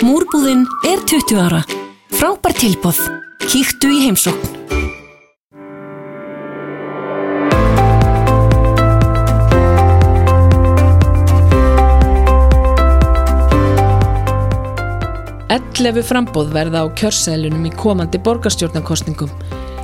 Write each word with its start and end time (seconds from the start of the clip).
Múrbúðinn 0.00 0.62
er 0.88 1.02
20 1.04 1.36
ára. 1.36 1.58
Frábær 2.16 2.54
tilbóð. 2.56 3.02
Kíktu 3.52 3.90
í 3.92 3.98
heimsókn. 4.06 4.48
Ellefu 15.52 16.06
frambóð 16.08 16.48
verða 16.56 16.80
á 16.80 16.88
kjörsælunum 16.96 17.68
í 17.68 17.76
komandi 17.76 18.16
borgarstjórnarkostningum. 18.24 19.28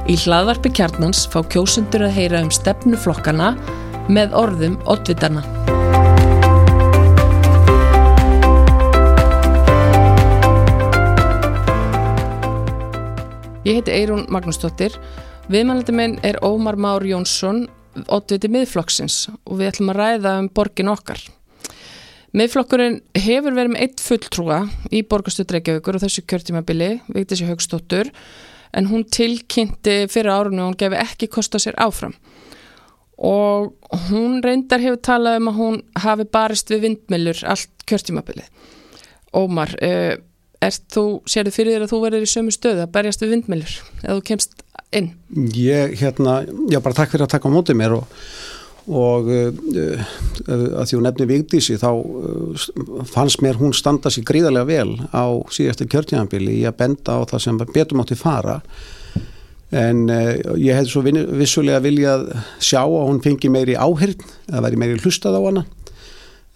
Í 0.09 0.17
hlaðvarpi 0.25 0.73
kjarnans 0.81 1.27
fá 1.29 1.43
kjósundur 1.45 2.09
að 2.09 2.17
heyra 2.17 2.41
um 2.41 2.49
stefnuflokkana 2.49 3.53
með 4.09 4.33
orðum 4.33 4.81
oddvitarna. 4.89 5.45
Ég 13.67 13.81
heiti 13.81 13.91
Eirún 13.91 14.29
Magnúsdóttir. 14.31 14.95
Viðmælandi 15.51 15.91
minn 15.91 16.13
er 16.23 16.37
Ómar 16.47 16.77
Már 16.79 17.03
Jónsson, 17.03 17.65
oddviti 18.07 18.47
miðflokksins 18.47 19.17
og 19.43 19.57
við 19.59 19.73
ætlum 19.73 19.89
að 19.91 19.99
ræða 19.99 20.35
um 20.39 20.47
borgin 20.55 20.93
okkar. 20.93 21.19
Miðflokkurinn 22.31 23.01
hefur 23.19 23.57
verið 23.57 23.73
með 23.73 23.83
eitt 23.83 24.05
fulltrúa 24.05 24.61
í 24.95 25.01
borgarstöð 25.11 25.57
Reykjavíkur 25.57 25.99
og 25.99 26.05
þessu 26.05 26.23
kjörtímabili, 26.31 26.93
Vigdísi 27.11 27.49
Haugstóttur, 27.49 28.13
en 28.71 28.87
hún 28.87 29.03
tilkynnti 29.03 29.99
fyrir 30.15 30.31
árunni 30.31 30.63
og 30.63 30.71
hún 30.71 30.79
gefi 30.85 31.03
ekki 31.03 31.31
kosta 31.35 31.59
sér 31.59 31.75
áfram. 31.83 32.15
Og 33.19 33.75
hún 34.07 34.39
reyndar 34.47 34.85
hefur 34.85 35.03
talað 35.11 35.41
um 35.41 35.51
að 35.51 35.59
hún 35.59 35.83
hafi 36.07 36.31
barist 36.39 36.71
við 36.71 36.87
vindmilur 36.87 37.43
allt 37.51 37.87
kjörtímabilið. 37.91 38.47
Ómar, 39.35 39.75
uh, 39.83 40.15
sér 40.63 41.49
þið 41.49 41.55
fyrir 41.55 41.77
þér 41.77 41.87
að 41.87 41.93
þú 41.93 42.03
verður 42.07 42.27
í 42.27 42.31
sömu 42.31 42.55
stöðu 42.55 42.85
að 42.85 42.93
berjast 42.97 43.23
við 43.23 43.35
vindmilur 43.37 43.79
eða 44.03 44.19
þú 44.19 44.27
kemst 44.31 44.63
inn? 44.97 45.13
Ég, 45.55 45.97
hérna, 46.01 46.43
já 46.73 46.81
bara 46.81 46.97
takk 46.97 47.13
fyrir 47.13 47.27
að 47.27 47.35
taka 47.37 47.51
á 47.51 47.55
mótið 47.55 47.81
mér 47.81 47.99
og 48.01 48.13
og 48.87 49.27
uh, 49.27 50.03
að 50.47 50.85
því 50.87 50.95
hún 50.95 51.07
nefni 51.09 51.27
Vigdísi 51.27 51.75
þá 51.81 51.89
uh, 51.91 52.67
fannst 53.11 53.43
mér 53.43 53.59
hún 53.59 53.75
standa 53.75 54.13
sér 54.15 54.27
gríðarlega 54.29 54.69
vel 54.69 54.93
á 55.11 55.27
síðastu 55.51 55.89
kjörtjánabili 55.91 56.61
í 56.61 56.67
að 56.69 56.79
benda 56.85 57.19
á 57.19 57.27
það 57.27 57.43
sem 57.43 57.59
betur 57.65 57.99
mátti 57.99 58.19
fara 58.19 58.61
en 59.75 60.05
uh, 60.07 60.55
ég 60.55 60.79
hef 60.79 60.93
svo 60.93 61.03
vissulega 61.03 61.83
viljað 61.83 62.29
sjá 62.63 62.85
að 62.85 63.09
hún 63.09 63.23
fengi 63.25 63.51
meiri 63.51 63.75
áhyrn 63.75 64.23
að 64.53 64.69
veri 64.69 64.81
meiri 64.85 65.03
hlustað 65.03 65.35
á 65.35 65.43
hana 65.43 65.67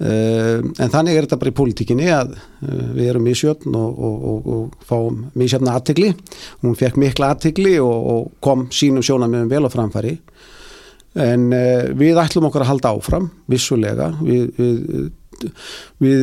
en 0.00 0.92
þannig 0.92 1.12
er 1.12 1.26
þetta 1.26 1.36
bara 1.42 1.52
í 1.52 1.56
pólitíkinni 1.58 2.06
að 2.08 2.30
við 2.96 3.10
erum 3.10 3.26
í 3.28 3.34
sjötn 3.36 3.74
og, 3.76 3.98
og, 4.00 4.22
og, 4.30 4.46
og 4.54 4.86
fáum 4.88 5.18
mjög 5.34 5.50
sjöfna 5.52 5.74
aðtegli 5.76 6.06
hún 6.62 6.78
fekk 6.80 6.96
mikla 7.02 7.34
aðtegli 7.34 7.74
og 7.84 8.30
kom 8.40 8.68
sínum 8.72 9.04
sjónamöfum 9.04 9.50
vel 9.52 9.68
á 9.68 9.70
framfæri. 9.72 10.16
En 11.18 11.48
uh, 11.50 11.90
við 11.98 12.20
ætlum 12.22 12.46
okkar 12.48 12.64
að 12.64 12.70
halda 12.70 12.92
áfram 12.94 13.30
vissulega. 13.50 14.12
Við, 14.22 14.50
við, 14.56 15.08
við 16.02 16.20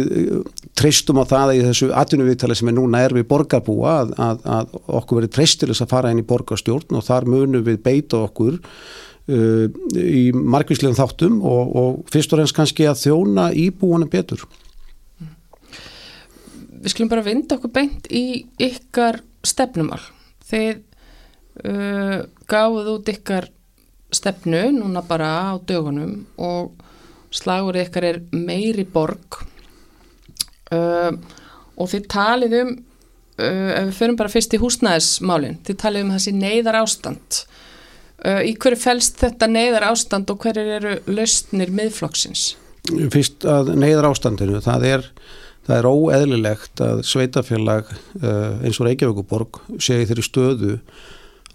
treystum 0.78 1.20
á 1.20 1.25
það 1.28 1.55
í 1.58 1.64
þessu 1.66 1.89
atvinnuviðtali 1.98 2.55
sem 2.58 2.72
er 2.72 2.78
núna 2.78 3.02
er 3.03 3.16
við 3.17 3.28
borgarbúa 3.31 3.98
að, 4.03 4.14
að, 4.22 4.45
að 4.58 4.78
okkur 5.00 5.22
verið 5.22 5.33
treystilis 5.36 5.83
að 5.83 5.92
fara 5.95 6.14
inn 6.14 6.22
í 6.22 6.28
borgarstjórn 6.28 7.00
og 7.00 7.05
þar 7.08 7.28
munum 7.33 7.66
við 7.66 7.81
beita 7.83 8.22
okkur 8.28 8.61
uh, 9.31 9.67
í 9.97 10.30
margvíslegum 10.33 10.97
þáttum 10.97 11.42
og, 11.45 11.75
og 11.75 12.14
fyrst 12.14 12.33
og 12.33 12.42
reynst 12.42 12.58
kannski 12.58 12.88
að 12.89 13.03
þjóna 13.06 13.50
íbúanum 13.58 14.11
betur. 14.11 14.45
Við 16.78 16.94
skulum 16.94 17.11
bara 17.11 17.25
vinda 17.25 17.58
okkur 17.58 17.73
beint 17.73 18.08
í 18.14 18.45
ykkar 18.61 19.22
stefnumál. 19.45 20.02
Þegar 20.48 20.81
uh, 21.64 22.20
gáðuð 22.48 22.92
út 22.95 23.14
ykkar 23.14 23.50
stefnu 24.14 24.70
núna 24.78 25.04
bara 25.04 25.32
á 25.52 25.54
dögunum 25.60 26.21
og 26.39 26.77
slagur 27.36 27.76
ykkar 27.82 28.08
er 28.08 28.21
meiri 28.32 28.87
borg. 28.87 29.42
Uh, 30.71 31.16
og 31.77 31.89
þið 31.92 32.08
talið 32.11 32.60
um 32.61 32.71
uh, 32.76 33.71
ef 33.77 33.86
við 33.86 33.95
förum 34.02 34.17
bara 34.20 34.32
fyrst 34.32 34.55
í 34.55 34.60
húsnæðismálinn 34.60 35.61
þið 35.67 35.77
talið 35.83 36.04
um 36.04 36.11
þessi 36.16 36.33
neyðar 36.36 36.80
ástand 36.82 37.37
uh, 37.39 37.67
í 38.26 38.54
hverju 38.58 38.80
fælst 38.82 39.20
þetta 39.22 39.50
neyðar 39.52 39.89
ástand 39.92 40.32
og 40.33 40.39
hverju 40.42 40.78
eru 40.80 40.95
lausnir 41.10 41.73
miðflokksins? 41.76 42.55
Fyrst 43.14 43.45
að 43.45 43.76
neyðar 43.78 44.10
ástandinu 44.14 44.64
það 44.64 44.88
er 44.94 45.11
Það 45.67 45.78
er 45.82 45.88
óeðlilegt 45.92 46.82
að 46.83 47.00
sveitafélag 47.04 47.89
uh, 47.92 48.54
eins 48.64 48.78
og 48.80 48.88
Reykjavíkuborg 48.88 49.60
segi 49.83 50.05
þeirri 50.08 50.23
stöðu 50.23 50.76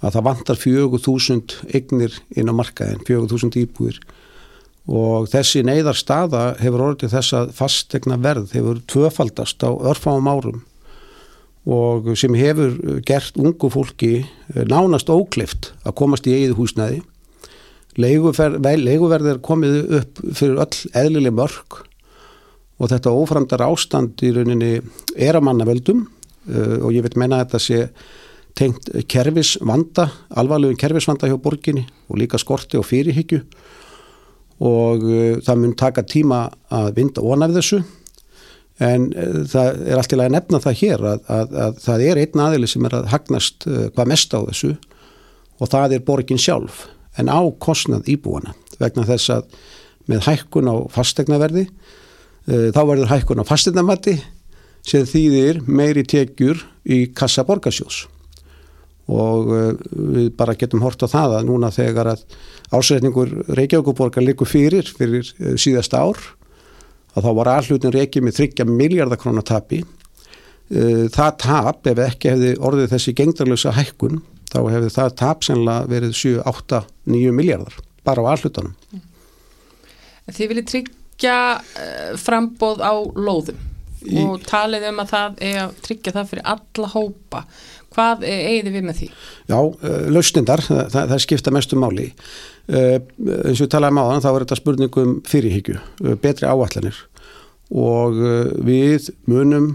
að 0.02 0.18
það 0.18 0.26
vantar 0.26 0.58
4000 0.60 1.54
eignir 1.72 2.18
inn 2.36 2.50
á 2.52 2.54
markaðin, 2.58 3.00
4000 3.08 3.56
íbúir 3.62 4.02
og 4.90 5.30
þessi 5.32 5.62
neyðar 5.64 5.96
staða 5.96 6.42
hefur 6.60 6.84
orðið 6.90 7.14
þess 7.14 7.36
að 7.38 7.54
fastegna 7.56 8.18
verð 8.20 8.52
hefur 8.52 8.82
tvöfaldast 8.90 9.64
á 9.64 9.70
örfáum 9.70 10.28
árum 10.28 10.60
og 11.62 12.10
sem 12.18 12.34
hefur 12.34 12.74
gert 13.06 13.36
ungu 13.38 13.70
fólki 13.70 14.12
eh, 14.22 14.64
nánast 14.66 15.10
óklift 15.12 15.72
að 15.86 15.96
komast 16.00 16.26
í 16.26 16.34
eigið 16.34 16.56
húsnæði. 16.58 17.02
Leiguverð 18.00 19.28
er 19.30 19.40
komið 19.44 19.78
upp 20.00 20.20
fyrir 20.32 20.62
öll 20.64 20.92
eðlileg 20.96 21.34
mörg 21.36 21.82
og 22.82 22.90
þetta 22.90 23.14
óframdar 23.14 23.62
ástand 23.66 24.22
í 24.24 24.32
rauninni 24.34 24.72
er 25.14 25.36
að 25.38 25.46
manna 25.46 25.66
veldum 25.68 26.06
uh, 26.48 26.78
og 26.82 26.90
ég 26.96 27.04
vil 27.04 27.18
menna 27.20 27.42
að 27.42 27.44
þetta 27.44 27.60
sé 27.62 27.82
tengt 28.58 28.88
kerfisvanda, 29.12 30.08
alvarlegum 30.40 30.80
kerfisvanda 30.80 31.28
hjá 31.30 31.36
borginni 31.40 31.84
og 32.08 32.18
líka 32.20 32.40
skorti 32.40 32.80
og 32.80 32.88
fyrirhyggju. 32.88 33.42
Og 34.64 35.04
uh, 35.04 35.36
það 35.44 35.60
mun 35.60 35.76
taka 35.78 36.02
tíma 36.08 36.46
að 36.72 36.94
vinda 36.96 37.22
ónæf 37.22 37.54
þessu 37.60 37.82
en 38.80 39.08
uh, 39.12 39.42
það 39.48 39.82
er 39.84 40.00
allt 40.00 40.14
í 40.14 40.18
lagi 40.18 40.30
að 40.30 40.36
nefna 40.36 40.60
það 40.64 40.78
hér 40.80 41.06
að, 41.12 41.24
að, 41.36 41.54
að 41.64 41.78
það 41.84 42.04
er 42.06 42.20
einn 42.22 42.44
aðili 42.46 42.70
sem 42.70 42.88
er 42.88 42.96
að 42.98 43.08
hagnast 43.12 43.66
uh, 43.68 43.86
hvað 43.92 44.12
mest 44.14 44.36
á 44.36 44.40
þessu 44.48 44.72
og 45.62 45.72
það 45.72 45.96
er 45.96 46.06
borgin 46.06 46.40
sjálf 46.40 46.86
en 47.20 47.28
á 47.28 47.40
kostnað 47.62 48.08
íbúana 48.12 48.54
vegna 48.80 49.06
þess 49.08 49.34
að 49.34 49.58
með 50.10 50.24
hækkun 50.26 50.70
á 50.72 50.76
fastegnaverði 50.92 51.66
uh, 51.68 52.70
þá 52.72 52.80
verður 52.80 53.12
hækkun 53.12 53.44
á 53.44 53.50
fastegnamatti 53.50 54.16
sem 54.88 55.04
þýðir 55.06 55.62
meiri 55.68 56.02
tekjur 56.08 56.64
í 56.82 57.04
kassa 57.14 57.44
borgarsjós 57.46 58.06
og 59.12 59.50
við 59.92 60.28
bara 60.38 60.54
getum 60.56 60.82
hort 60.82 61.02
á 61.02 61.10
það 61.10 61.34
að 61.36 61.46
núna 61.48 61.68
þegar 61.74 62.12
að 62.14 62.20
ásreitningur 62.72 63.32
Reykjavíkuborgar 63.50 64.24
likur 64.24 64.48
fyrir 64.48 64.86
fyrir 64.86 65.26
síðasta 65.60 66.00
ár 66.06 66.18
að 67.12 67.26
þá 67.26 67.30
var 67.38 67.50
allutin 67.56 67.94
Reykjavík 67.94 68.26
með 68.28 68.38
30 68.40 68.72
miljardar 68.72 69.20
krónar 69.20 69.46
tapi 69.48 69.82
uh, 69.82 71.08
það 71.12 71.38
tap 71.44 71.90
ef 71.92 72.04
ekki 72.06 72.32
hefði 72.32 72.52
orðið 72.60 72.94
þessi 72.94 73.16
gengdarlösa 73.18 73.74
hækkun 73.76 74.22
þá 74.52 74.60
hefði 74.68 74.92
það 74.96 75.16
tap 75.22 75.46
sennilega 75.46 75.90
verið 75.92 76.16
7, 76.18 76.38
8, 76.52 76.82
9 77.16 77.36
miljardar 77.36 77.80
bara 78.06 78.24
á 78.24 78.30
allutunum 78.34 78.74
Þið 80.32 80.48
viljið 80.52 80.66
tryggja 80.70 81.36
frambóð 82.22 82.82
á 82.82 82.94
lóðum 82.94 83.58
Í... 84.02 84.22
og 84.22 84.42
talið 84.46 84.88
um 84.88 85.00
að 85.02 85.12
það 85.12 85.42
er 85.46 85.58
að 85.64 85.76
tryggja 85.86 86.14
það 86.16 86.32
fyrir 86.32 86.50
alla 86.54 86.90
hópa 86.94 87.44
Hvað 87.92 88.24
eigið 88.24 88.72
við 88.72 88.86
með 88.86 88.98
því? 89.00 89.08
Já, 89.50 89.58
lausnindar, 90.14 90.62
það, 90.64 91.10
það 91.10 91.18
skipta 91.26 91.52
mestu 91.54 91.76
máli. 91.76 92.08
Uh, 92.08 92.51
eins 92.70 93.58
og 93.58 93.66
við 93.66 93.72
talaðum 93.74 94.00
á 94.00 94.04
þann, 94.06 94.22
þá 94.22 94.30
er 94.30 94.44
þetta 94.44 94.60
spurningum 94.60 95.18
fyrirhyggju, 95.28 95.80
uh, 95.80 96.14
betri 96.22 96.48
áallanir 96.48 97.02
og 97.72 98.18
uh, 98.20 98.48
við 98.62 99.10
munum 99.30 99.74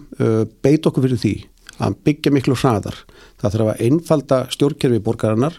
beit 0.61 0.85
okkur 0.85 1.07
fyrir 1.07 1.21
því 1.21 1.35
að 1.83 1.95
byggja 2.07 2.33
miklu 2.33 2.57
hraðar. 2.57 2.97
Það 3.37 3.53
þarf 3.53 3.71
að 3.71 3.81
einfalda 3.85 4.37
stjórnkerfi 4.53 5.01
borgarinnar, 5.05 5.57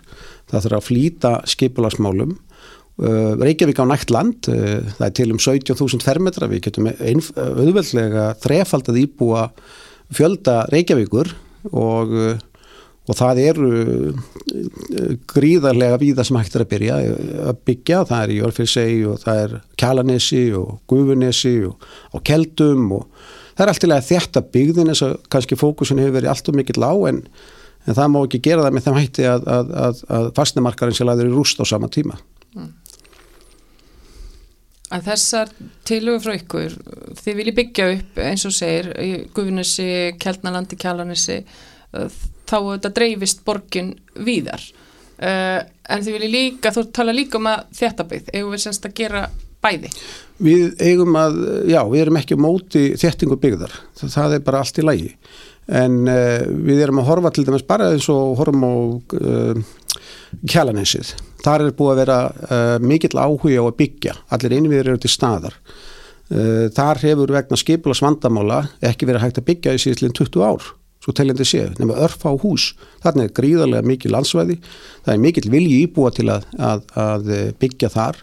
það 0.51 0.65
þarf 0.65 0.79
að 0.79 0.87
flýta 0.89 1.33
skipularsmálum. 1.47 2.33
Reykjavík 2.99 3.79
á 3.79 3.87
nægt 3.87 4.11
land, 4.11 4.49
það 4.49 5.05
er 5.07 5.13
til 5.15 5.29
um 5.31 5.39
17.000 5.39 6.03
fermetra, 6.03 6.49
við 6.51 6.65
getum 6.65 6.89
auðveldlega 6.91 8.33
þrefaldað 8.43 8.99
íbúa 9.05 9.45
fjölda 10.11 10.65
Reykjavíkur 10.75 11.31
og 11.71 12.17
og 13.09 13.17
það 13.17 13.41
eru 13.47 13.69
eh, 13.81 15.13
gríðarlega 15.31 15.99
víða 16.01 16.25
sem 16.27 16.39
hægt 16.39 16.57
er 16.59 16.65
að 16.65 16.73
byrja 16.75 16.99
að 17.49 17.61
byggja, 17.69 18.03
það 18.11 18.25
er 18.25 18.33
í 18.35 18.41
Örfilsegi 18.49 19.05
og 19.09 19.21
það 19.23 19.43
er 19.45 19.55
Kjalanesi 19.81 20.45
og 20.59 20.75
Gufunesi 20.91 21.55
og, 21.69 21.87
og 22.13 22.25
Keldum 22.29 22.91
og 22.99 23.07
það 23.57 23.65
er 23.65 23.73
alltaf 23.73 24.11
þetta 24.11 24.45
byggðin 24.55 24.93
eins 24.93 25.05
og 25.07 25.17
kannski 25.33 25.59
fókusin 25.59 26.03
hefur 26.03 26.19
verið 26.19 26.35
allt 26.35 26.53
og 26.53 26.59
mikill 26.59 26.85
á 26.85 26.93
en, 27.11 27.23
en 27.87 27.97
það 27.97 28.13
má 28.15 28.21
ekki 28.23 28.43
gera 28.45 28.67
það 28.67 28.77
með 28.77 28.89
þeim 28.89 29.01
hætti 29.01 29.29
að, 29.31 29.49
að, 29.57 29.73
að, 29.87 30.05
að 30.19 30.31
fastnemarkarinn 30.37 31.01
sé 31.01 31.09
laður 31.09 31.33
í 31.33 31.35
rúst 31.35 31.63
á 31.63 31.65
sama 31.69 31.89
tíma 31.93 32.21
mm. 32.55 32.71
að 34.99 35.13
þessar 35.15 35.55
tilögur 35.89 36.27
frá 36.29 36.37
ykkur 36.37 36.81
þið 37.25 37.41
viljið 37.41 37.61
byggja 37.63 37.93
upp 37.97 38.27
eins 38.29 38.45
og 38.45 38.59
segir 38.61 38.93
í 39.01 39.13
Guðunissi, 39.33 39.93
Kjeldnalandi, 40.21 40.77
Kjallanissi 40.79 41.45
þá 42.49 42.56
þetta 42.59 42.95
dreifist 42.97 43.45
borgin 43.47 43.93
víðar. 44.27 44.62
Uh, 45.19 45.65
en 45.91 46.05
þið 46.06 46.15
viljið 46.15 46.31
líka, 46.31 46.71
þú 46.71 46.85
tala 46.95 47.15
líka 47.17 47.41
um 47.41 47.49
að 47.50 47.65
þetta 47.75 48.05
byggð, 48.06 48.29
eigum 48.37 48.53
við 48.55 48.61
semst 48.62 48.85
að 48.87 48.93
gera 49.00 49.23
bæði? 49.65 49.91
Við 50.47 50.85
eigum 50.87 51.19
að, 51.19 51.39
já, 51.67 51.81
við 51.91 52.03
erum 52.05 52.19
ekki 52.21 52.39
móti 52.39 52.83
þéttingu 53.00 53.39
byggðar, 53.43 53.75
það, 53.99 54.37
er 54.37 54.45
bara 54.47 54.62
allt 54.62 54.79
í 54.79 54.87
lægi 54.87 55.11
en 55.69 55.99
uh, 56.06 56.47
við 56.69 56.85
erum 56.85 57.03
að 57.03 57.11
horfa 57.11 57.33
til 57.35 57.45
dæmis 57.49 57.67
bara 57.67 57.91
eins 57.93 58.06
og 58.15 58.39
horfum 58.39 58.62
á 58.65 58.73
uh, 59.19 59.75
Kjallanisið 60.47 61.11
þar 61.43 61.67
er 61.67 61.75
búið 61.77 61.91
að 61.91 62.00
vera 62.03 62.19
mikill 62.85 63.19
áhuga 63.19 63.59
á 63.59 63.65
að 63.65 63.77
byggja, 63.79 64.15
allir 64.37 64.55
innviðir 64.59 64.91
eru 64.93 65.00
til 65.00 65.09
staðar. 65.09 65.55
Þar 66.29 67.00
hefur 67.00 67.33
vegna 67.33 67.56
skipulas 67.56 68.03
vandamála 68.05 68.59
ekki 68.85 69.09
verið 69.09 69.25
hægt 69.25 69.41
að 69.41 69.47
byggja 69.47 69.73
í 69.73 69.81
síðan 69.81 70.12
20 70.19 70.45
ár, 70.45 70.67
svo 71.05 71.15
teljandi 71.17 71.47
séu, 71.47 71.73
nema 71.79 71.99
örf 72.05 72.25
á 72.27 72.33
hús. 72.35 72.73
Þarna 73.05 73.27
er 73.27 73.35
gríðarlega 73.37 73.87
mikil 73.87 74.15
landsvæði, 74.15 74.59
það 75.06 75.12
er 75.15 75.27
mikill 75.27 75.50
vilji 75.53 75.83
íbúa 75.87 76.15
til 76.17 76.29
að, 76.35 76.49
að, 76.59 76.87
að 76.99 77.29
byggja 77.61 77.93
þar 77.95 78.23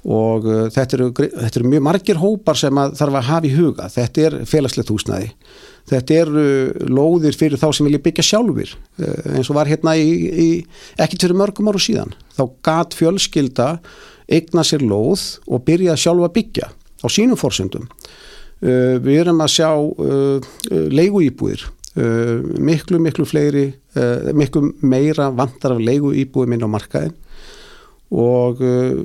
og 0.00 0.46
uh, 0.48 0.62
þetta 0.72 0.96
eru, 0.96 1.10
þetta 1.12 1.58
eru 1.60 1.70
mjög 1.74 1.82
margir 1.84 2.20
hópar 2.22 2.56
sem 2.56 2.78
þarf 2.96 3.18
að 3.20 3.26
hafa 3.28 3.46
í 3.46 3.52
huga. 3.52 3.88
Þetta 3.92 4.22
er 4.26 4.36
félagslegt 4.48 4.92
húsnæði 4.94 5.34
þetta 5.90 6.18
eru 6.22 6.44
lóðir 6.90 7.36
fyrir 7.38 7.60
þá 7.60 7.68
sem 7.74 7.88
vilja 7.88 8.02
byggja 8.04 8.26
sjálfur 8.26 8.72
eh, 9.00 9.36
eins 9.36 9.50
og 9.50 9.58
var 9.58 9.70
hérna 9.70 9.96
í, 9.98 10.10
í 10.30 10.48
ekki 11.00 11.18
fyrir 11.20 11.38
mörgum 11.38 11.70
áru 11.70 11.82
síðan 11.82 12.14
þá 12.36 12.44
gat 12.66 12.96
fjölskylda 12.98 13.70
eigna 14.30 14.64
sér 14.66 14.84
lóð 14.86 15.40
og 15.50 15.64
byrja 15.66 15.98
sjálfa 15.98 16.30
að 16.30 16.36
byggja 16.38 16.70
á 16.70 17.06
sínum 17.10 17.40
fórsöndum 17.40 17.88
við 18.60 19.22
erum 19.22 19.38
að 19.40 19.54
sjá 19.54 19.70
uh, 19.72 20.50
leiguýbúðir 20.68 21.62
uh, 21.96 22.36
miklu 22.60 23.00
miklu 23.02 23.26
fleiri 23.26 23.68
miklu 24.36 24.68
meira 24.86 25.30
vantar 25.34 25.74
af 25.74 25.80
leiguýbúðum 25.82 26.54
inn 26.54 26.62
á 26.62 26.70
markaðin 26.70 27.16
og 28.10 28.58
uh, 28.64 28.98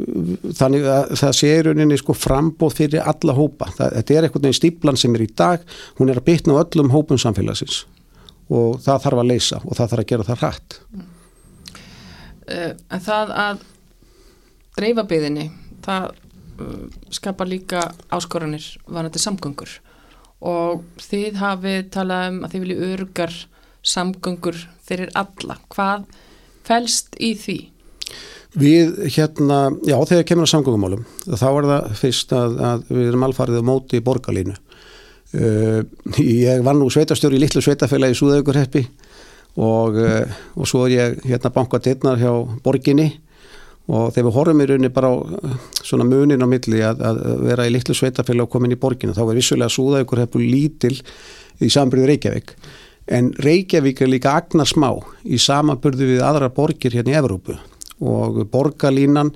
þannig 0.58 0.86
að 0.90 1.12
það 1.22 1.36
sé 1.38 1.52
rauninni 1.68 1.98
sko 2.02 2.16
frambóð 2.18 2.80
fyrir 2.80 3.06
alla 3.06 3.36
hópa. 3.38 3.70
Það, 3.78 3.98
þetta 4.00 4.16
er 4.16 4.28
einhvern 4.28 4.48
veginn 4.48 4.58
stíplan 4.60 5.00
sem 5.00 5.18
er 5.18 5.26
í 5.26 5.30
dag, 5.30 5.66
hún 6.00 6.10
er 6.10 6.22
að 6.22 6.28
bytna 6.32 6.58
öllum 6.64 6.94
hópum 6.94 7.22
samfélagsins 7.22 7.84
og 8.50 8.82
það 8.86 9.06
þarf 9.06 9.22
að 9.22 9.30
leysa 9.32 9.62
og 9.64 9.78
það 9.78 9.92
þarf 9.92 10.04
að 10.04 10.10
gera 10.12 10.28
það. 10.30 10.76
Uh, 12.46 12.72
en 12.74 13.06
það 13.06 13.36
að 13.46 13.64
dreifa 14.76 15.06
byðinni, 15.14 15.48
það 15.86 16.10
uh, 16.10 16.84
skapar 17.14 17.50
líka 17.50 17.88
áskoranir 18.14 18.72
vanandi 18.90 19.22
samgöngur 19.22 19.80
og 20.46 20.84
þið 21.02 21.40
hafið 21.42 21.92
talað 21.94 22.28
um 22.32 22.42
að 22.46 22.54
þið 22.54 22.64
viljið 22.66 22.84
örgar 22.92 23.38
samgöngur 23.86 24.60
fyrir 24.86 25.12
alla. 25.18 25.58
Hvað 25.74 26.06
fælst 26.66 27.18
í 27.22 27.34
því? 27.40 27.58
Við 28.56 29.02
hérna, 29.12 29.60
já 29.84 29.98
þegar 30.08 30.28
kemur 30.30 30.48
á 30.48 30.54
samgöngumálum 30.54 31.04
þá 31.26 31.48
er 31.50 31.68
það 31.72 31.98
fyrst 32.00 32.36
að, 32.36 32.54
að 32.64 32.86
við 32.94 33.10
erum 33.10 33.26
alfarið 33.28 33.60
á 33.60 33.68
móti 33.68 34.00
borgarlínu. 34.06 34.56
Uh, 35.36 35.82
ég 36.22 36.62
var 36.64 36.78
nú 36.78 36.88
sveitastjóri 36.94 37.36
í 37.36 37.42
litlu 37.44 37.60
sveitafélagi 37.66 38.16
í 38.16 38.20
Súðaukurheppi 38.22 38.86
og, 39.60 39.98
uh, 40.00 40.38
og 40.56 40.70
svo 40.70 40.86
er 40.86 40.94
ég 40.94 41.26
hérna 41.26 41.52
bankað 41.52 41.90
dittnar 41.90 42.22
hjá 42.22 42.32
borginni 42.64 43.10
og 43.86 44.14
þegar 44.14 44.28
við 44.28 44.36
horfum 44.40 44.64
í 44.64 44.68
rauninni 44.70 44.94
bara 44.94 45.12
á 45.14 45.16
svona 45.86 46.08
munin 46.08 46.42
á 46.42 46.48
milli 46.50 46.82
að, 46.86 47.04
að 47.06 47.20
vera 47.46 47.68
í 47.68 47.74
litlu 47.76 47.96
sveitafélagi 47.98 48.48
og 48.48 48.52
koma 48.54 48.70
inn 48.70 48.78
í 48.78 48.82
borginna 48.82 49.14
þá 49.18 49.24
er 49.28 49.38
vissulega 49.38 49.76
Súðaukurheppu 49.76 50.42
lítil 50.42 50.96
í 51.62 51.70
sambriðu 51.72 52.10
Reykjavík. 52.10 52.56
En 53.14 53.30
Reykjavík 53.46 54.02
er 54.02 54.10
líka 54.10 54.34
agnar 54.40 54.70
smá 54.70 54.90
í 55.24 55.38
samaburðu 55.38 56.10
við 56.16 56.26
aðra 56.26 56.50
borgir 56.54 56.98
hérna 56.98 57.14
í 57.14 57.20
Evrópu. 57.20 57.60
Og 58.02 58.42
borgarlínan 58.52 59.36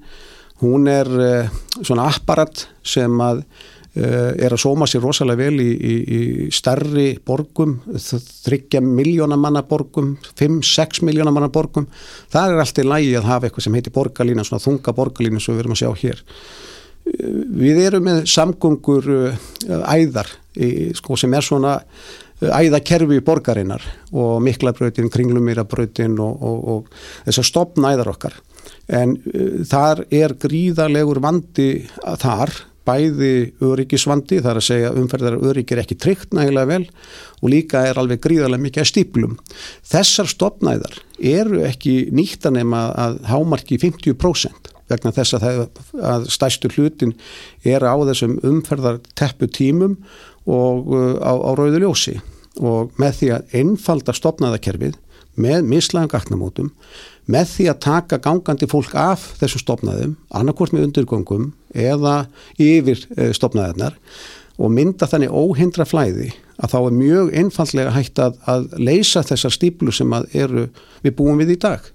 hún 0.63 0.89
er 0.91 1.07
uh, 1.07 1.59
svona 1.83 2.09
apparat 2.09 2.65
sem 2.83 3.13
að 3.23 3.45
er 3.95 4.53
að 4.53 4.61
sóma 4.61 4.85
sér 4.87 5.01
rosalega 5.01 5.41
vel 5.41 5.63
í, 5.63 5.69
í, 5.73 5.93
í 5.99 6.21
starri 6.53 7.07
borgum, 7.25 7.79
þryggja 7.89 8.81
miljóna 8.85 9.37
manna 9.39 9.63
borgum, 9.65 10.13
5-6 10.39 11.01
miljóna 11.07 11.33
manna 11.33 11.49
borgum, 11.53 11.87
það 12.29 12.53
er 12.53 12.63
alltaf 12.63 12.85
lægi 12.85 13.15
að 13.17 13.29
hafa 13.31 13.49
eitthvað 13.49 13.65
sem 13.65 13.77
heitir 13.79 13.95
borgarlínan, 13.95 14.47
svona 14.47 14.63
þunga 14.63 14.95
borgarlínan 14.97 15.43
sem 15.43 15.57
við 15.57 15.65
erum 15.65 15.75
að 15.75 15.81
sjá 15.81 15.91
hér. 16.03 16.23
Við 17.59 17.81
erum 17.81 18.05
með 18.05 18.23
samgöngur 18.29 19.07
æðar 19.65 20.29
í, 20.53 20.91
sko, 20.97 21.17
sem 21.17 21.33
er 21.33 21.45
svona 21.45 21.79
æðakerfi 22.39 23.19
borgarinnar 23.25 23.83
og 24.15 24.37
miklabrautin, 24.45 25.09
kringlumýrabrautin 25.11 26.15
og, 26.23 26.45
og, 26.45 26.59
og 26.73 27.25
þess 27.25 27.41
að 27.41 27.49
stopna 27.49 27.93
æðar 27.95 28.13
okkar. 28.13 28.37
En 28.89 29.17
uh, 29.17 29.59
þar 29.67 30.05
er 30.13 30.35
gríðarlegur 30.39 31.19
vandi 31.23 31.69
þar 32.21 32.53
bæði 32.89 33.33
öryggisvandi 33.63 34.41
þar 34.43 34.59
að 34.59 34.67
segja 34.71 34.95
umferðar 34.97 35.37
öryggir 35.51 35.83
ekki 35.83 35.99
tryggt 36.01 36.33
nægilega 36.35 36.71
vel 36.73 36.87
og 37.39 37.53
líka 37.53 37.85
er 37.87 38.01
alveg 38.01 38.23
gríðarlega 38.25 38.65
mikið 38.65 38.83
að 38.83 38.89
stíplum. 38.89 39.37
Þessar 39.87 40.33
stopnæðar 40.33 40.99
eru 41.19 41.61
ekki 41.69 42.09
nýttan 42.15 42.57
nema 42.57 42.89
að 42.97 43.21
hámarki 43.29 43.79
50% 43.81 44.73
vegna 44.89 45.13
þess 45.13 45.37
að, 45.37 45.45
það, 45.45 45.83
að 46.11 46.27
stæstu 46.33 46.71
hlutin 46.73 47.13
er 47.67 47.85
á 47.85 47.93
þessum 48.09 48.39
umferðar 48.47 48.99
teppu 49.19 49.49
tímum 49.53 49.99
og 50.49 50.89
uh, 50.89 51.15
á, 51.21 51.33
á 51.37 51.51
rauðu 51.53 51.83
ljósi 51.83 52.17
og 52.59 52.95
með 52.99 53.19
því 53.19 53.29
að 53.35 53.53
einfalda 53.61 54.15
stopnæðakerfið 54.17 54.97
með 55.39 55.69
mislægum 55.69 56.11
gagnamótum 56.11 56.71
með 57.29 57.53
því 57.53 57.69
að 57.69 57.81
taka 57.85 58.19
gangandi 58.23 58.67
fólk 58.69 58.95
af 58.97 59.29
þessu 59.39 59.61
stopnaðum, 59.61 60.17
annarkort 60.33 60.73
með 60.73 60.89
undirgöngum 60.89 61.51
eða 61.77 62.23
yfir 62.57 63.05
eh, 63.17 63.31
stopnaðarnar 63.37 63.97
og 64.59 64.73
mynda 64.75 65.07
þannig 65.07 65.31
óhindra 65.31 65.85
flæði 65.87 66.31
að 66.59 66.73
þá 66.73 66.79
er 66.79 66.97
mjög 66.97 67.29
einfallega 67.39 67.93
hægt 67.95 68.19
að, 68.19 68.39
að 68.49 68.65
leysa 68.81 69.23
þessar 69.23 69.55
stíplu 69.55 69.93
sem 69.95 70.15
eru, 70.35 70.67
við 71.05 71.15
búum 71.15 71.39
við 71.39 71.53
í 71.55 71.59
dag. 71.63 71.85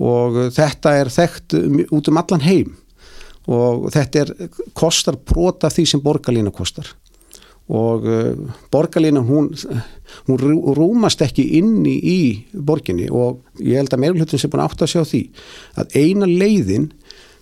Og 0.00 0.38
þetta 0.54 0.94
er 1.00 1.10
þekkt 1.12 1.56
út 1.90 2.10
um 2.12 2.20
allan 2.20 2.44
heim. 2.46 2.76
Og 3.50 3.88
þetta 3.90 4.22
er, 4.22 4.32
kostar 4.78 5.18
brota 5.26 5.72
því 5.72 5.88
sem 5.90 6.04
borgarlína 6.04 6.52
kostar 6.54 6.92
og 7.70 8.06
uh, 8.08 8.34
borgarlína 8.74 9.22
hún, 9.22 9.52
hún 10.26 10.40
rúmast 10.76 11.22
ekki 11.22 11.44
inni 11.60 11.96
í 12.02 12.20
borginni 12.52 13.06
og 13.10 13.44
ég 13.62 13.78
held 13.78 13.94
að 13.94 14.02
meirulhutin 14.04 14.42
sem 14.42 14.50
búin 14.50 14.64
átt 14.64 14.82
að 14.82 14.94
sjá 14.94 15.04
því 15.06 15.22
að 15.78 15.96
eina 16.00 16.30
leiðin 16.30 16.90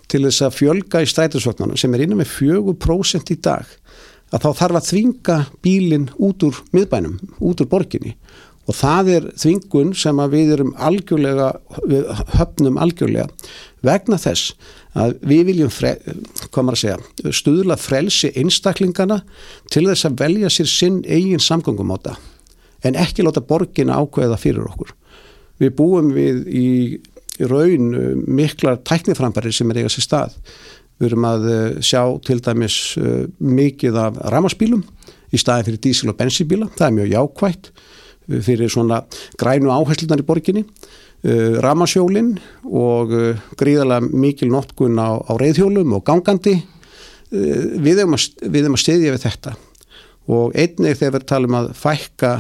til 0.09 0.25
þess 0.25 0.45
að 0.45 0.57
fjölga 0.57 1.03
í 1.05 1.09
strætusvögnarna 1.09 1.79
sem 1.81 1.95
er 1.95 2.05
innan 2.05 2.21
með 2.21 2.33
4% 2.37 3.33
í 3.33 3.39
dag 3.45 3.73
að 4.33 4.45
þá 4.45 4.51
þarf 4.61 4.79
að 4.79 4.89
þvinga 4.91 5.39
bílinn 5.65 6.09
út 6.21 6.45
úr 6.45 6.61
miðbænum, 6.77 7.17
út 7.41 7.63
úr 7.65 7.71
borginni. 7.71 8.15
Og 8.69 8.77
það 8.77 9.11
er 9.15 9.29
þvingun 9.41 9.95
sem 9.97 10.19
við 10.29 10.51
höfnum 12.37 12.77
algjörlega 12.77 13.31
vegna 13.81 14.19
þess 14.21 14.53
að 15.01 15.17
við 15.29 15.45
viljum 15.51 15.73
fre, 15.73 15.95
segja, 16.75 16.97
stuðla 17.35 17.77
frelsi 17.81 18.31
einstaklingana 18.39 19.21
til 19.73 19.87
þess 19.89 20.09
að 20.09 20.19
velja 20.23 20.51
sér 20.53 20.71
sinn 20.71 20.99
eigin 21.07 21.43
samgöngumáta 21.43 22.17
en 22.87 22.99
ekki 22.99 23.25
láta 23.27 23.43
borgina 23.43 23.99
ákveða 23.99 24.39
fyrir 24.39 24.67
okkur. 24.69 24.95
Við 25.59 25.75
búum 25.79 26.13
við 26.15 26.45
í 26.55 26.67
raun 27.51 27.91
miklar 28.27 28.79
tækniframberðir 28.87 29.55
sem 29.55 29.71
er 29.73 29.83
eiga 29.83 29.93
sér 29.93 30.07
stað. 30.07 30.37
Við 30.99 31.13
erum 31.13 31.27
að 31.29 31.49
eh, 31.51 31.67
sjá 31.87 32.03
til 32.27 32.41
dæmis 32.43 32.79
eh, 32.99 33.27
mikið 33.39 33.99
af 34.03 34.19
ramaspílum 34.35 34.83
í 35.31 35.39
staðin 35.39 35.69
fyrir 35.69 35.83
dísil 35.83 36.11
og 36.11 36.19
bensibíla. 36.19 36.71
Það 36.79 36.87
er 36.89 36.97
mjög 36.97 37.13
jákvægt 37.15 37.71
fyrir 38.29 38.71
svona 38.73 39.03
grænu 39.41 39.71
áherslunar 39.73 40.21
í 40.21 40.27
borginni 40.27 40.65
uh, 40.65 40.99
ramasjólin 41.65 42.35
og 42.65 43.15
uh, 43.15 43.47
gríðarlega 43.59 44.11
mikil 44.13 44.53
notkun 44.53 45.01
á, 45.01 45.19
á 45.19 45.33
reyðhjólum 45.41 45.97
og 45.99 46.05
gangandi. 46.07 46.59
Uh, 47.33 47.81
við 47.83 48.05
hefum 48.05 48.19
að, 48.19 48.29
að 48.45 48.79
stiðja 48.85 49.17
við 49.17 49.25
þetta. 49.27 49.57
Og 50.29 50.55
einnig 50.59 51.01
þegar 51.01 51.17
við 51.19 51.27
talum 51.33 51.59
að 51.59 51.73
fækka 51.79 52.33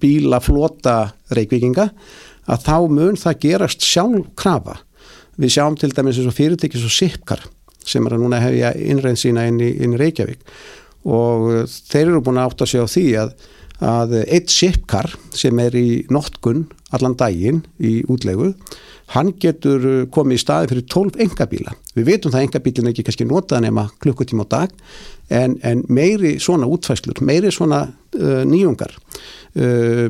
bíla 0.00 0.38
flota 0.40 1.10
reykvikinga 1.34 1.88
að 2.46 2.60
þá 2.62 2.76
mun 2.94 3.18
það 3.18 3.40
gerast 3.42 3.82
sjálf 3.82 4.28
krafa 4.38 4.76
við 5.36 5.56
sjáum 5.56 5.76
til 5.78 5.90
dæmis 5.92 6.20
eins 6.20 6.30
og 6.30 6.36
fyrirtekis 6.36 6.84
og 6.86 6.94
SIPKAR 6.94 7.42
sem 7.86 8.06
er 8.06 8.16
að 8.16 8.22
núna 8.24 8.40
hefja 8.42 8.72
innræðin 8.78 9.20
sína 9.20 9.46
inn 9.50 9.60
í, 9.62 9.68
inn 9.84 9.94
í 9.94 10.00
Reykjavík. 10.00 10.40
Og 11.06 11.68
þeir 11.70 12.08
eru 12.08 12.22
búin 12.24 12.40
að 12.40 12.50
átta 12.50 12.66
sig 12.66 12.82
á 12.82 12.86
því 12.90 13.06
að 13.22 13.34
að 13.84 14.20
eitt 14.24 14.52
sipkar 14.52 15.10
sem 15.36 15.58
er 15.60 15.76
í 15.76 16.06
notkun 16.12 16.66
allan 16.94 17.16
daginn 17.18 17.64
í 17.82 17.98
útlegu 18.08 18.54
hann 19.14 19.32
getur 19.38 20.06
komið 20.12 20.38
í 20.38 20.42
staði 20.42 20.70
fyrir 20.72 20.86
12 20.90 21.20
engabíla. 21.26 21.74
Við 21.94 22.08
veitum 22.08 22.32
það 22.32 22.40
að 22.40 22.46
engabílin 22.48 22.90
ekki 22.90 23.04
kannski 23.06 23.26
notað 23.28 23.62
nema 23.66 23.86
klukkutíma 24.02 24.46
á 24.50 24.52
dag 24.56 24.74
en, 25.30 25.56
en 25.62 25.84
meiri 25.86 26.36
svona 26.42 26.66
útfæslur, 26.70 27.22
meiri 27.26 27.52
svona 27.54 27.84
uh, 27.86 28.42
nýjungar. 28.48 28.96
Uh, 29.56 30.08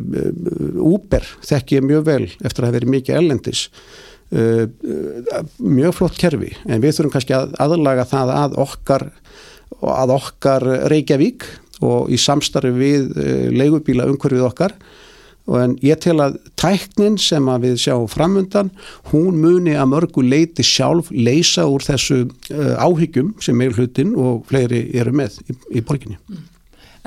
Uber 0.81 1.29
þekk 1.45 1.77
ég 1.77 1.87
mjög 1.87 2.09
vel 2.09 2.25
eftir 2.27 2.65
að 2.65 2.71
hafa 2.71 2.79
verið 2.79 2.95
mikið 2.97 3.21
ellendis. 3.21 3.67
Uh, 4.33 4.65
mjög 5.61 6.01
flott 6.01 6.17
kerfi 6.19 6.55
en 6.65 6.81
við 6.83 6.97
þurfum 6.97 7.15
kannski 7.15 7.37
að 7.37 7.53
aðlaga 7.63 8.09
það 8.11 8.33
að 8.41 8.59
okkar, 8.65 9.07
að 9.93 10.17
okkar 10.17 10.67
Reykjavík 10.91 11.47
og 11.85 12.13
í 12.13 12.19
samstarfi 12.21 12.73
við 12.73 13.11
leigubíla 13.53 14.07
umhverfið 14.09 14.47
okkar 14.47 14.77
en 15.55 15.77
ég 15.85 15.99
tel 16.03 16.19
að 16.23 16.39
tæknin 16.59 17.17
sem 17.21 17.47
að 17.51 17.69
við 17.69 17.79
sjáum 17.85 18.09
framundan 18.11 18.73
hún 19.13 19.39
muni 19.43 19.77
að 19.79 19.91
mörgu 19.93 20.25
leiti 20.27 20.65
sjálf 20.67 21.13
leysa 21.15 21.67
úr 21.71 21.85
þessu 21.87 22.25
uh, 22.27 22.75
áhyggjum 22.83 23.35
sem 23.43 23.63
er 23.63 23.77
hlutin 23.77 24.15
og 24.19 24.45
fleiri 24.51 24.89
eru 24.99 25.15
með 25.15 25.39
í, 25.47 25.59
í 25.79 25.85
borginni. 25.87 26.19
Mm. 26.27 26.47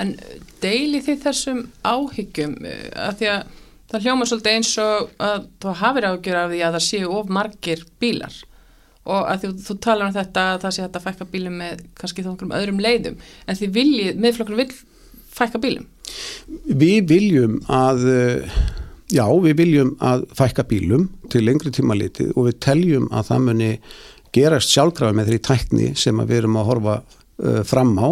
En 0.00 0.14
deili 0.62 1.02
þið 1.04 1.24
þessum 1.26 1.64
áhyggjum 1.84 2.54
að 2.64 3.18
því 3.20 3.32
að 3.34 3.56
það 3.90 4.06
hljóma 4.06 4.28
svolítið 4.28 4.56
eins 4.56 4.70
og 4.80 5.10
að 5.20 5.48
þú 5.60 5.74
hafið 5.82 6.06
ágjör 6.08 6.38
af 6.40 6.52
því 6.54 6.62
að 6.64 6.76
það 6.78 6.86
séu 6.86 7.10
of 7.18 7.34
margir 7.36 7.84
bílar 8.00 8.38
og 9.08 9.30
að 9.32 9.44
þú, 9.44 9.52
þú 9.64 9.76
talar 9.86 10.10
um 10.10 10.16
þetta 10.16 10.44
að 10.50 10.60
það 10.64 10.74
sé 10.74 10.82
að 10.82 10.88
þetta 10.88 11.04
fækka 11.06 11.28
bílum 11.32 11.56
með 11.62 11.84
kannski 12.00 12.24
þá 12.24 12.30
okkur 12.34 12.48
um 12.48 12.56
öðrum 12.58 12.82
leiðum 12.84 13.16
en 13.46 13.58
því 13.58 13.70
viljið, 13.76 14.20
miðflokkur 14.20 14.60
vil 14.60 14.68
fækka 15.40 15.62
bílum? 15.62 15.88
Við 16.66 17.08
viljum 17.08 17.56
að, 17.70 18.04
eh, 18.10 18.60
já, 19.14 19.24
við 19.46 19.56
viljum 19.62 19.94
að 20.04 20.26
fækka 20.36 20.66
bílum 20.68 21.08
til 21.32 21.44
lengri 21.46 21.72
tíma 21.74 21.96
litið 21.96 22.34
og 22.34 22.50
við 22.50 22.60
teljum 22.66 23.08
að 23.08 23.30
það 23.30 23.46
muni 23.46 23.70
gerast 24.36 24.74
sjálfkrafa 24.74 25.16
með 25.16 25.30
þeirri 25.30 25.46
tækni 25.48 25.88
sem 25.98 26.20
við 26.22 26.42
erum 26.42 26.58
að 26.60 26.68
horfa 26.68 26.96
uh, 27.00 27.62
fram 27.66 27.96
á. 27.98 28.08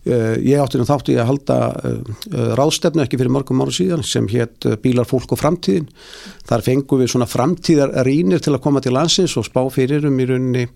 Uh, 0.00 0.38
ég 0.40 0.56
átti 0.56 0.80
þáttu 0.80 1.12
ég 1.12 1.20
að 1.20 1.28
halda 1.28 1.58
uh, 1.76 2.54
ráðstefnu 2.56 3.04
ekki 3.04 3.18
fyrir 3.20 3.34
mörgum 3.34 3.60
áru 3.60 3.74
síðan 3.76 4.04
sem 4.06 4.28
hétt 4.32 4.64
Bílar, 4.80 5.08
fólk 5.08 5.34
og 5.36 5.42
framtíðin. 5.42 5.90
Þar 6.48 6.66
fengum 6.66 7.02
við 7.02 7.12
svona 7.12 7.28
framtíðar 7.28 7.92
rínir 8.08 8.40
til 8.40 8.54
að 8.56 8.64
koma 8.64 8.80
til 8.80 8.94
landsins 8.96 9.36
og 9.36 9.48
spá 9.48 9.60
fyrir 9.74 10.08
um 10.08 10.16
í 10.16 10.28
rauninni 10.30 10.66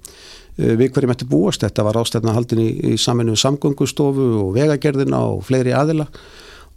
við 0.55 0.93
hverjum 0.95 1.15
ætti 1.17 1.27
búast. 1.27 1.65
Þetta 1.65 1.87
var 1.89 1.97
ráðstefna 1.99 2.37
haldin 2.37 2.63
í, 2.63 2.71
í 2.93 2.97
saminu 3.01 3.35
samgöngustofu 3.39 4.29
og 4.45 4.53
vegagerðina 4.59 5.25
og 5.33 5.43
fleiri 5.49 5.73
aðila 5.75 6.07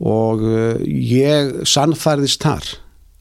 og 0.03 0.43
eh, 0.45 0.83
ég 0.85 1.63
sannfærðist 1.67 2.43
þar 2.45 2.67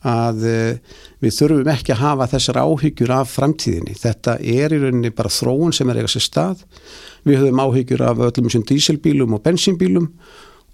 að 0.07 0.47
eh, 0.47 0.97
við 1.25 1.35
þurfum 1.41 1.71
ekki 1.73 1.95
að 1.95 2.03
hafa 2.03 2.29
þessar 2.35 2.61
áhyggjur 2.63 3.13
af 3.17 3.35
framtíðinni. 3.35 3.97
Þetta 3.99 4.37
er 4.39 4.75
í 4.75 4.81
rauninni 4.83 5.13
bara 5.17 5.33
þróun 5.33 5.75
sem 5.75 5.91
er 5.91 6.01
eiga 6.01 6.11
sér 6.13 6.27
stað. 6.27 6.65
Við 7.27 7.41
höfum 7.43 7.63
áhyggjur 7.65 8.05
af 8.07 8.23
öllum 8.29 8.51
sem 8.53 8.65
díselbílum 8.67 9.35
og 9.35 9.43
bensínbílum 9.47 10.11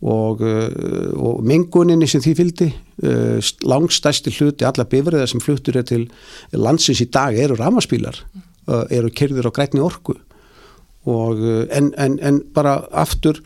og, 0.03 0.43
eh, 0.45 1.13
og 1.17 1.41
menguninni 1.49 2.09
sem 2.11 2.25
því 2.25 2.35
fylgdi. 2.43 2.71
Langstæsti 3.67 4.35
hluti, 4.37 4.67
alla 4.69 4.85
bifriða 4.87 5.27
sem 5.27 5.41
fluttur 5.43 5.81
er 5.81 5.87
til 5.89 6.05
landsins 6.53 7.01
í 7.03 7.09
dag 7.11 7.35
eru 7.35 7.57
ramaspílar, 7.59 8.21
eru 8.95 9.11
kerður 9.11 9.49
á 9.51 9.57
grætni 9.57 9.83
orku. 9.83 10.15
Og, 11.11 11.41
en, 11.75 11.89
en, 11.99 12.21
en 12.23 12.39
bara 12.55 12.77
aftur 12.93 13.41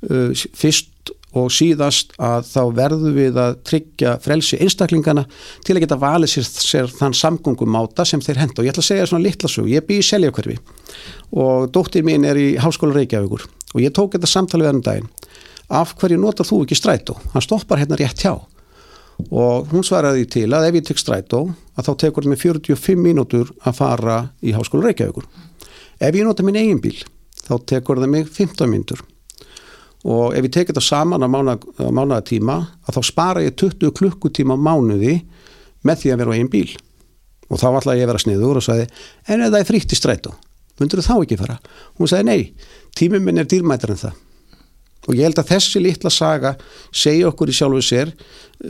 fyrst 0.00 1.12
og 1.38 1.48
síðast 1.52 2.12
að 2.20 2.44
þá 2.50 2.60
verðum 2.76 3.16
við 3.16 3.38
að 3.40 3.56
tryggja 3.68 4.16
frelsi 4.22 4.58
einstaklingana 4.60 5.24
til 5.64 5.76
að 5.76 5.84
geta 5.86 5.98
valið 6.00 6.34
sér, 6.34 6.48
sér 6.50 6.92
þann 6.92 7.16
samgöngum 7.16 7.72
máta 7.72 8.04
sem 8.08 8.20
þeir 8.20 8.42
henda 8.42 8.60
og 8.60 8.68
ég 8.68 8.74
ætla 8.74 8.84
að 8.84 8.90
segja 8.90 9.08
svona 9.08 9.26
litlasug, 9.26 9.70
ég 9.72 9.86
bý 9.88 10.00
í 10.02 10.06
Seljakverfi 10.06 10.58
og 11.32 11.70
dóttir 11.72 12.04
mín 12.06 12.26
er 12.28 12.40
í 12.40 12.48
Háskóla 12.60 12.98
Reykjavíkur 12.98 13.46
og 13.72 13.80
ég 13.80 13.94
tók 13.96 14.16
þetta 14.16 14.28
samtalið 14.28 14.72
ennum 14.72 14.84
daginn, 14.84 15.08
af 15.72 15.94
hverju 16.00 16.20
notar 16.20 16.48
þú 16.48 16.64
ekki 16.66 16.76
strætó, 16.76 17.16
hann 17.32 17.44
stoppar 17.44 17.80
hérna 17.80 17.96
rétt 17.96 18.20
hjá. 18.20 18.34
Og 19.30 19.68
hún 19.70 19.84
svaraði 19.86 20.26
til 20.28 20.48
að 20.52 20.66
ef 20.68 20.76
ég 20.80 20.86
tek 20.88 21.00
strætó 21.00 21.44
að 21.78 21.86
þá 21.86 21.92
tekur 22.02 22.26
það 22.26 22.32
með 22.32 22.42
45 22.42 23.00
mínútur 23.00 23.52
að 23.62 23.78
fara 23.78 24.18
í 24.42 24.52
Háskóla 24.56 24.90
Reykjavíkur. 24.90 25.24
Ef 26.02 26.18
ég 26.18 26.26
nota 26.26 26.44
minn 26.44 26.58
eigin 26.58 26.82
bíl 26.82 26.98
þá 27.46 27.54
tekur 27.72 28.02
það 28.02 28.12
mig 28.16 28.28
15 28.28 28.70
mínútur 28.70 29.04
og 30.02 30.34
ef 30.34 30.46
ég 30.46 30.54
tekið 30.54 30.72
þetta 30.72 30.84
saman 30.84 31.22
á 31.22 31.28
mánudatíma 31.30 32.56
að 32.88 32.96
þá 32.96 33.02
spara 33.06 33.44
ég 33.44 33.54
20 33.58 33.92
klukkutíma 33.98 34.56
á 34.58 34.64
mánuði 34.64 35.20
með 35.86 36.02
því 36.02 36.12
að 36.12 36.22
vera 36.22 36.34
á 36.34 36.38
einn 36.38 36.50
bíl 36.50 36.70
og 37.52 37.60
þá 37.60 37.68
ætlaði 37.70 38.00
ég 38.00 38.06
að 38.06 38.12
vera 38.12 38.22
sniður 38.24 38.58
og 38.58 38.66
sagði 38.66 38.88
en 39.28 39.44
ef 39.44 39.52
það 39.52 39.60
er 39.60 39.70
frítt 39.70 39.94
í 39.94 39.98
strætu 39.98 40.34
myndur 40.80 41.02
þú 41.02 41.06
þá 41.06 41.16
ekki 41.20 41.38
fara? 41.38 41.58
Hún 42.00 42.10
sagði 42.10 42.26
nei, 42.26 42.68
tíminn 42.98 43.24
minn 43.26 43.38
er 43.38 43.48
dýrmættar 43.50 43.92
en 43.94 44.00
það 44.00 44.20
og 45.02 45.18
ég 45.18 45.26
held 45.26 45.40
að 45.42 45.50
þessi 45.50 45.82
litla 45.82 46.10
saga 46.14 46.54
segja 46.94 47.28
okkur 47.30 47.50
í 47.50 47.56
sjálfu 47.56 47.82
sér 47.84 48.12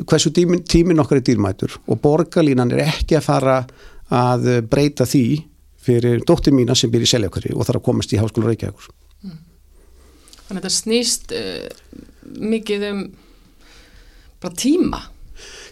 hversu 0.09 0.33
tíminn, 0.33 0.65
tíminn 0.65 1.01
okkar 1.03 1.21
er 1.21 1.27
dýrmætur 1.29 1.77
og 1.87 2.01
borgarlínan 2.03 2.73
er 2.73 2.87
ekki 2.87 3.19
að 3.19 3.27
fara 3.27 3.57
að 4.13 4.49
breyta 4.69 5.07
því 5.09 5.27
fyrir 5.83 6.25
dóttir 6.29 6.55
mína 6.57 6.77
sem 6.79 6.93
býr 6.93 7.05
í 7.05 7.11
seljakari 7.11 7.53
og 7.53 7.67
þarf 7.67 7.83
að 7.83 7.87
komast 7.89 8.13
í 8.15 8.21
háskóla 8.21 8.49
Reykjavík 8.49 8.89
mm. 9.27 9.39
Þannig 10.53 10.61
að 10.61 10.67
þetta 10.67 10.77
snýst 10.77 11.31
uh, 11.33 12.01
mikið 12.53 12.83
um 12.91 12.99
bara 14.43 14.59
tíma. 14.61 14.99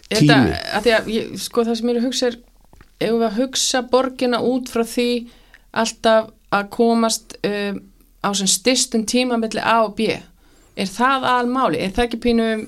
Tími. 0.09 0.15
Þetta, 0.15 0.37
að 0.79 0.87
að 0.95 1.11
ég, 1.13 1.27
sko 1.37 1.65
það 1.67 1.77
sem 1.77 1.91
ég 1.91 1.93
er 1.93 1.99
að 1.99 2.07
hugsa 2.07 2.29
er, 2.31 2.37
ef 2.97 3.13
við 3.13 3.25
að 3.27 3.37
hugsa 3.37 3.81
borgina 3.91 4.39
út 4.41 4.71
frá 4.73 4.81
því 4.89 5.05
alltaf 5.83 6.31
að 6.49 6.71
komast 6.73 7.37
uh, 7.45 7.77
á 8.25 8.29
svona 8.33 8.55
stystum 8.55 9.05
tíma 9.05 9.37
mellir 9.37 9.61
A 9.61 9.77
og 9.85 9.93
B, 10.01 10.09
er 10.73 10.89
það 10.89 11.29
almáli? 11.29 11.77
Er 11.77 11.93
það 11.93 12.07
ekki 12.07 12.23
pínu 12.25 12.49
um 12.55 12.65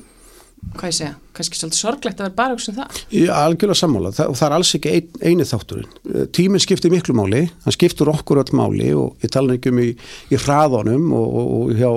hvað 0.73 0.89
ég 0.89 0.95
segja, 0.97 1.11
kannski 1.37 1.57
svolítið 1.59 1.79
sorglegt 1.79 2.21
að 2.21 2.25
vera 2.25 2.35
bara 2.37 2.55
um 2.55 2.75
það? 2.77 2.99
Já, 3.13 3.31
algjörlega 3.37 3.79
sammála. 3.79 4.11
Og 4.25 4.37
það 4.39 4.47
er 4.47 4.55
alls 4.57 4.71
ekki 4.77 4.93
ein, 4.93 5.11
eini 5.21 5.47
þátturinn. 5.47 5.95
Eh, 6.09 6.25
tíminn 6.35 6.63
skiptir 6.63 6.93
miklu 6.93 7.15
máli, 7.17 7.43
hann 7.65 7.75
skiptur 7.75 8.11
okkur 8.13 8.41
öll 8.41 8.55
máli 8.57 8.89
og 8.97 9.23
ég 9.25 9.33
tala 9.33 9.57
ekki 9.57 9.73
um 9.73 9.81
í, 9.83 9.89
í 10.33 10.41
hraðanum 10.41 11.09
og, 11.13 11.39
og, 11.39 11.53
og 11.57 11.73
hjá 11.79 11.89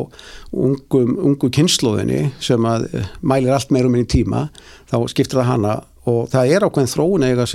ungum, 0.66 1.16
ungu 1.30 1.50
kynnslóðinni 1.56 2.22
sem 2.42 2.68
að 2.68 2.88
eh, 2.92 3.12
mælir 3.22 3.56
allt 3.56 3.74
meirum 3.74 3.96
inn 3.96 4.06
í 4.08 4.12
tíma, 4.16 4.48
þá 4.92 4.98
skiptir 5.12 5.40
það 5.40 5.52
hana. 5.54 5.76
Og 6.06 6.28
það 6.30 6.52
er 6.54 6.68
ákveðin 6.68 6.92
þróun 6.92 7.26
eða 7.26 7.46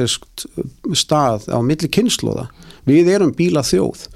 stað 0.99 1.45
á 1.47 1.59
milli 1.63 1.87
kynnslóða 1.87 2.49
við 2.87 3.11
erum 3.13 3.31
bíla 3.37 3.63
þjóð 3.63 4.09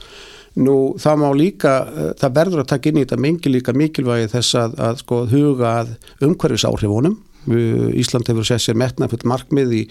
Nú 0.56 0.96
það 0.96 1.18
má 1.20 1.30
líka, 1.36 1.72
eh, 1.92 2.12
það 2.16 2.36
verður 2.38 2.62
að 2.64 2.70
taka 2.72 2.90
inn 2.90 3.00
í 3.02 3.04
þetta 3.04 3.20
mingi 3.20 3.52
líka 3.52 3.74
mikilvægi 3.76 4.30
þess 4.32 4.56
að, 4.56 4.78
að 4.80 5.02
sko 5.02 5.18
huga 5.28 5.72
að 5.82 5.90
umhverfis 6.24 6.68
áhrifunum. 6.68 7.18
Ísland 7.46 8.26
hefur 8.26 8.46
sett 8.48 8.64
sér 8.64 8.78
metna 8.80 9.06
fyrir 9.06 9.28
markmið 9.30 9.74
í, 9.78 9.82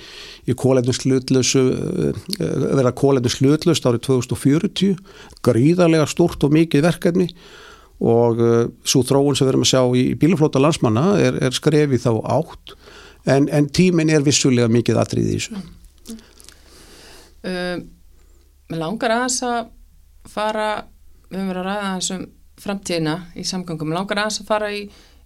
í 0.50 0.56
kólefnuslutlösu, 0.58 1.62
eh, 2.08 2.48
vera 2.80 2.94
kólefnuslutlöst 2.96 3.84
árið 3.84 4.06
2040, 4.08 4.96
gríðarlega 5.44 6.08
stort 6.08 6.48
og 6.48 6.56
mikið 6.56 6.88
verkefni 6.88 7.28
og 8.00 8.40
svo 8.82 9.04
þróun 9.06 9.36
sem 9.38 9.46
við 9.46 9.52
erum 9.52 9.62
að 9.62 9.70
sjá 9.70 9.82
í 9.94 10.02
bíluflóta 10.18 10.58
landsmanna 10.58 11.04
er, 11.22 11.38
er 11.46 11.54
skrefið 11.54 12.02
þá 12.02 12.10
átt 12.40 12.74
en, 13.30 13.46
en 13.54 13.68
tímin 13.70 14.10
er 14.10 14.24
vissulega 14.26 14.66
mikið 14.66 14.98
aðrið 14.98 15.30
í 15.30 15.36
þessu. 15.38 15.62
Mér 17.44 18.80
langar 18.82 19.14
aðeins 19.14 19.38
að 19.46 19.70
fara, 20.30 20.68
við 21.30 21.40
höfum 21.40 21.50
verið 21.52 21.62
að 21.62 21.68
ræða 21.68 21.90
þessum 21.98 22.24
framtíðina 22.64 23.16
í 23.34 23.44
samgangum, 23.48 23.94
langar 23.94 24.22
aðeins 24.22 24.40
að 24.42 24.50
fara 24.52 24.70
í, 24.74 24.84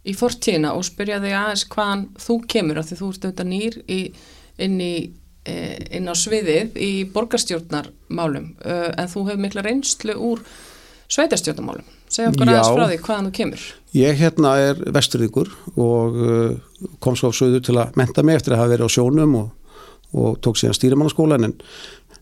í 0.08 0.14
fortíðina 0.16 0.74
og 0.76 0.86
spyrja 0.88 1.20
þig 1.22 1.36
aðeins 1.38 1.66
hvaðan 1.74 2.06
þú 2.24 2.38
kemur, 2.54 2.80
af 2.80 2.88
því 2.88 3.00
þú 3.00 3.10
ert 3.12 3.26
auðvitað 3.28 3.50
nýr 3.52 3.78
í, 3.84 4.00
inn, 4.64 4.80
í, 4.80 4.94
e, 5.44 5.58
inn 5.98 6.08
á 6.08 6.14
sviðið 6.16 6.80
í 6.80 6.90
borgarstjórnarmálum, 7.12 8.50
e, 8.64 8.80
en 8.94 9.12
þú 9.12 9.26
hefur 9.28 9.44
mikla 9.44 9.66
reynslu 9.68 10.16
úr 10.30 10.42
sveitarstjórnarmálum. 11.08 11.86
Segja 12.08 12.32
okkur 12.32 12.48
aðeins 12.48 12.72
frá 12.72 12.86
því 12.88 12.98
hvaðan 13.04 13.28
þú 13.28 13.34
kemur. 13.36 13.68
Ég 13.96 14.18
hérna 14.20 14.54
er 14.60 14.80
vesturðíkur 14.96 15.50
og 15.80 16.18
uh, 16.20 16.90
kom 17.04 17.16
svo 17.16 17.32
á 17.32 17.36
söðu 17.36 17.60
til 17.64 17.76
að 17.80 17.96
menta 18.00 18.24
mig 18.24 18.38
eftir 18.38 18.56
að 18.56 18.62
hafa 18.62 18.72
verið 18.74 18.88
á 18.88 18.96
sjónum 18.96 19.36
og, 19.42 19.78
og 20.16 20.38
tók 20.44 20.60
síðan 20.60 20.76
stýrimannaskólan 20.76 21.48
en 21.48 21.56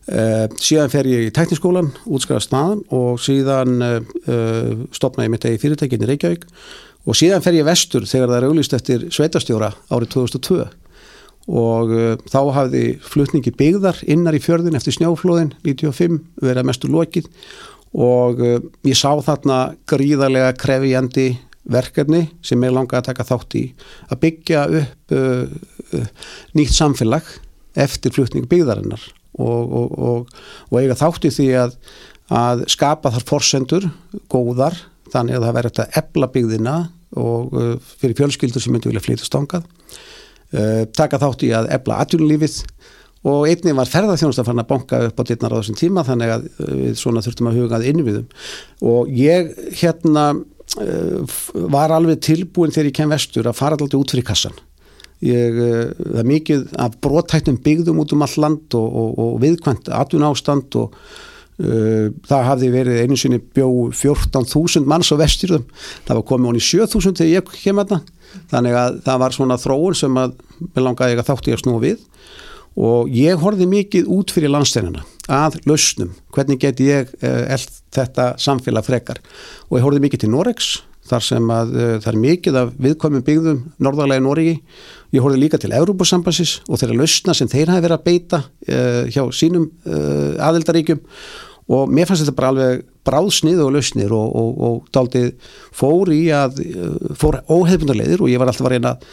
Uh, 0.07 0.45
síðan 0.63 0.87
fer 0.87 1.07
ég 1.09 1.25
í 1.27 1.31
tekniskólan, 1.35 1.89
útskæðast 2.07 2.53
maður 2.53 2.83
og 2.95 3.17
síðan 3.19 3.81
uh, 3.83 4.85
stopna 4.95 5.25
ég 5.25 5.33
mitt 5.33 5.43
eigi 5.43 5.59
fyrirtækinni 5.65 6.07
í 6.07 6.09
Reykjavík. 6.13 6.45
Og 7.07 7.17
síðan 7.19 7.43
fer 7.43 7.57
ég 7.57 7.67
vestur 7.67 8.07
þegar 8.07 8.31
það 8.31 8.37
er 8.37 8.45
auglýst 8.47 8.75
eftir 8.77 9.03
sveitastjóra 9.11 9.73
árið 9.91 10.13
2002 10.15 10.61
og 11.47 11.91
uh, 11.91 12.13
þá 12.27 12.39
hafði 12.55 12.85
flutningi 13.03 13.51
byggðar 13.59 13.99
innar 14.07 14.35
í 14.35 14.41
fjörðin 14.43 14.79
eftir 14.79 14.95
snjáflóðin 14.95 15.51
95 15.67 16.21
verið 16.39 16.63
að 16.63 16.69
mestu 16.71 16.91
lokið. 16.91 17.27
Og 17.97 18.39
ég 18.85 18.97
sá 18.99 19.09
þarna 19.25 19.59
gríðarlega 19.89 20.51
krefjandi 20.59 21.29
verkefni 21.71 22.27
sem 22.45 22.63
ég 22.63 22.75
langa 22.75 22.99
að 22.99 23.07
taka 23.09 23.25
þátt 23.27 23.55
í. 23.57 23.63
Að 24.11 24.23
byggja 24.27 24.65
upp 24.83 25.15
nýtt 26.53 26.75
samfélag 26.75 27.31
eftir 27.79 28.13
flutning 28.13 28.45
byggðarinnar 28.51 29.07
og, 29.37 29.73
og, 29.79 30.27
og, 30.69 30.77
eiga 30.79 30.97
þátt 30.97 31.29
í 31.29 31.33
því 31.33 31.47
að, 31.63 31.77
að 32.33 32.65
skapa 32.73 33.13
þar 33.15 33.27
forsendur 33.29 33.89
góðar 34.31 34.77
þannig 35.13 35.37
að 35.37 35.47
það 35.47 35.57
verður 35.59 35.75
þetta 35.77 36.01
ebla 36.01 36.31
byggðina 36.33 36.75
og 37.17 37.55
uh, 37.55 37.73
fyrir 38.01 38.17
fjölskyldur 38.19 38.63
sem 38.63 38.75
myndi 38.75 38.91
vilja 38.91 39.05
flytast 39.05 39.37
ángað 39.37 39.67
uh, 39.67 40.83
taka 40.97 41.21
þátt 41.21 41.47
í 41.47 41.53
að 41.55 41.71
ebla 41.77 42.01
atvinnulífið 42.03 42.59
og 43.27 43.47
einnig 43.49 43.75
var 43.75 43.89
ferðarþjónust 43.91 44.41
að 44.43 44.49
fara 44.49 44.63
að 44.63 44.69
banka 44.69 44.99
upp 45.07 45.23
á 45.23 45.23
dittnar 45.27 45.55
á 45.55 45.59
þessum 45.59 45.79
tíma 45.79 46.03
þannig 46.07 46.35
að 46.35 46.45
uh, 46.49 46.75
við 46.83 46.99
svona 46.99 47.23
þurftum 47.25 47.49
að 47.51 47.59
hugað 47.61 47.89
innviðum. 47.93 48.29
Og 48.87 49.11
ég 49.15 49.55
hérna 49.79 50.29
var 51.71 51.93
alveg 51.95 52.19
tilbúin 52.27 52.73
þegar 52.75 52.89
ég 52.89 52.95
kem 52.97 53.13
vestur 53.13 53.47
að 53.47 53.55
fara 53.55 53.77
alltaf 53.77 54.01
út 54.01 54.11
fyrir 54.11 54.25
kassan 54.27 54.57
ég, 55.25 55.61
uh, 55.61 55.95
það 55.95 56.19
er 56.23 56.29
mikið 56.33 56.67
af 56.83 56.99
brotættum 57.03 57.61
byggðum 57.63 58.03
út 58.03 58.13
um 58.13 58.27
all 58.27 58.37
land 58.43 58.77
og, 58.77 58.99
og, 59.01 59.17
og 59.23 59.39
viðkvæmt 59.45 59.89
atun 59.93 60.27
ástand 60.27 60.77
og 60.81 60.93
uh, 60.93 62.11
það 62.27 62.45
hafði 62.51 62.73
verið 62.75 63.01
einu 63.05 63.17
sinni 63.19 63.39
bjó 63.41 63.69
14.000 63.93 64.85
manns 64.89 65.13
á 65.13 65.15
vesturðum 65.19 65.65
það 66.07 66.19
var 66.19 66.29
komið 66.33 66.53
honi 66.53 66.67
7.000 66.69 67.17
þegar 67.21 67.33
ég 67.33 67.57
kem 67.63 67.81
að 67.83 67.95
það 67.95 68.13
þannig 68.51 68.77
að 68.77 68.99
það 69.05 69.21
var 69.23 69.35
svona 69.35 69.57
þróun 69.61 69.97
sem 69.97 70.19
að 70.19 70.37
með 70.73 70.83
langaði 70.83 71.17
að 71.17 71.29
þátti 71.29 71.55
að 71.55 71.61
snúa 71.63 71.83
við. 71.83 72.05
Og 72.77 73.09
ég 73.09 73.39
horfið 73.41 73.71
mikið 73.71 74.09
út 74.13 74.31
fyrir 74.33 74.53
landsteinana 74.53 75.01
að 75.33 75.57
lausnum, 75.67 76.11
hvernig 76.35 76.59
get 76.61 76.81
ég 76.83 77.09
uh, 77.25 77.55
þetta 77.95 78.35
samfélag 78.41 78.85
frekar? 78.85 79.21
Og 79.67 79.79
ég 79.79 79.87
horfið 79.87 80.05
mikið 80.05 80.23
til 80.23 80.31
Norex 80.33 80.69
þar 81.07 81.25
sem 81.25 81.51
að 81.53 81.73
uh, 81.75 81.89
það 82.03 82.11
er 82.11 82.19
mikið 82.23 82.59
af 82.61 82.73
viðkomum 82.85 83.25
byggðum 83.27 83.63
norðarlega 83.83 84.21
í 84.21 84.25
Noregi. 84.25 84.55
Ég 85.15 85.23
horfið 85.23 85.43
líka 85.43 85.59
til 85.61 85.73
Európusambansis 85.77 86.57
og 86.67 86.81
þeirra 86.81 86.99
lausna 87.01 87.35
sem 87.37 87.51
þeir 87.51 87.73
hafi 87.73 87.85
verið 87.85 87.97
að 87.97 88.05
beita 88.07 88.41
uh, 88.43 89.03
hjá 89.11 89.23
sínum 89.35 89.69
aðeldaríkjum 89.87 91.01
og 91.73 91.89
mér 91.91 92.07
fannst 92.07 92.23
þetta 92.23 92.37
bara 92.37 92.51
alveg 92.53 92.83
bráðsnið 93.07 93.63
og 93.63 93.73
lausnir 93.75 94.13
og, 94.15 94.35
og, 94.39 94.61
og 94.67 94.91
daldið 94.95 95.33
fór 95.75 96.11
í 96.15 96.21
að 96.35 96.61
fór 97.19 97.41
óhefnarleðir 97.47 98.23
og 98.23 98.31
ég 98.31 98.39
var 98.39 98.51
alltaf 98.51 98.69
að 98.69 98.75
reyna 98.75 98.93
að 98.95 99.09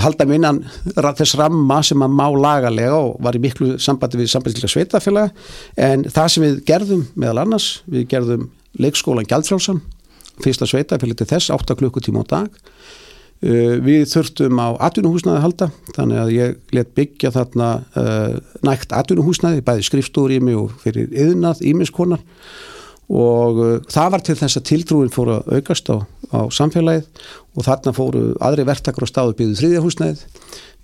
halda 0.00 0.26
minnan 0.28 0.60
þess 0.94 1.36
ramma 1.38 1.80
sem 1.86 2.02
að 2.02 2.16
má 2.16 2.26
lagalega 2.34 2.96
og 2.96 3.20
var 3.24 3.36
í 3.36 3.42
miklu 3.42 3.76
sambandi 3.80 4.20
við 4.20 4.32
sambandsleika 4.32 4.70
sveitafélaga 4.70 5.30
en 5.80 6.04
það 6.10 6.32
sem 6.34 6.46
við 6.46 6.58
gerðum 6.68 7.06
meðal 7.14 7.44
annars, 7.44 7.68
við 7.90 8.08
gerðum 8.10 8.48
leikskólan 8.80 9.28
Gjaldfrálsson, 9.28 9.80
fyrsta 10.44 10.68
sveitafélag 10.68 11.20
til 11.20 11.30
þess, 11.30 11.52
8 11.54 11.76
klukkutíma 11.80 12.24
á 12.24 12.30
dag. 12.30 12.58
Uh, 13.40 13.78
við 13.80 14.04
þurftum 14.10 14.60
á 14.60 14.68
atvinnuhúsnaði 14.88 15.38
að 15.38 15.44
halda, 15.46 15.70
þannig 15.96 16.20
að 16.20 16.34
ég 16.34 16.74
let 16.76 16.90
byggja 16.98 17.32
þarna 17.36 17.70
uh, 17.96 18.34
nægt 18.66 18.92
atvinnuhúsnaði, 18.92 19.64
bæði 19.64 20.40
mig 20.44 20.58
og 20.60 20.74
fyrir 20.82 21.08
yðnað, 21.12 21.64
ímiskonar 21.64 22.20
og 23.10 23.60
uh, 23.60 23.76
það 23.90 24.10
var 24.14 24.24
til 24.26 24.38
þess 24.38 24.60
að 24.60 24.66
tiltrúin 24.70 25.12
fór 25.12 25.34
að 25.36 25.54
aukast 25.58 25.90
á, 25.90 25.98
á 26.30 26.40
samfélagið 26.54 27.28
og 27.58 27.66
þarna 27.66 27.94
fóru 27.96 28.24
aðri 28.38 28.66
verktakar 28.68 29.06
og 29.06 29.10
stáðu 29.10 29.38
byggðu 29.40 29.60
þriðjahúsnæðið 29.60 30.26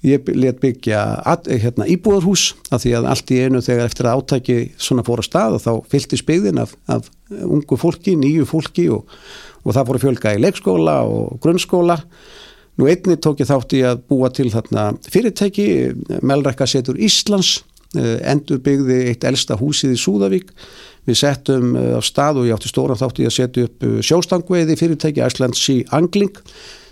ég 0.07 0.29
let 0.37 0.59
byggja 0.61 1.01
að, 1.27 1.51
hérna, 1.63 1.87
íbúðarhús 1.91 2.51
af 2.75 2.83
því 2.85 2.95
að 2.99 3.09
allt 3.11 3.33
í 3.33 3.39
einu 3.43 3.63
þegar 3.65 3.89
eftir 3.89 4.09
að 4.09 4.21
átæki 4.21 4.57
svona 4.79 5.05
fór 5.07 5.23
að 5.23 5.29
stað 5.31 5.57
og 5.57 5.63
þá 5.65 5.71
fylgti 5.93 6.19
spigðin 6.21 6.63
af, 6.63 6.75
af 6.93 7.09
ungu 7.47 7.79
fólki, 7.81 8.17
nýju 8.19 8.47
fólki 8.49 8.89
og, 8.93 9.07
og 9.65 9.77
það 9.77 9.89
fór 9.89 9.99
að 9.99 10.05
fjölga 10.05 10.35
í 10.37 10.43
leikskóla 10.45 10.99
og 11.09 11.39
grunnskóla. 11.43 11.99
Nú 12.77 12.91
einni 12.93 13.17
tók 13.17 13.41
ég 13.41 13.49
þátt 13.49 13.73
í 13.79 13.81
að 13.89 14.03
búa 14.11 14.29
til 14.37 14.51
þarna 14.53 14.91
fyrirtæki 15.09 15.69
Melrækka 16.21 16.69
setur 16.69 17.01
Íslands 17.01 17.63
eh, 17.97 18.19
endur 18.29 18.61
byggði 18.63 19.01
eitt 19.09 19.25
elsta 19.25 19.57
húsið 19.57 19.97
í 19.97 20.03
Súðavík 20.03 20.53
Við 21.07 21.21
settum 21.21 21.77
eh, 21.79 21.95
á 21.95 22.01
stað 22.05 22.43
og 22.43 22.49
ég 22.49 22.57
átti 22.57 22.71
stóran 22.71 22.99
þátt 22.99 23.23
í 23.23 23.29
að 23.29 23.37
setja 23.37 23.69
upp 23.69 23.87
eh, 23.87 24.01
sjóstangveiði 24.07 24.79
fyrirtæki 24.81 25.23
Iceland 25.23 25.59
Sea 25.59 25.87
Angling 25.97 26.43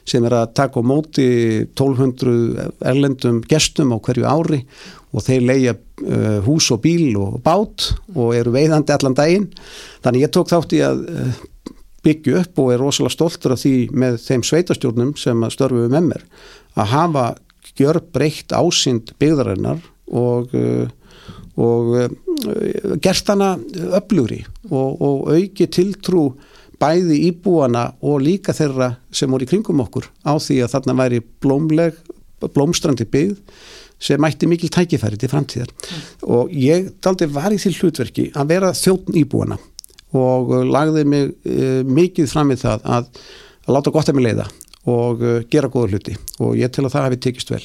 sem 0.04 0.24
er 0.28 0.36
að 0.36 0.52
taka 0.58 0.82
á 0.84 0.84
móti 0.84 1.26
1200 1.64 2.68
erlendum 2.84 3.40
gestum 3.48 3.94
á 3.96 3.98
hverju 4.04 4.26
ári 4.28 4.60
og 5.14 5.22
þeir 5.24 5.46
leia 5.48 5.72
uh, 5.72 6.42
hús 6.44 6.66
og 6.74 6.82
bíl 6.84 7.14
og 7.16 7.38
bát 7.46 7.86
og 8.12 8.34
eru 8.36 8.52
veiðandi 8.52 8.92
allan 8.92 9.14
daginn. 9.16 9.46
Þannig 10.04 10.26
ég 10.26 10.32
tók 10.34 10.50
þátt 10.50 10.74
í 10.76 10.82
að 10.84 11.04
byggja 12.04 12.42
upp 12.42 12.60
og 12.60 12.74
er 12.74 12.82
rosalega 12.82 13.14
stoltur 13.14 13.54
af 13.54 13.62
því 13.62 13.74
með 13.96 14.18
þeim 14.26 14.44
sveitastjórnum 14.44 15.14
sem 15.16 15.46
störfum 15.54 15.88
með 15.94 16.10
mér 16.10 16.26
að 16.76 16.92
hafa 16.92 17.24
gjör 17.78 18.02
breytt 18.12 18.52
ásýnd 18.52 19.14
byggðarinnar 19.22 19.80
og 20.12 20.52
og 21.60 21.94
uh, 21.94 22.96
gert 23.02 23.30
hana 23.30 23.54
öflugri 24.00 24.42
og, 24.70 25.00
og 25.00 25.30
auki 25.34 25.68
tiltrú 25.70 26.32
bæði 26.80 27.20
íbúana 27.30 27.86
og 28.04 28.22
líka 28.24 28.54
þeirra 28.56 28.94
sem 29.14 29.30
voru 29.30 29.46
í 29.46 29.50
kringum 29.50 29.82
okkur 29.84 30.08
á 30.26 30.34
því 30.34 30.60
að 30.64 30.72
þarna 30.74 30.96
væri 30.98 31.20
blómleg, 31.42 31.96
blómstrandi 32.54 33.06
byggð 33.10 33.38
sem 34.04 34.20
mætti 34.20 34.48
mikil 34.50 34.72
tækifæri 34.74 35.18
til 35.20 35.30
framtíðar 35.30 35.70
mm. 35.70 36.02
og 36.34 36.50
ég 36.58 36.90
daldi 37.04 37.30
var 37.30 37.54
í 37.54 37.60
því 37.62 37.76
hlutverki 37.78 38.26
að 38.34 38.50
vera 38.50 38.74
þjóttn 38.76 39.20
íbúana 39.22 39.60
og 40.14 40.52
lagði 40.66 41.06
mig 41.08 41.30
uh, 41.30 41.80
mikið 41.86 42.30
fram 42.30 42.52
í 42.54 42.58
það 42.60 42.84
að, 42.98 43.08
að 43.64 43.78
láta 43.78 43.94
gott 43.94 44.10
að 44.10 44.18
mig 44.18 44.28
leiða 44.28 44.50
og 44.90 45.22
uh, 45.22 45.38
gera 45.50 45.70
góða 45.72 45.94
hluti 45.94 46.18
og 46.42 46.58
ég 46.58 46.74
til 46.74 46.84
að 46.84 46.96
það 46.96 47.08
hefði 47.08 47.22
tekist 47.28 47.54
vel 47.54 47.64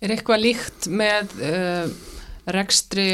Er 0.00 0.14
eitthvað 0.14 0.40
líkt 0.40 0.86
með 0.88 1.34
rekstri 2.46 3.10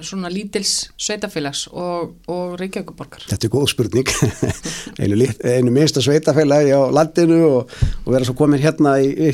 svona 0.00 0.30
lítils 0.30 0.90
sveitafélags 1.00 1.64
og, 1.72 2.12
og 2.30 2.54
Reykjavíkuborgar? 2.60 3.24
Þetta 3.30 3.46
er 3.46 3.52
góð 3.52 3.66
spurning. 3.72 4.12
Einu, 5.02 5.26
einu 5.44 5.72
minnsta 5.74 6.02
sveitafélagi 6.04 6.74
á 6.74 6.82
landinu 6.94 7.40
og, 7.48 7.72
og 8.04 8.12
vera 8.14 8.26
svo 8.26 8.36
komin 8.38 8.62
hérna 8.62 8.96
í, 9.02 9.30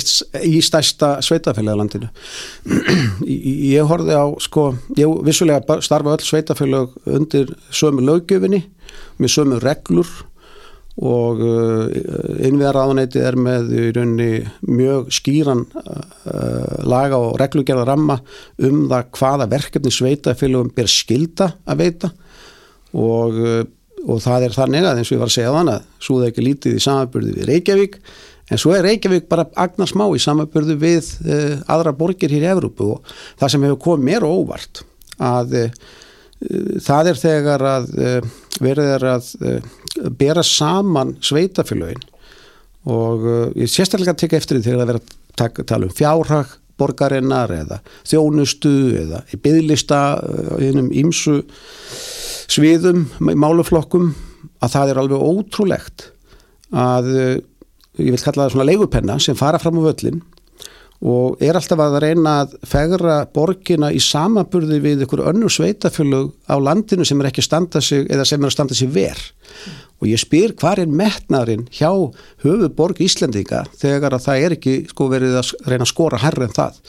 í 0.48 0.60
stærsta 0.64 1.16
sveitafélagi 1.24 1.76
á 1.76 1.80
landinu. 1.82 2.08
Ég 3.76 3.90
horfið 3.90 4.16
á 4.16 4.26
sko, 4.46 4.70
ég 4.96 5.18
vissulega 5.26 5.80
starfa 5.84 6.16
öll 6.16 6.24
sveitafélag 6.24 6.96
undir 7.18 7.52
sömu 7.70 8.04
lögjöfinni 8.06 8.64
með 9.20 9.34
sömu 9.36 9.60
reglur 9.62 10.10
og 10.96 11.40
uh, 11.44 11.90
innviðaráðanæti 12.46 13.20
er 13.20 13.36
með 13.36 13.72
í 13.76 13.82
rauninni 13.92 14.28
mjög 14.64 15.10
skýran 15.12 15.66
uh, 15.68 16.84
laga 16.88 17.18
og 17.20 17.36
reglugjörða 17.40 17.84
ramma 17.90 18.16
um 18.64 18.86
það 18.88 19.10
hvaða 19.18 19.48
verkefni 19.52 19.92
sveitafélagum 19.92 20.72
ber 20.76 20.88
skilda 20.88 21.50
að 21.68 21.82
veita. 21.82 22.12
Og, 22.96 23.36
uh, 23.36 23.60
og 24.06 24.24
það 24.24 24.48
er 24.48 24.56
þannig 24.56 24.88
að 24.88 25.02
eins 25.02 25.12
og 25.12 25.18
ég 25.18 25.22
var 25.26 25.32
að 25.32 25.36
segja 25.36 25.52
þannig 25.58 25.76
að 25.76 26.08
svo 26.08 26.18
það 26.22 26.30
ekki 26.30 26.46
lítið 26.48 26.78
í 26.78 26.82
samabörðu 26.86 27.36
við 27.36 27.52
Reykjavík 27.52 28.00
en 28.46 28.62
svo 28.62 28.72
er 28.72 28.88
Reykjavík 28.88 29.28
bara 29.28 29.48
agnar 29.66 29.92
smá 29.92 30.06
í 30.08 30.22
samabörðu 30.22 30.80
við 30.80 31.12
aðra 31.66 31.92
borgir 31.98 32.32
hér 32.32 32.46
í 32.46 32.52
Evrópu. 32.54 32.94
Og 32.94 33.16
það 33.36 33.52
sem 33.52 33.68
hefur 33.68 33.82
komið 33.90 34.08
mér 34.08 34.24
óvart 34.24 34.84
að 35.20 35.56
það 36.84 37.10
er 37.10 37.18
þegar 37.20 37.64
að 37.66 37.90
verður 38.60 38.94
er 38.94 39.06
að 39.16 39.28
bera 40.18 40.44
saman 40.46 41.16
sveitafélögin 41.24 42.04
og 42.86 43.26
uh, 43.26 43.48
ég 43.58 43.70
sérstaklega 43.70 44.16
tekja 44.18 44.40
eftir 44.40 44.58
því 44.58 44.68
þegar 44.68 44.80
það 44.80 44.92
verður 44.92 45.02
að 45.46 45.66
tala 45.72 45.88
um 45.88 45.96
fjárhag 45.96 46.54
borgarinnar 46.76 47.52
eða 47.56 47.80
þjónustu 48.06 48.74
eða 49.00 49.22
í 49.32 49.40
byggðlista 49.40 50.00
einum 50.60 50.90
uh, 50.90 50.98
ímsu 51.00 51.40
sviðum, 52.46 53.06
máluflokkum 53.18 54.12
að 54.62 54.72
það 54.76 54.92
er 54.92 55.00
alveg 55.02 55.26
ótrúlegt 55.32 56.08
að 56.76 57.10
uh, 57.12 57.34
ég 57.98 58.12
vil 58.12 58.22
kalla 58.22 58.46
það 58.46 58.54
svona 58.54 58.68
leigupenna 58.70 59.18
sem 59.22 59.38
fara 59.38 59.60
fram 59.62 59.80
á 59.80 59.88
völlin 59.88 60.22
og 61.04 61.42
er 61.44 61.58
alltaf 61.58 61.80
að 61.82 61.98
reyna 62.04 62.36
að 62.42 62.54
fegra 62.64 63.16
borgina 63.34 63.90
í 63.92 64.00
samaburði 64.00 64.78
við 64.80 65.04
ykkur 65.04 65.24
önnu 65.28 65.50
sveitafjölu 65.52 66.22
á 66.48 66.56
landinu 66.56 67.04
sem 67.04 67.20
er 67.20 67.30
ekki 67.30 67.44
standa 67.44 67.82
sig 67.84 68.06
eða 68.08 68.24
sem 68.24 68.40
er 68.40 68.48
að 68.48 68.56
standa 68.56 68.78
sig 68.78 68.88
ver 68.94 69.20
mm. 69.20 69.76
og 70.00 70.08
ég 70.08 70.22
spyr 70.22 70.56
hvað 70.56 70.86
er 70.86 70.96
metnaðurinn 71.02 71.68
hjá 71.68 71.90
höfu 72.44 72.70
borg 72.76 73.00
Íslendinga 73.04 73.66
þegar 73.76 74.16
að 74.16 74.26
það 74.28 74.44
er 74.46 74.56
ekki 74.56 74.76
sko 74.88 75.10
verið 75.12 75.40
að 75.42 75.52
reyna 75.66 75.84
að 75.84 75.92
skora 75.92 76.22
herra 76.24 76.48
en 76.48 76.56
það 76.56 76.80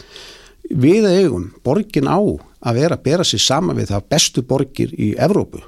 við 0.72 1.10
eigum 1.12 1.50
borgin 1.64 2.08
á 2.08 2.20
að 2.20 2.80
vera 2.80 2.96
að 2.96 3.04
bera 3.04 3.26
sér 3.28 3.44
sama 3.44 3.76
við 3.76 3.92
það 3.92 4.08
bestu 4.14 4.44
borgir 4.48 4.94
í 4.96 5.14
Evrópu 5.20 5.60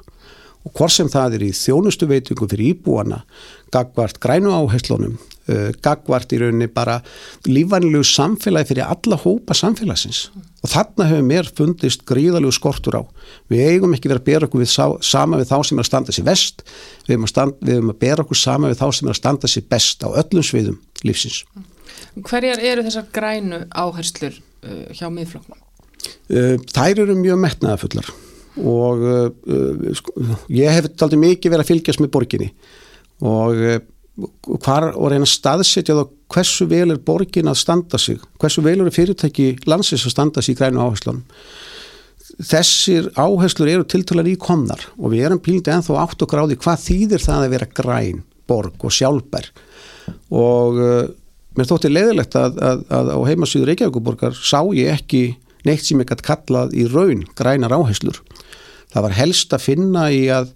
og 0.66 0.72
hvort 0.76 0.94
sem 0.94 1.10
það 1.12 1.38
er 1.38 1.46
í 1.48 1.52
þjónustu 1.56 2.08
veitingu 2.10 2.48
fyrir 2.50 2.74
íbúana 2.74 3.22
gagvart 3.74 4.20
grænu 4.24 4.52
áherslunum 4.56 5.20
uh, 5.50 5.70
gagvart 5.84 6.32
í 6.36 6.40
rauninni 6.42 6.70
bara 6.72 7.00
lífanilegu 7.50 8.06
samfélagi 8.08 8.72
fyrir 8.72 8.88
alla 8.88 9.20
hópa 9.20 9.58
samfélagsins 9.58 10.28
og 10.64 10.72
þarna 10.72 11.08
hefur 11.10 11.26
mér 11.28 11.50
fundist 11.56 12.04
gríðalegu 12.08 12.52
skortur 12.56 13.00
á. 13.00 13.04
Við 13.52 13.66
eigum 13.74 13.94
ekki 13.96 14.12
verið 14.12 14.22
að 14.22 14.30
bera 14.30 14.50
okkur 14.50 14.64
við 14.64 14.72
sá, 14.74 14.86
sama 15.06 15.40
við 15.40 15.52
þá 15.52 15.58
sem 15.64 15.80
er 15.80 15.86
að 15.86 15.90
standa 15.90 16.16
sér 16.16 16.28
vest, 16.28 16.64
við 17.08 17.16
eigum 17.16 17.28
að, 17.28 17.34
stand, 17.34 17.58
við 17.64 17.78
eigum 17.78 17.94
að 17.94 18.00
bera 18.04 18.26
okkur 18.26 18.40
sama 18.40 18.72
við 18.72 18.82
þá 18.82 18.88
sem 18.98 19.08
er 19.08 19.14
að 19.14 19.20
standa 19.22 19.52
sér 19.52 19.68
best 19.72 20.04
á 20.04 20.10
öllum 20.10 20.46
sviðum 20.46 20.80
lífsins. 21.08 21.44
Hverjar 22.20 22.64
eru 22.72 22.84
þessar 22.88 23.08
grænu 23.16 23.62
áherslur 23.72 24.36
uh, 24.36 24.90
hjá 24.96 25.08
miðfloknum? 25.14 25.62
Uh, 26.30 26.58
þær 26.72 27.06
eru 27.06 27.16
mjög 27.20 27.40
metnaðafullar 27.46 28.12
og 28.60 29.06
uh, 29.08 29.88
sko, 29.96 30.14
ég 30.52 30.76
hef 30.76 30.90
aldrei 31.00 31.22
mikið 31.22 31.54
verið 31.54 31.64
að 31.64 31.72
fylgjast 31.72 32.04
með 32.04 32.12
borginni 32.16 32.50
og 33.24 33.64
uh, 33.64 33.80
hvar 34.64 34.92
og 34.94 35.12
reyna 35.12 35.26
að 35.26 35.34
staðsetja 35.34 35.98
þá 35.98 36.04
hversu 36.34 36.68
vel 36.70 36.94
er 36.94 37.02
borgin 37.02 37.50
að 37.50 37.60
standa 37.64 38.00
sig? 38.02 38.22
Hversu 38.42 38.64
vel 38.66 38.78
eru 38.80 38.94
fyrirtæki 38.94 39.52
landsins 39.70 40.06
að 40.08 40.16
standa 40.16 40.44
sig 40.46 40.56
í 40.56 40.60
grænu 40.60 40.82
áherslunum? 40.84 41.24
Þessir 42.40 43.10
áherslur 43.20 43.72
eru 43.72 43.88
tiltalan 43.90 44.30
í 44.30 44.38
komnar 44.40 44.86
og 44.98 45.14
við 45.14 45.26
erum 45.28 45.42
pílindi 45.44 45.74
enþá 45.74 45.98
átt 46.04 46.22
og 46.24 46.30
gráði 46.32 46.60
hvað 46.62 46.86
þýðir 46.86 47.26
það 47.26 47.46
að 47.46 47.56
vera 47.56 47.72
græn 47.82 48.22
borg 48.50 48.86
og 48.86 48.94
sjálfbær. 48.96 49.50
Og 50.34 50.80
uh, 50.80 51.04
mér 51.58 51.70
þótti 51.70 51.92
leiðilegt 51.92 52.38
að, 52.40 52.60
að, 52.64 52.84
að 52.96 53.14
á 53.14 53.18
heimasýður 53.30 53.72
Reykjavíkuborgar 53.72 54.38
sá 54.38 54.62
ég 54.78 54.94
ekki 54.96 55.24
neitt 55.68 55.86
sem 55.86 56.00
ég 56.02 56.10
gæti 56.10 56.26
kallað 56.30 56.76
í 56.78 56.86
raun 56.90 57.26
grænar 57.38 57.76
áherslur. 57.76 58.22
Það 58.90 59.06
var 59.06 59.18
helst 59.20 59.54
að 59.54 59.66
finna 59.66 60.08
í 60.14 60.24
að, 60.34 60.54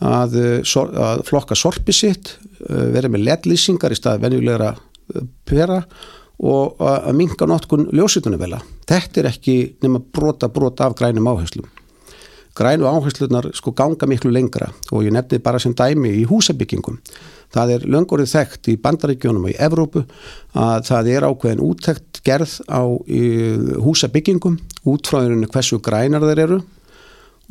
að, 0.00 0.38
uh, 0.62 0.84
að 1.10 1.24
flokka 1.28 1.58
sorpi 1.58 1.96
sitt, 1.96 2.36
uh, 2.64 2.86
vera 2.94 3.10
með 3.12 3.26
ledlýsingar 3.30 3.94
í 3.94 3.98
stað 3.98 4.22
venjulegra 4.26 4.72
uh, 4.74 5.26
pera 5.46 5.80
og 6.36 6.82
að 6.84 7.14
minga 7.16 7.46
notkun 7.48 7.86
ljósitunum 7.96 8.40
vela. 8.42 8.58
Þetta 8.84 9.22
er 9.22 9.28
ekki 9.30 9.54
nema 9.80 10.02
brota 10.04 10.50
brota 10.52 10.84
af 10.84 10.96
grænum 10.98 11.30
áherslum. 11.32 11.64
Grænu 12.56 12.84
áherslunar 12.88 13.50
sko 13.56 13.72
ganga 13.76 14.08
miklu 14.08 14.30
lengra 14.32 14.70
og 14.90 15.04
ég 15.04 15.12
nefndi 15.12 15.40
bara 15.44 15.60
sem 15.60 15.74
dæmi 15.76 16.12
í 16.20 16.26
húsabyggingum. 16.28 17.00
Það 17.52 17.72
er 17.74 17.88
löngorið 17.88 18.32
þekkt 18.32 18.70
í 18.72 18.76
bandaríkjónum 18.84 19.44
og 19.48 19.52
í 19.52 19.58
Evrópu 19.64 20.04
að 20.56 20.86
það 20.88 21.10
er 21.12 21.26
ákveðin 21.28 21.64
úttekt 21.64 22.22
gerð 22.26 22.56
á 22.68 22.84
húsabyggingum 23.84 24.56
út 24.88 25.08
frá 25.08 25.20
einhvern 25.22 25.48
hversu 25.52 25.80
grænar 25.84 26.24
þeir 26.28 26.42
eru 26.46 26.62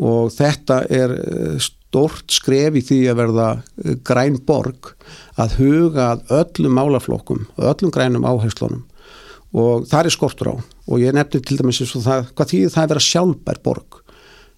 og 0.02 0.34
þetta 0.36 0.82
er 0.92 1.14
eh, 1.16 1.56
stort 1.96 2.34
skref 2.34 2.76
í 2.76 2.84
því 2.84 3.00
að 3.12 3.20
verða 3.22 3.48
eh, 3.56 3.96
græn 4.04 4.40
borg 4.44 4.92
að 5.40 5.56
huga 5.62 6.08
öllum 6.34 6.76
málaflokkum 6.76 7.46
öllum 7.56 7.94
grænum 7.96 8.28
áherslunum. 8.28 8.84
Og 9.56 9.86
það 9.88 10.10
er 10.10 10.16
skortur 10.16 10.52
á. 10.52 10.56
Og 10.92 11.00
ég 11.00 11.16
nefnir 11.16 11.44
til 11.46 11.56
dæmis 11.62 11.80
það, 11.80 12.28
hvað 12.36 12.52
þýðir 12.52 12.74
það 12.74 12.84
að 12.84 12.92
vera 12.92 13.06
sjálfbær 13.06 13.62
borg? 13.64 14.02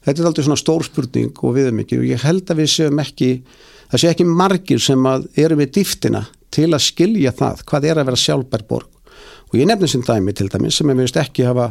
Þetta 0.07 0.23
er 0.23 0.29
aldrei 0.29 0.45
svona 0.47 0.61
stór 0.61 0.85
spurning 0.87 1.41
og 1.43 1.53
við 1.53 1.69
erum 1.69 1.81
ekki 1.83 1.99
og 1.99 2.07
ég 2.07 2.23
held 2.25 2.49
að 2.49 2.61
við 2.63 2.71
séum 2.73 3.01
ekki 3.03 3.29
það 3.91 4.01
sé 4.01 4.11
ekki 4.11 4.27
margir 4.27 4.81
sem 4.81 5.09
að 5.09 5.27
eru 5.43 5.57
við 5.59 5.73
dýftina 5.77 6.23
til 6.53 6.71
að 6.71 6.85
skilja 6.87 7.33
það 7.35 7.63
hvað 7.69 7.89
er 7.91 8.01
að 8.01 8.09
vera 8.09 8.23
sjálfbær 8.23 8.65
borg. 8.69 8.89
Og 9.51 9.59
ég 9.59 9.69
nefnir 9.69 9.91
sem 9.91 10.03
dæmi 10.07 10.33
til 10.33 10.49
dæmis 10.51 10.79
sem 10.79 10.89
ég 10.89 10.97
veist 10.97 11.19
ekki 11.21 11.45
hafa 11.47 11.69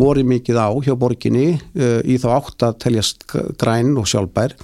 voru 0.00 0.24
mikið 0.26 0.58
á 0.58 0.68
hjá 0.84 0.94
borginni 0.98 1.54
uh, 1.54 2.00
í 2.02 2.18
þá 2.20 2.28
átt 2.36 2.66
að 2.66 2.78
teljast 2.86 3.26
græn 3.60 3.94
og 4.00 4.08
sjálfbær. 4.10 4.56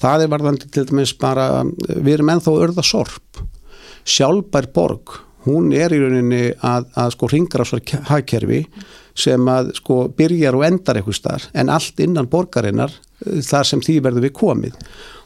Það 0.00 0.24
er 0.24 0.32
varðandi 0.34 0.70
til 0.72 0.86
dæmis 0.90 1.14
bara, 1.18 1.64
við 1.88 2.18
erum 2.18 2.34
ennþá 2.34 2.58
örða 2.66 2.84
sorp. 2.84 3.40
Sjálfbær 4.04 4.68
borg, 4.74 5.16
hún 5.48 5.72
er 5.76 5.92
í 5.94 6.02
rauninni 6.02 6.44
að, 6.64 6.90
að 7.00 7.16
sko 7.16 7.30
ringra 7.32 7.66
svo 7.68 7.80
hagkerfi 8.10 8.64
sem 9.14 9.50
að 9.50 9.74
sko 9.78 10.04
byrjar 10.16 10.56
og 10.58 10.64
endar 10.66 10.98
eitthvað 10.98 11.18
starf 11.20 11.50
en 11.54 11.70
allt 11.70 12.00
innan 12.02 12.30
borgarinnar 12.30 12.92
uh, 12.92 13.40
þar 13.44 13.68
sem 13.68 13.84
því 13.84 14.00
verður 14.04 14.26
við 14.26 14.34
komið 14.40 14.80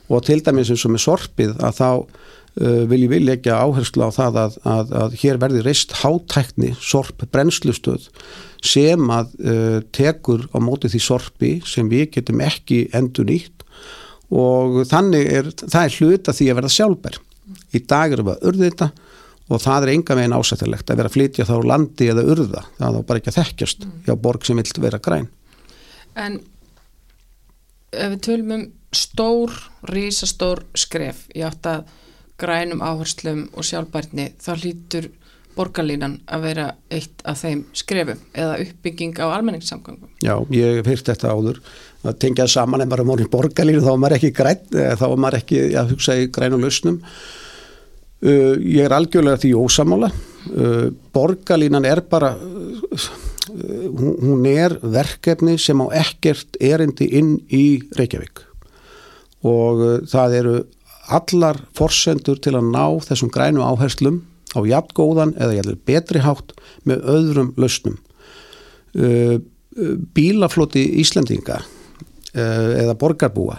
og 0.09 0.25
til 0.25 0.41
dæmis 0.45 0.73
eins 0.73 0.85
og 0.87 0.95
með 0.95 1.05
sorpið 1.05 1.55
að 1.57 1.79
þá 1.79 1.89
uh, 1.95 2.83
vil 2.91 3.01
ég 3.05 3.13
vilja 3.13 3.39
ekki 3.39 3.55
áherslu 3.55 4.09
á 4.09 4.11
það 4.19 4.41
að, 4.43 4.59
að, 4.75 4.93
að 5.03 5.17
hér 5.23 5.41
verður 5.41 5.69
reist 5.69 5.97
hátækni 6.03 6.75
sorp 6.81 7.25
brennslustöð 7.33 8.11
sem 8.65 9.11
að 9.15 9.35
uh, 9.39 9.79
tekur 9.95 10.47
á 10.51 10.59
móti 10.63 10.91
því 10.91 11.01
sorpi 11.03 11.53
sem 11.67 11.89
við 11.91 12.11
getum 12.19 12.43
ekki 12.45 12.87
endur 12.97 13.29
nýtt 13.29 13.65
og 14.35 14.83
þannig 14.89 15.31
er, 15.33 15.51
það 15.63 15.85
er 15.85 15.99
hluta 15.99 16.35
því 16.37 16.49
að 16.51 16.59
verða 16.59 16.73
sjálfbær. 16.75 17.21
Í 17.73 17.81
dag 17.89 18.13
erum 18.13 18.29
við 18.29 18.35
að 18.35 18.51
urða 18.51 18.67
þetta 18.67 18.89
og 19.49 19.63
það 19.65 19.87
er 19.87 19.93
enga 19.95 20.17
veginn 20.19 20.37
ásættilegt 20.37 20.91
að 20.91 21.01
vera 21.01 21.11
að 21.11 21.17
flytja 21.17 21.47
þá 21.49 21.55
landi 21.71 22.09
eða 22.13 22.25
urða, 22.35 22.65
það 22.77 22.99
er 22.99 23.07
bara 23.09 23.23
ekki 23.23 23.33
að 23.33 23.39
þekkjast 23.39 23.87
mm. 23.87 23.95
hjá 24.05 24.15
borg 24.27 24.45
sem 24.45 24.61
vilt 24.61 24.81
vera 24.83 25.01
græn. 25.01 25.31
En 26.19 26.41
ef 27.95 28.13
við 28.13 28.21
tölum 28.27 28.53
um 28.59 28.67
stór, 28.93 29.55
rísastór 29.89 30.65
skref 30.77 31.25
í 31.37 31.45
átt 31.47 31.69
að 31.69 31.89
grænum 32.39 32.85
áherslum 32.85 33.47
og 33.57 33.67
sjálfbærni, 33.67 34.31
þá 34.39 34.53
hlýtur 34.61 35.09
borgarlínan 35.59 36.17
að 36.31 36.45
vera 36.47 36.67
eitt 36.95 37.25
af 37.29 37.43
þeim 37.43 37.65
skrefum 37.77 38.21
eða 38.33 38.57
uppbygging 38.63 39.19
á 39.19 39.27
almenningssamgangum. 39.27 40.11
Já, 40.25 40.35
ég 40.55 40.79
hef 40.81 40.91
hýrt 40.93 41.11
þetta 41.11 41.35
áður 41.35 41.61
að 42.07 42.19
tengja 42.23 42.47
saman 42.51 42.85
en 42.85 42.93
bara 42.93 43.07
morgun 43.07 43.31
borgarlínu 43.33 43.83
þá 43.83 43.91
er 43.93 44.01
maður 44.05 44.19
ekki 44.19 44.33
græn, 44.39 44.65
þá 44.71 45.05
er 45.11 45.21
maður 45.21 45.41
ekki 45.43 45.63
að 45.81 45.95
hugsa 45.95 46.17
í 46.19 46.31
grænum 46.35 46.65
lausnum. 46.65 47.01
Uh, 48.19 48.57
ég 48.59 48.83
er 48.83 48.95
algjörlega 48.97 49.43
því 49.45 49.53
ósamála. 49.59 50.11
Uh, 50.49 50.89
borgarlínan 51.15 51.87
er 51.87 52.03
bara, 52.11 52.33
uh, 52.39 53.11
hún 53.99 54.47
er 54.51 54.79
verkefni 54.83 55.59
sem 55.61 55.79
á 55.83 55.87
ekkert 56.01 56.59
erindi 56.63 57.11
inn 57.19 57.37
í 57.51 57.81
Reykjavík 57.99 58.45
og 59.47 59.85
uh, 59.85 59.95
það 60.11 60.35
eru 60.41 60.57
allar 61.15 61.61
forsendur 61.77 62.41
til 62.43 62.57
að 62.59 62.69
ná 62.73 62.85
þessum 63.07 63.31
grænu 63.33 63.63
áherslum 63.65 64.21
á 64.57 64.61
jafn 64.65 64.95
góðan 64.97 65.35
eða 65.37 65.59
heldur 65.59 65.81
betri 65.89 66.23
hátt 66.25 66.55
með 66.89 67.05
öðrum 67.15 67.53
lausnum. 67.61 67.99
Uh, 68.97 69.37
uh, 69.77 69.95
bílafloti 70.17 70.85
Íslandinga 71.03 71.61
uh, 71.61 72.71
eða 72.81 72.97
borgarbúa 72.99 73.59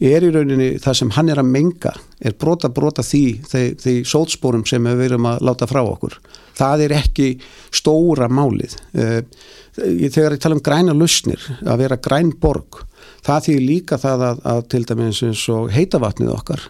er 0.00 0.24
í 0.24 0.30
rauninni 0.32 0.68
það 0.80 0.96
sem 0.96 1.10
hann 1.12 1.28
er 1.28 1.40
að 1.42 1.50
menga, 1.52 1.90
er 2.24 2.36
brota 2.40 2.70
brota 2.72 3.02
því, 3.04 3.24
því, 3.44 3.64
því 3.82 3.94
sótspórum 4.08 4.62
sem 4.68 4.86
við 4.88 5.02
verum 5.02 5.26
að 5.28 5.42
láta 5.44 5.68
frá 5.68 5.82
okkur. 5.82 6.16
Það 6.56 6.84
er 6.86 6.94
ekki 6.96 7.26
stóra 7.68 8.30
málið. 8.32 8.78
Þegar 8.94 10.36
ég 10.36 10.40
tala 10.40 10.56
um 10.56 10.62
græna 10.64 10.94
lausnir, 10.96 11.44
að 11.66 11.82
vera 11.82 12.00
græn 12.00 12.32
borg, 12.40 12.80
það 13.26 13.46
þýr 13.50 13.60
líka 13.66 14.00
það 14.00 14.24
að, 14.30 14.42
að 14.54 14.62
til 14.72 14.82
dæmis 14.88 15.22
eins 15.26 15.44
og 15.52 15.68
heitavatnið 15.76 16.32
okkar 16.32 16.64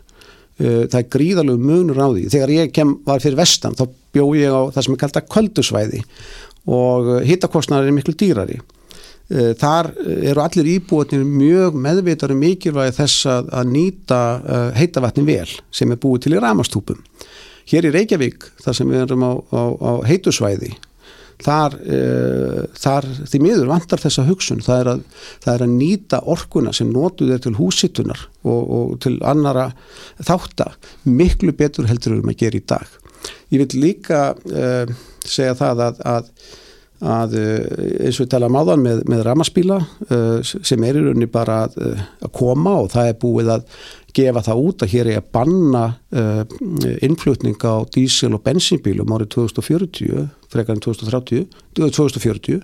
það 0.60 0.98
er 1.00 1.08
gríðalög 1.14 1.62
munur 1.64 2.02
á 2.04 2.08
því. 2.10 2.26
Þegar 2.34 2.52
ég 2.56 2.74
kem, 2.76 2.92
var 3.06 3.22
fyrir 3.22 3.40
vestan 3.40 3.76
þá 3.78 3.86
bjó 4.14 4.26
ég 4.36 4.52
á 4.52 4.62
það 4.74 4.86
sem 4.86 4.96
er 4.96 5.00
kallt 5.00 5.18
að 5.20 5.32
köldusvæði 5.36 6.02
og 6.70 7.08
eh, 7.16 7.24
hittakostnar 7.30 7.86
er 7.86 7.96
miklu 7.96 8.14
dýrari. 8.18 8.60
Eh, 9.30 9.52
þar 9.58 9.92
eru 10.04 10.44
allir 10.44 10.72
íbúinir 10.76 11.24
mjög 11.24 11.78
meðvitaður 11.80 12.36
um 12.36 12.42
mikilvægi 12.44 12.96
þess 12.98 13.28
að, 13.30 13.52
að 13.60 13.74
nýta 13.76 14.20
heitavatnin 14.76 15.28
vel 15.28 15.48
sem 15.70 15.92
er 15.92 16.00
búið 16.02 16.26
til 16.26 16.36
í 16.36 16.42
ramastúpum 16.42 17.00
hér 17.70 17.86
í 17.86 17.92
Reykjavík 17.94 18.48
þar 18.64 18.76
sem 18.76 18.90
við 18.90 19.04
erum 19.04 19.26
á, 19.26 19.32
á, 19.54 19.62
á 19.78 19.92
heitusvæði 20.08 20.72
þar, 21.44 21.76
uh, 21.81 22.62
þar 22.79 23.09
því 23.31 23.42
miður 23.44 23.70
vantar 23.72 24.03
þessa 24.03 24.26
hugsun. 24.29 24.62
Það 24.64 24.83
er, 24.83 24.92
að, 24.94 25.05
það 25.44 25.55
er 25.55 25.66
að 25.66 25.76
nýta 25.76 26.22
orkuna 26.35 26.74
sem 26.76 26.90
notuð 26.92 27.35
er 27.37 27.44
til 27.44 27.57
húsittunar 27.59 28.24
og, 28.44 28.62
og 28.62 28.96
til 29.05 29.16
annara 29.26 29.70
þáttar 30.20 30.76
miklu 31.09 31.55
betur 31.57 31.88
heldur 31.90 32.18
um 32.18 32.33
að 32.33 32.40
gera 32.44 32.61
í 32.61 32.66
dag. 32.74 32.98
Ég 33.50 33.64
vil 33.64 33.85
líka 33.85 34.24
uh, 34.35 34.98
segja 35.26 35.57
það 35.59 35.87
að, 35.88 36.03
að 36.14 36.35
að 37.00 37.36
eh, 37.40 38.04
eins 38.06 38.18
og 38.18 38.26
við 38.26 38.30
tala 38.34 38.50
um 38.50 38.58
áðan 38.60 38.84
með, 38.84 39.02
með 39.08 39.24
ramaspíla 39.24 39.80
sem 40.42 40.84
er 40.84 40.98
í 40.98 41.04
rauninni 41.04 41.30
bara 41.32 41.62
að, 41.66 41.78
að 42.20 42.32
koma 42.36 42.76
og 42.82 42.90
það 42.92 43.10
er 43.10 43.20
búið 43.22 43.52
að 43.56 43.68
gefa 44.16 44.42
það 44.44 44.62
út 44.66 44.82
að 44.84 44.92
hér 44.94 45.08
er 45.12 45.20
að 45.20 45.28
banna 45.32 45.84
innflutning 47.06 47.60
á 47.62 47.86
dísil 47.94 48.32
og 48.34 48.42
bensínbílum 48.42 49.12
árið 49.14 49.30
2040 49.36 50.26
frekar 50.50 50.74
en 50.74 50.82
2030 50.82 51.46
2040 51.78 52.60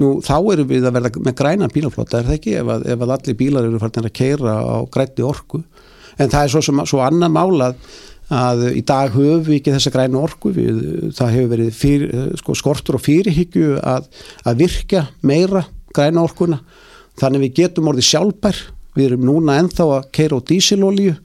nú 0.00 0.16
þá 0.24 0.36
erum 0.52 0.68
við 0.70 0.86
að 0.86 0.96
verða 0.98 1.22
með 1.24 1.36
græna 1.38 1.68
bílaflotta 1.72 2.20
er 2.20 2.28
það 2.28 2.38
ekki? 2.38 2.56
Ef 2.60 2.72
að, 2.74 2.86
ef 2.92 3.04
að 3.04 3.14
allir 3.16 3.38
bílar 3.38 3.68
eru 3.68 3.80
farin 3.80 4.08
að 4.08 4.16
keira 4.16 4.56
á 4.60 4.76
grætti 4.92 5.24
orku. 5.24 5.62
En 6.16 6.32
það 6.32 6.42
er 6.42 6.52
svo, 6.52 6.62
sem, 6.64 6.82
svo 6.88 7.02
annan 7.04 7.32
málað 7.32 7.78
að 8.32 8.64
í 8.74 8.82
dag 8.86 9.12
höfum 9.14 9.44
við 9.46 9.60
ekki 9.60 9.74
þessa 9.76 9.92
græna 9.94 10.22
orku. 10.22 10.52
Við, 10.56 10.80
það 11.16 11.34
hefur 11.36 11.52
verið 11.52 11.70
fyr, 11.76 12.06
sko, 12.40 12.56
skortur 12.58 12.98
og 12.98 13.04
fyrirhyggju 13.04 13.76
að, 13.82 14.08
að 14.46 14.64
virka 14.64 15.06
meira 15.26 15.66
græna 15.94 16.24
orkuna. 16.26 16.60
Þannig 17.20 17.46
við 17.46 17.56
getum 17.62 17.92
orðið 17.92 18.10
sjálfbær. 18.10 18.60
Við 18.96 19.10
erum 19.10 19.26
núna 19.28 19.58
enþá 19.60 19.88
að 19.98 20.10
keira 20.16 20.40
á 20.40 20.46
dísilolíu 20.48 21.16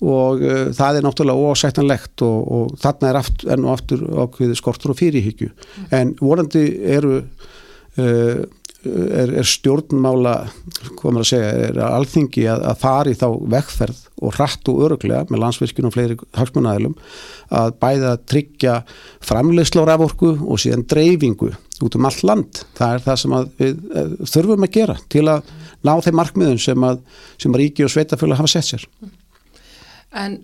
og 0.00 0.40
uh, 0.40 0.70
það 0.72 0.96
er 0.96 1.04
náttúrulega 1.04 1.50
ósættanlegt 1.50 2.22
og, 2.24 2.36
og 2.56 2.76
þarna 2.80 3.10
er 3.10 3.18
enn 3.52 3.66
og 3.66 3.74
aftur 3.74 4.04
ákveði 4.24 4.56
skortur 4.56 4.94
og 4.94 5.00
fyrirhyggju. 5.00 5.50
En 5.92 6.14
vorandi 6.22 6.62
eru 6.88 7.18
uh, 7.20 8.40
er, 8.84 9.32
er 9.40 9.46
stjórnmála 9.46 10.34
komur 10.98 11.24
að 11.24 11.30
segja, 11.32 11.50
er 11.68 11.80
alþingi 11.84 12.46
að, 12.48 12.62
að 12.70 12.78
fari 12.80 13.14
þá 13.18 13.26
vekkferð 13.54 14.02
og 14.20 14.36
rætt 14.36 14.70
og 14.72 14.82
öruglega 14.86 15.24
með 15.28 15.42
landsvirkjum 15.44 15.88
og 15.88 15.94
fleiri 15.94 16.18
hagsmunæðilum 16.36 16.96
að 17.60 17.72
bæða 17.82 18.12
að 18.14 18.24
tryggja 18.32 18.76
framleyslu 19.26 19.84
á 19.84 19.90
raforku 19.90 20.34
og 20.40 20.60
síðan 20.62 20.86
dreifingu 20.90 21.52
út 21.80 21.96
um 21.96 22.08
allt 22.08 22.22
land. 22.28 22.60
Það 22.76 22.94
er 22.94 23.04
það 23.06 23.18
sem 23.22 23.36
við 23.60 23.82
eh, 23.96 24.14
þurfum 24.34 24.66
að 24.66 24.74
gera 24.76 24.96
til 25.12 25.24
að 25.32 25.50
ná 25.86 25.92
þeim 26.04 26.20
markmiðun 26.20 26.62
sem 26.62 26.86
að, 26.86 27.02
sem 27.40 27.56
að 27.56 27.62
ríki 27.64 27.86
og 27.86 27.92
sveitafjöla 27.94 28.38
hafa 28.40 28.52
sett 28.52 28.68
sér. 28.72 28.86
En 30.20 30.40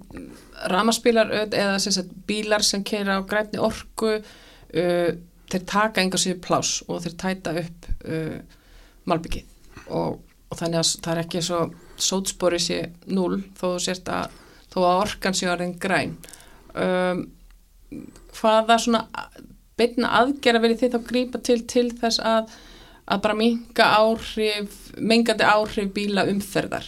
ramaspílar 0.72 1.32
eða 1.46 1.78
sem 1.82 2.12
bílar 2.28 2.64
sem 2.64 2.84
keira 2.86 3.18
á 3.20 3.28
græfni 3.28 3.60
orku 3.60 4.16
uh, 4.16 5.10
þeir 5.50 5.66
taka 5.70 6.02
enga 6.02 6.20
síðu 6.20 6.40
plás 6.44 6.78
og 6.88 7.02
þeir 7.04 7.16
tæta 7.22 7.54
upp 7.62 7.90
uh, 8.08 8.38
malbyggið 9.06 9.88
og, 9.88 10.18
og 10.50 10.58
þannig 10.58 10.80
að 10.80 10.92
það 11.04 11.12
er 11.14 11.22
ekki 11.22 11.44
svo 11.46 11.60
sótspori 11.96 12.60
sé 12.62 12.80
núl 13.08 13.40
þó 13.58 13.68
að 13.76 14.34
þó 14.72 14.80
að 14.82 15.00
orkan 15.00 15.36
sé 15.36 15.48
aðeins 15.48 15.78
græn. 15.80 16.16
Um, 16.76 17.22
hvaða 18.36 18.76
svona 18.82 19.06
beina 19.76 20.10
aðgerra 20.20 20.60
verið 20.60 20.82
þið 20.82 20.96
þá 20.96 21.06
grípa 21.10 21.40
til 21.44 21.60
til 21.68 21.88
þess 21.96 22.20
að 22.20 22.50
að 23.06 23.22
bara 23.22 23.38
minga 23.38 23.86
áhrif 24.00 24.78
mengandi 24.98 25.46
áhrif 25.46 25.92
bíla 25.94 26.26
umferðar 26.30 26.86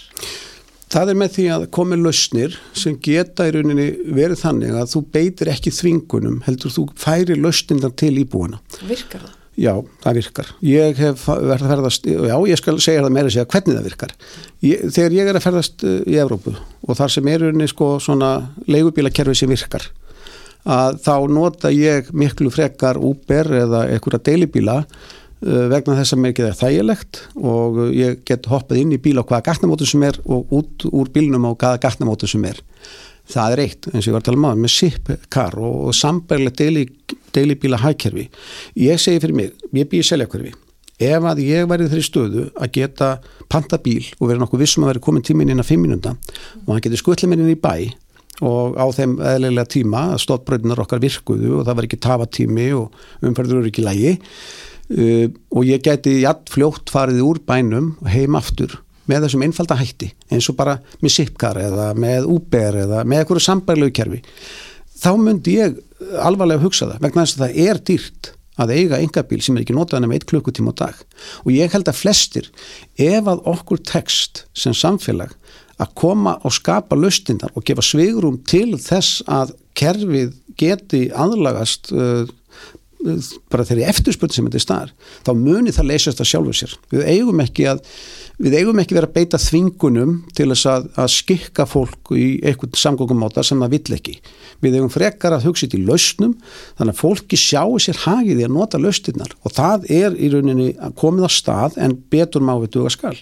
Það 0.88 1.10
er 1.12 1.18
með 1.20 1.32
því 1.34 1.46
að 1.52 1.64
komi 1.76 1.98
lausnir 2.00 2.54
sem 2.76 2.94
geta 3.04 3.48
í 3.48 3.52
rauninni 3.56 3.88
verið 4.16 4.40
þannig 4.40 4.76
að 4.78 4.92
þú 4.94 5.02
beitir 5.16 5.50
ekki 5.52 5.72
þvingunum 5.74 6.38
heldur 6.46 6.72
þú 6.72 6.86
færi 6.96 7.36
lausnindan 7.36 7.96
til 7.98 8.14
íbúana. 8.22 8.62
Virkar 8.88 9.26
það? 9.26 9.34
Já, 9.58 9.72
það 10.04 10.18
virkar. 10.20 10.50
Ég 10.62 11.00
hef 11.02 11.24
verið 11.26 11.64
að 11.66 11.72
ferðast, 11.72 12.04
já 12.06 12.34
ég 12.46 12.60
skal 12.60 12.76
segja 12.78 13.02
það 13.02 13.14
meira 13.16 13.26
að 13.26 13.34
segja 13.34 13.48
hvernig 13.50 13.74
það 13.78 13.88
virkar. 13.88 14.12
Ég, 14.62 14.84
þegar 14.94 15.16
ég 15.16 15.30
er 15.30 15.38
að 15.38 15.46
ferðast 15.48 15.84
eh, 15.84 15.96
í 16.06 16.18
Evrópu 16.22 16.52
og 16.54 16.98
þar 17.00 17.14
sem 17.16 17.30
er 17.32 17.42
rauninni 17.42 17.68
sko 17.72 17.88
svona 18.02 18.30
leigubílakerfi 18.70 19.34
sem 19.40 19.50
virkar 19.50 19.88
að 20.68 20.98
þá 21.04 21.14
nota 21.32 21.70
ég 21.72 22.10
miklu 22.16 22.50
frekar 22.52 22.98
Uber 23.00 23.50
eða 23.62 23.84
einhverja 23.88 24.22
deilibíla 24.28 24.82
vegna 25.40 25.96
þess 25.98 26.14
að 26.16 26.22
mikið 26.24 26.48
er 26.48 26.56
þægilegt 26.58 27.20
og 27.36 27.82
ég 27.94 28.22
get 28.28 28.48
hoppað 28.50 28.82
inn 28.82 28.94
í 28.96 29.00
bíl 29.02 29.18
á 29.20 29.24
hvaða 29.24 29.44
gatnamótu 29.50 29.86
sem 29.88 30.02
er 30.08 30.18
og 30.26 30.54
út 30.54 30.86
úr 30.90 31.10
bílnum 31.14 31.46
á 31.46 31.52
hvaða 31.54 31.82
gatnamótu 31.86 32.30
sem 32.30 32.46
er. 32.48 32.60
Það 33.28 33.54
er 33.54 33.62
eitt, 33.66 33.90
eins 33.92 34.06
og 34.06 34.08
ég 34.08 34.16
var 34.16 34.22
að 34.22 34.30
tala 34.30 34.54
um 34.54 34.62
með 34.64 34.72
SIP-kar 34.72 35.58
og, 35.60 35.76
og 35.90 35.96
sambærlega 35.96 36.86
deilibíla 37.36 37.82
hækkerfi 37.82 38.30
ég 38.80 39.02
segi 39.02 39.20
fyrir 39.20 39.36
mig, 39.36 39.68
ég 39.76 39.90
býði 39.90 40.08
seljakverfi 40.08 40.54
ef 40.98 41.26
að 41.30 41.44
ég 41.44 41.68
væri 41.70 41.86
þeirri 41.86 42.04
stöðu 42.06 42.44
að 42.58 42.72
geta 42.74 43.10
panta 43.50 43.78
bíl 43.82 44.02
og 44.18 44.30
vera 44.30 44.40
nokkuð 44.42 44.64
vissum 44.64 44.86
að 44.86 44.94
vera 44.94 45.04
komin 45.06 45.24
tímin 45.26 45.52
inn 45.52 45.62
að 45.62 45.70
fimm 45.70 45.84
minúnda 45.86 46.16
og 46.64 46.72
hann 46.72 46.82
getur 46.82 47.02
skuttlega 47.02 47.30
minn 47.30 47.44
inn 47.44 47.54
í 47.54 47.60
bæ 47.60 47.92
og 48.46 48.78
á 48.78 48.86
þeim 48.94 49.16
eðlilega 49.22 49.70
tíma 49.74 50.02
að 50.14 50.22
stóttbröðunar 50.24 50.82
okkar 50.84 51.02
virkuðu 51.02 51.58
og 51.58 51.66
það 51.66 51.78
var 51.78 51.88
ekki 51.88 52.00
tafatími 52.02 52.66
og 52.78 52.98
umferður 53.26 53.62
eru 53.62 53.70
ekki 53.70 53.86
lægi 53.86 54.12
uh, 54.94 55.26
og 55.54 55.68
ég 55.68 55.82
geti 55.84 56.20
jætt 56.22 56.52
fljótt 56.52 56.92
farið 56.92 57.24
úr 57.24 57.42
bænum 57.48 57.94
og 58.02 58.12
heim 58.12 58.38
aftur 58.38 58.78
með 59.08 59.26
þessum 59.26 59.44
einfalda 59.46 59.78
hætti 59.78 60.10
eins 60.32 60.48
og 60.50 60.58
bara 60.58 60.78
með 61.00 61.14
SIPKAR 61.16 61.60
eða 61.64 61.92
með 61.96 62.26
Uber 62.28 62.82
eða 62.84 63.04
með 63.08 63.22
einhverju 63.22 63.44
sambærlegu 63.46 63.94
kerfi. 63.96 64.18
Þá 64.98 65.12
myndi 65.22 65.54
ég 65.56 65.78
alvarlega 66.20 66.62
hugsa 66.62 66.90
það 66.90 67.06
vegna 67.06 67.24
þess 67.24 67.38
að 67.38 67.44
það 67.44 67.62
er 67.64 67.80
dýrt 67.88 68.32
að 68.58 68.72
eiga 68.74 68.98
engabíl 68.98 69.38
sem 69.42 69.56
er 69.56 69.64
ekki 69.64 69.76
notað 69.76 70.02
nema 70.02 70.16
eitt 70.18 70.26
klukkutíma 70.28 70.74
á 70.74 70.80
dag. 70.82 71.00
Og 71.46 71.52
ég 71.54 71.72
held 71.72 71.88
að 71.88 72.00
flestir 72.00 72.50
ef 72.98 73.30
að 73.30 73.44
okkur 73.52 73.82
tekst 73.86 74.44
sem 74.58 74.74
samfélag 74.74 75.34
að 75.78 75.94
koma 75.98 76.34
og 76.42 76.54
skapa 76.56 76.98
lustinnar 76.98 77.54
og 77.54 77.64
gefa 77.66 77.84
svigurum 77.86 78.40
til 78.48 78.74
þess 78.82 79.22
að 79.30 79.54
kerfið 79.78 80.34
geti 80.58 81.04
aðlagast 81.14 81.92
uh, 81.94 82.26
bara 82.98 83.64
þeirri 83.66 83.84
eftirspurn 83.86 84.32
sem 84.34 84.46
þetta 84.48 84.58
er 84.58 84.64
staðar 84.64 84.94
þá 85.26 85.30
munir 85.38 85.74
það 85.76 85.90
leysast 85.92 86.22
að 86.22 86.30
sjálfu 86.32 86.54
sér. 86.58 86.72
Við 86.90 87.04
eigum 87.12 87.42
ekki 87.44 87.68
að 87.70 87.82
við 88.38 88.56
eigum 88.58 88.80
ekki 88.82 88.96
verið 88.96 89.08
að 89.08 89.14
beita 89.18 89.40
þvingunum 89.42 90.14
til 90.34 90.48
þess 90.50 90.70
að, 90.70 90.88
að 90.98 91.12
skikka 91.14 91.66
fólk 91.70 92.12
í 92.14 92.26
einhvern 92.46 92.78
samgóngumáta 92.78 93.44
sem 93.46 93.62
það 93.62 93.76
vill 93.76 93.98
ekki. 93.98 94.16
Við 94.64 94.78
eigum 94.78 94.92
frekar 94.94 95.36
að 95.36 95.46
hugsa 95.48 95.66
þetta 95.66 95.78
í 95.78 95.86
lausnum 95.86 96.34
þannig 96.78 96.94
að 96.94 97.02
fólki 97.02 97.38
sjáu 97.38 97.78
sér 97.82 98.02
hagið 98.04 98.42
í 98.42 98.48
að 98.48 98.56
nota 98.56 98.82
laustinnar 98.82 99.36
og 99.42 99.54
það 99.54 99.88
er 100.00 100.18
í 100.18 100.32
rauninni 100.34 100.72
komið 100.98 101.26
á 101.26 101.30
stað 101.38 101.78
en 101.82 101.96
betur 102.10 102.42
má 102.46 102.56
við 102.58 102.74
duga 102.78 102.94
skal. 102.94 103.14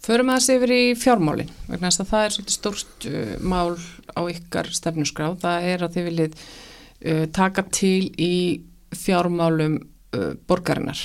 Förum 0.00 0.32
að 0.32 0.42
sé 0.46 0.56
yfir 0.56 0.72
í 0.74 0.82
fjármálin 0.98 1.50
vegna 1.68 1.90
þess 1.90 2.02
að 2.02 2.10
það 2.10 2.24
er 2.24 2.34
svolítið 2.34 2.56
stórst 2.56 3.06
uh, 3.10 3.34
mál 3.42 3.76
á 4.16 4.20
ykkar 4.30 4.70
stefnusgráð 4.74 5.38
það 5.42 5.70
er 5.70 5.84
að 5.84 5.96
þið 5.96 6.06
viljið 6.08 6.38
uh, 7.04 7.24
taka 7.32 7.64
til 7.72 8.10
í 8.20 8.34
fjármálum 8.96 9.78
uh, 9.80 10.34
borgarinnar. 10.48 11.00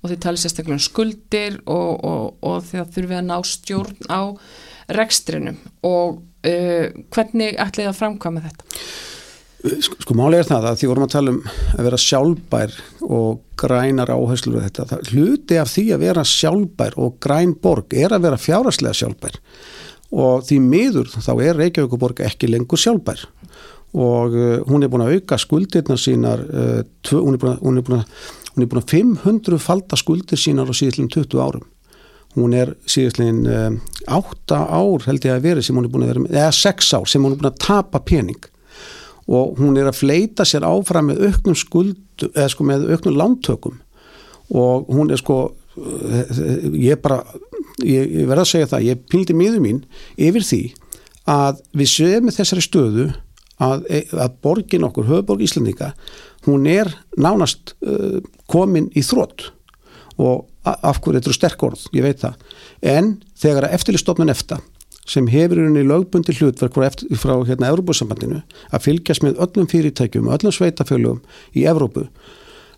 Og 0.00 0.08
þið 0.08 0.22
talið 0.24 0.42
sérstaklega 0.44 0.78
um 0.78 0.82
skuldir 0.82 1.60
og, 1.68 1.90
og, 2.08 2.26
og 2.46 2.64
það 2.70 2.94
þurfið 2.94 3.18
að 3.18 3.28
ná 3.28 3.36
stjórn 3.44 4.08
á 4.08 4.22
rekstrinum. 4.96 5.60
Og 5.86 6.20
uh, 6.20 6.86
hvernig 7.12 7.60
ætlið 7.60 7.90
að 7.90 7.98
framkvæma 8.00 8.44
þetta? 8.48 8.68
Sko, 9.60 9.98
sko 10.00 10.14
málega 10.16 10.40
er 10.40 10.48
það 10.48 10.66
að 10.70 10.78
því 10.80 10.88
vorum 10.88 11.04
að 11.04 11.12
tala 11.12 11.32
um 11.34 11.40
að 11.50 11.84
vera 11.84 11.98
sjálfbær 12.00 12.76
og 13.04 13.42
grænar 13.60 14.12
áherslur 14.14 14.56
og 14.56 14.64
þetta, 14.64 14.86
það, 14.88 15.10
hluti 15.12 15.58
af 15.60 15.68
því 15.68 15.84
að 15.92 16.04
vera 16.06 16.24
sjálfbær 16.24 16.96
og 17.04 17.18
græn 17.20 17.52
borg 17.60 17.92
er 17.92 18.14
að 18.16 18.24
vera 18.24 18.40
fjáraslega 18.40 18.96
sjálfbær. 18.96 19.36
Og 20.16 20.46
því 20.48 20.56
miður 20.64 21.12
þá 21.12 21.30
er 21.44 21.60
Reykjavíkuborg 21.60 22.24
ekki 22.24 22.48
lengur 22.48 22.80
sjálfbær 22.80 23.26
og 23.94 24.36
uh, 24.36 24.60
hún 24.70 24.84
er 24.84 24.92
búin 24.92 25.04
að 25.06 25.16
auka 25.18 25.38
skuldirna 25.40 25.96
sínar 25.98 26.44
tvö, 27.06 27.22
hún, 27.24 27.36
er 27.36 27.42
búin 27.42 27.98
að, 27.98 28.06
að, 28.54 28.78
að 28.78 28.88
500 28.92 29.60
falda 29.62 29.98
skuldir 29.98 30.40
sínar 30.40 30.70
á 30.70 30.74
síðislega 30.74 31.24
20 31.24 31.42
árum. 31.42 31.66
Hún 32.36 32.54
er 32.54 32.76
síðislega 32.86 33.66
um, 33.66 33.80
8 34.06 34.60
ár 34.60 35.06
held 35.08 35.26
ég 35.26 35.34
að 35.34 35.46
veri 35.48 35.66
sem 35.66 35.76
hún 35.76 35.88
er 35.88 35.92
búin 35.92 36.06
að 36.06 36.12
vera 36.14 36.24
með, 36.24 36.38
eða 36.38 36.56
6 36.60 36.92
ár 37.00 37.10
sem 37.10 37.24
hún 37.24 37.34
er 37.34 37.40
búin 37.40 37.50
að 37.50 37.62
tapa 37.66 38.02
pening. 38.06 38.50
Og 39.30 39.58
hún 39.62 39.78
er 39.78 39.90
að 39.90 40.00
fleita 40.00 40.46
sér 40.46 40.66
áfram 40.66 41.10
með 41.10 41.24
auknum 41.28 41.58
skuld 41.58 42.28
eða 42.30 42.50
sko 42.50 42.66
með 42.66 42.88
auknum 42.94 43.18
lántökum. 43.18 43.80
Og 44.50 44.86
hún 44.90 45.10
er 45.14 45.18
sko 45.22 45.42
ég 46.74 46.98
bara 47.02 47.20
ég, 47.84 48.06
ég 48.20 48.28
verða 48.28 48.44
að 48.44 48.52
segja 48.52 48.70
það, 48.72 48.86
ég 48.90 49.02
pildi 49.10 49.36
miður 49.36 49.62
mín 49.64 49.82
yfir 50.20 50.44
því 50.44 50.62
að 51.30 51.60
við 51.76 51.92
séum 51.92 52.26
með 52.26 52.40
þessari 52.40 52.64
stöðu 52.64 53.06
að, 53.60 53.86
að 54.16 54.36
borgin 54.44 54.86
okkur, 54.88 55.08
höfuborg 55.10 55.44
Íslandika 55.44 55.92
hún 56.46 56.66
er 56.70 56.90
nánast 57.20 57.74
uh, 57.84 58.20
komin 58.50 58.88
í 58.96 59.04
þrótt 59.04 59.50
og 60.20 60.46
af 60.64 61.00
hverju 61.00 61.16
þetta 61.16 61.30
eru 61.30 61.36
sterk 61.36 61.62
orð, 61.64 61.86
ég 61.96 62.04
veit 62.04 62.20
það. 62.20 62.34
En 62.84 63.14
þegar 63.40 63.66
að 63.68 63.76
eftirlistofnun 63.78 64.32
eftir 64.32 64.60
sem 65.08 65.26
hefur 65.32 65.62
unni 65.64 65.82
lögbundi 65.86 66.34
hlutverk 66.36 66.76
frá, 66.76 67.34
hérna 67.48 67.70
Európa-sambandinu 67.72 68.42
að 68.70 68.84
fylgjast 68.84 69.24
með 69.24 69.40
öllum 69.42 69.68
fyrirtækjum, 69.70 70.28
öllum 70.30 70.54
sveitafölugum 70.54 71.22
í 71.56 71.64
Európu 71.66 72.06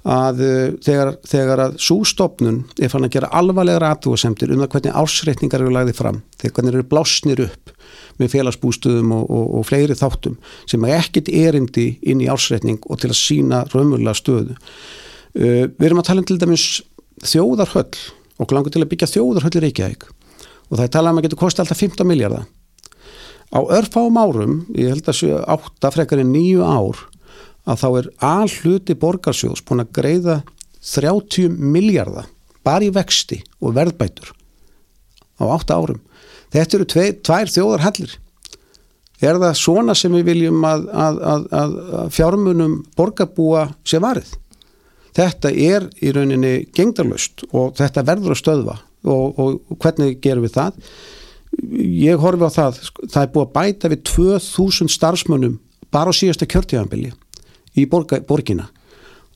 að 0.03 0.41
uh, 0.43 0.63
þegar, 0.83 1.13
þegar 1.29 1.63
að 1.67 1.77
sústofnun 1.83 2.63
er 2.83 2.91
fann 2.91 3.07
að 3.07 3.15
gera 3.17 3.31
alvarlega 3.39 3.83
ratúasemtir 3.85 4.51
um 4.51 4.63
það 4.63 4.73
hvernig 4.75 4.97
ársreitningar 5.03 5.63
eru 5.63 5.75
lagðið 5.77 5.99
fram, 6.01 6.23
þegar 6.41 6.57
hvernig 6.57 6.75
eru 6.75 6.89
blásnir 6.91 7.45
upp 7.47 7.75
með 8.19 8.33
félagsbústuðum 8.35 9.13
og, 9.15 9.29
og, 9.31 9.45
og 9.59 9.69
fleiri 9.69 9.99
þáttum 9.99 10.39
sem 10.71 10.89
ekkit 10.91 11.31
erindi 11.33 11.87
inn 12.03 12.23
í 12.25 12.31
ársreitning 12.33 12.83
og 12.89 13.03
til 13.03 13.13
að 13.13 13.21
sína 13.21 13.63
raunverulega 13.71 14.19
stöðu. 14.19 14.59
Uh, 15.37 15.69
við 15.71 15.87
erum 15.91 16.03
að 16.03 16.11
tala 16.11 16.25
um 16.25 16.29
til 16.33 16.41
dæmis 16.43 16.67
þjóðarhöll 17.23 18.03
og 18.43 18.57
langar 18.57 18.75
til 18.75 18.83
að 18.83 18.91
byggja 18.91 19.13
þjóðarhöll 19.15 19.55
í 19.61 19.65
Reykjavík 19.69 20.11
og 20.73 20.79
það 20.79 20.87
er 20.87 20.93
talað 20.97 21.13
um 21.13 21.21
að 21.21 21.27
getur 21.29 21.41
kosti 21.43 21.63
alltaf 21.63 21.81
15 21.85 22.09
miljardar. 22.09 22.47
Á 23.53 23.61
örfáum 23.61 24.17
árum, 24.17 24.55
ég 24.73 24.89
held 24.89 25.09
að 25.13 25.19
séu 25.19 25.37
8 25.37 25.91
frekar 25.93 26.23
en 26.23 26.33
9 26.33 26.65
ár, 26.65 27.03
að 27.69 27.83
þá 27.83 27.89
er 27.91 28.09
all 28.27 28.51
hluti 28.51 28.97
borgarsjóðs 28.99 29.65
búin 29.67 29.85
að 29.85 29.93
greiða 29.99 30.39
30 30.83 31.53
miljardar 31.59 32.31
bara 32.67 32.87
í 32.87 32.91
vexti 32.95 33.43
og 33.63 33.77
verðbætur 33.79 34.33
á 35.39 35.45
8 35.47 35.79
árum 35.79 36.03
Þetta 36.53 36.77
eru 36.77 36.89
tvei, 36.89 37.07
tvær 37.25 37.49
þjóðarhallir. 37.49 38.19
Er 39.23 39.39
það 39.41 39.57
svona 39.57 39.95
sem 39.97 40.13
við 40.19 40.27
viljum 40.33 40.65
að, 40.67 40.85
að, 40.91 41.19
að, 41.33 41.45
að 42.03 42.09
fjármunum 42.17 42.75
borgarbúa 42.99 43.69
sé 43.89 44.01
varið? 44.03 44.35
Þetta 45.17 45.53
er 45.53 45.87
í 46.03 46.13
rauninni 46.13 46.53
gengdarlust 46.75 47.45
og 47.53 47.77
þetta 47.79 48.05
verður 48.09 48.35
að 48.35 48.41
stöðva 48.41 48.77
og, 49.09 49.41
og 49.41 49.81
hvernig 49.81 50.21
gerum 50.25 50.45
við 50.47 50.57
það? 50.59 50.79
ég 51.53 52.17
horfi 52.17 52.49
á 52.49 52.51
það, 52.53 52.79
sko, 52.89 53.07
það 53.13 53.25
er 53.27 53.33
búið 53.35 53.43
að 53.45 53.57
bæta 53.59 53.89
við 53.93 54.05
2000 54.09 54.89
starfsmönnum 54.89 55.59
bara 55.93 56.09
á 56.09 56.17
síðasta 56.17 56.49
kjörtíðanbili 56.49 57.11
í 57.79 57.87
borga, 57.89 58.21
borgina. 58.27 58.69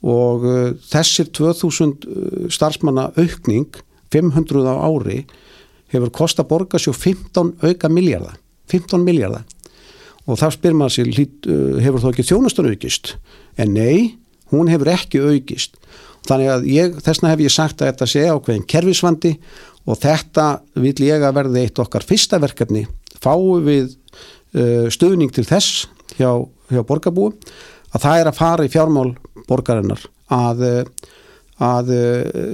Og 0.07 0.45
uh, 0.47 0.71
þessir 0.91 1.31
2000 1.35 1.93
uh, 2.07 2.47
starfsmanna 2.53 3.11
aukning 3.17 3.69
500 4.13 4.67
á 4.69 4.75
ári 4.87 5.25
hefur 5.93 6.13
kosta 6.15 6.45
borga 6.47 6.79
svo 6.83 6.93
15 6.95 7.57
auka 7.63 7.91
miljardar 7.91 8.37
15 8.71 9.03
miljardar 9.07 9.47
og 10.27 10.39
þá 10.41 10.49
spyr 10.55 10.77
maður 10.77 10.97
sér 10.97 11.11
uh, 11.15 11.79
hefur 11.83 12.03
þó 12.03 12.11
ekki 12.11 12.27
þjónustan 12.27 12.71
aukist? 12.71 13.15
En 13.57 13.73
nei, 13.77 14.17
hún 14.53 14.71
hefur 14.71 14.91
ekki 14.93 15.23
aukist. 15.23 15.79
Þannig 16.27 16.51
að 16.51 16.67
ég, 16.73 16.97
þessna 17.07 17.31
hef 17.31 17.45
ég 17.45 17.55
sagt 17.55 17.83
að 17.83 17.93
þetta 17.93 18.09
sé 18.11 18.25
ákveðin 18.27 18.67
kervisvandi 18.67 19.37
og 19.87 20.01
þetta 20.03 20.47
vil 20.83 20.97
ég 21.07 21.23
að 21.23 21.39
verði 21.39 21.63
eitt 21.63 21.79
okkar 21.79 22.07
fyrsta 22.07 22.41
verkefni. 22.43 22.85
Fáu 23.23 23.61
við 23.63 23.95
uh, 23.95 24.91
stöðning 24.91 25.31
til 25.35 25.47
þess 25.47 25.87
hjá, 26.19 26.31
hjá 26.75 26.83
borgarbúum 26.87 27.39
að 27.93 28.07
það 28.07 28.21
er 28.21 28.31
að 28.31 28.39
fara 28.41 28.67
í 28.67 28.73
fjármál 28.73 29.11
borgarinnar 29.47 30.03
að, 30.33 30.65
að 31.63 31.93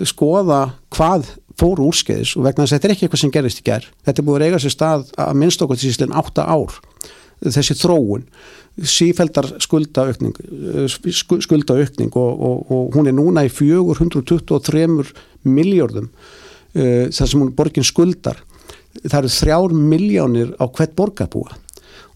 skoða 0.09 0.61
hvað 0.93 1.33
fór 1.59 1.83
úrskeiðis 1.85 2.35
og 2.37 2.47
vegna 2.47 2.65
þess 2.65 2.73
að 2.73 2.79
þetta 2.79 2.89
er 2.89 2.95
ekki 2.95 3.07
eitthvað 3.07 3.23
sem 3.23 3.33
gerist 3.35 3.61
í 3.61 3.67
gerð. 3.67 3.89
Þetta 4.07 4.23
er 4.23 4.27
búið 4.27 4.39
að 4.39 4.47
eiga 4.49 4.61
sér 4.63 4.75
stað 4.75 5.11
að 5.21 5.39
minnst 5.41 5.65
okkur 5.65 5.81
til 5.81 5.93
síðan 5.93 6.17
átta 6.21 6.47
ár 6.49 6.79
þessi 7.51 7.77
þróun 7.79 8.27
sífældar 8.89 9.49
skuldaukning 9.61 10.37
skuldaukning 10.89 12.15
og, 12.17 12.31
og, 12.33 12.73
og 12.73 12.97
hún 12.97 13.11
er 13.11 13.17
núna 13.17 13.45
í 13.45 13.51
423 13.53 14.87
miljardum 15.45 16.09
þar 16.73 17.29
sem 17.29 17.43
hún 17.43 17.53
borgin 17.57 17.85
skuldar 17.85 18.41
það 19.03 19.19
eru 19.19 19.33
þrjár 19.35 19.77
miljónir 19.77 20.55
á 20.57 20.65
hvert 20.69 20.97
borgarbúa 20.97 21.59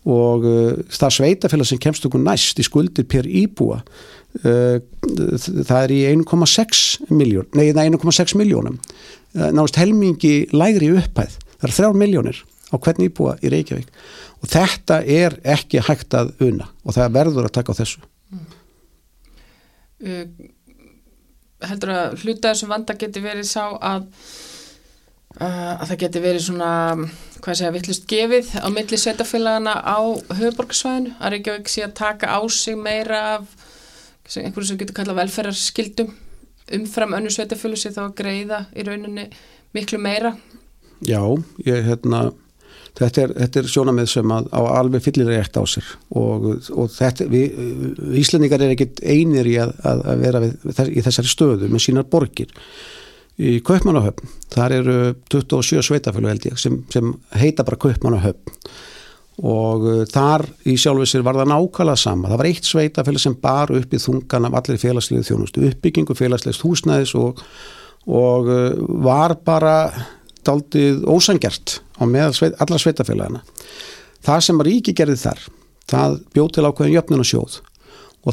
og 0.07 0.47
uh, 0.47 0.73
það 0.93 1.17
sveitafélag 1.19 1.71
sem 1.71 1.83
kemst 1.83 2.07
okkur 2.09 2.23
næst 2.23 2.61
í 2.63 2.67
skuldir 2.67 3.09
per 3.11 3.27
íbúa 3.27 3.81
uh, 3.83 4.79
það 5.67 5.79
er 5.83 5.95
í 5.95 6.01
1,6 6.15 7.11
miljón, 7.11 7.49
nei 7.59 7.73
1,6 7.73 8.37
miljónum 8.39 8.81
náðast 9.37 9.77
helmingi 9.77 10.47
lægri 10.57 10.89
upphæð, 10.97 11.35
það 11.59 11.67
eru 11.67 11.77
þrjár 11.77 11.99
miljónir 12.01 12.39
á 12.73 12.75
hvern 12.81 13.05
íbúa 13.05 13.37
í 13.45 13.51
Reykjavík. 13.53 13.91
Og 14.43 14.51
þetta 14.51 15.01
er 15.03 15.39
ekki 15.47 15.83
hægt 15.87 16.17
að 16.17 16.33
una 16.45 16.69
og 16.85 16.97
það 16.97 17.15
verður 17.19 17.49
að 17.49 17.55
taka 17.59 17.77
á 17.77 17.79
þessu. 17.81 18.03
Mm. 18.33 18.51
uh, 20.07 20.53
Heldur 21.67 21.95
að 21.95 22.19
hluta 22.21 22.53
þessum 22.53 22.73
vanda 22.75 22.97
geti 23.01 23.23
verið 23.25 23.49
sá 23.49 23.65
að 23.81 24.11
Uh, 24.11 24.56
að 25.37 25.87
það 25.91 25.99
geti 26.03 26.23
verið 26.25 26.45
svona 26.47 26.71
hvað 27.45 27.59
segja, 27.59 27.73
vittlust 27.75 28.07
gefið 28.09 28.53
á 28.57 28.69
milli 28.73 28.99
sveitafélagana 29.01 29.75
á 29.85 29.99
höfuborgarsvæðinu 30.39 31.17
að 31.21 31.35
Reykjavík 31.35 31.69
sé 31.73 31.85
að 31.85 31.97
taka 31.99 32.31
á 32.33 32.41
sig 32.49 32.79
meira 32.81 33.21
af 33.37 33.51
einhverju 34.37 34.71
sem 34.71 34.81
getur 34.81 34.97
kallað 34.97 35.21
velferðarskildum 35.21 36.15
umfram 36.77 37.15
önnu 37.19 37.31
sveitafélag 37.31 37.79
sé 37.81 37.93
þá 37.95 38.07
að 38.09 38.17
greiða 38.23 38.65
í 38.75 38.87
rauninni 38.87 39.29
miklu 39.77 40.01
meira. 40.03 40.33
Já, 41.05 41.21
ég 41.67 41.85
hérna 41.85 42.31
þetta 42.97 43.27
er, 43.27 43.35
er 43.61 43.71
sjónamið 43.71 44.09
sem 44.11 44.33
að, 44.33 44.49
á 44.57 44.61
alveg 44.81 45.05
fyllir 45.05 45.31
rétt 45.31 45.59
á 45.61 45.63
sér. 45.69 45.89
Og, 46.17 46.49
og 46.73 46.91
þetta, 46.95 47.29
við, 47.31 47.61
Íslandingar 48.23 48.65
er 48.65 48.75
ekkit 48.75 49.03
einir 49.05 49.49
í 49.51 49.59
að, 49.61 49.75
að 49.85 50.23
vera 50.25 50.43
við, 50.47 50.57
í 50.97 51.05
þessari 51.05 51.33
stöðu 51.33 51.71
með 51.71 51.85
sínar 51.87 52.09
borgir 52.11 52.55
í 53.37 53.59
Kaupmannahöfn, 53.67 54.29
þar 54.53 54.75
eru 54.79 54.99
27 55.33 55.85
sveitafjölu 55.85 56.31
held 56.31 56.47
ég 56.49 56.61
sem, 56.61 56.79
sem 56.93 57.15
heita 57.37 57.67
bara 57.67 57.81
Kaupmannahöfn. 57.81 58.55
Og 59.47 59.83
uh, 59.85 60.03
þar 60.09 60.47
í 60.65 60.79
sjálfisir 60.81 61.25
var 61.27 61.37
það 61.37 61.51
nákvæmlega 61.53 62.01
sama, 62.01 62.31
það 62.31 62.41
var 62.41 62.51
eitt 62.51 62.69
sveitafjölu 62.69 63.21
sem 63.21 63.35
bar 63.41 63.73
upp 63.77 63.93
í 63.93 64.01
þungan 64.01 64.49
af 64.49 64.61
allir 64.63 64.81
félagslegið 64.81 65.29
þjónustu, 65.29 65.67
uppbyggingu 65.69 66.17
félagslegist 66.17 66.65
húsnæðis 66.65 67.13
og, 67.21 67.43
og 68.09 68.49
uh, 68.49 68.71
var 69.05 69.37
bara 69.45 69.77
daldið 70.47 71.05
ósangjart 71.11 71.81
á 72.01 72.05
með 72.09 72.37
sveit, 72.39 72.57
allar 72.63 72.81
sveitafjölana 72.81 73.43
það 74.27 74.43
sem 74.47 74.63
ríki 74.69 74.95
gerði 74.97 75.19
þar, 75.21 75.43
það 75.91 76.21
bjóð 76.35 76.53
til 76.55 76.67
ákveðin 76.69 76.97
jöfnunasjóð 76.97 77.59
og 77.61 77.76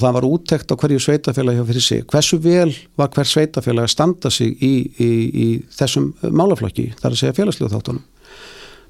það 0.02 0.16
var 0.18 0.26
úttekt 0.26 0.72
á 0.74 0.76
hverju 0.80 1.02
sveitafélag 1.04 1.60
hjá 1.60 1.66
fyrir 1.70 1.86
sig. 1.86 2.06
Hversu 2.10 2.40
vel 2.42 2.72
var 2.98 3.12
hver 3.14 3.30
sveitafélag 3.30 3.86
að 3.86 3.94
standa 3.94 4.32
sig 4.34 4.56
í, 4.58 4.74
í, 4.98 5.12
í 5.30 5.48
þessum 5.76 6.14
málaflokki, 6.34 6.90
þar 7.02 7.12
að 7.12 7.22
segja 7.22 7.38
félagsljóð 7.38 7.76
þáttunum. 7.76 8.08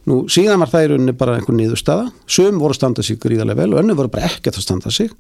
Nú 0.08 0.22
síðan 0.32 0.64
var 0.64 0.72
það 0.72 0.86
í 0.86 0.88
rauninni 0.92 1.16
bara 1.16 1.36
einhvern 1.40 1.60
niðurstaða, 1.62 2.08
söm 2.28 2.58
voru 2.60 2.76
að 2.76 2.80
standa 2.80 3.04
sig 3.08 3.20
gríðarlega 3.24 3.62
vel 3.62 3.76
og 3.76 3.84
önnu 3.84 3.96
voru 4.00 4.12
bara 4.12 4.28
ekkert 4.28 4.60
að 4.60 4.66
standa 4.66 4.92
sig 4.92 5.12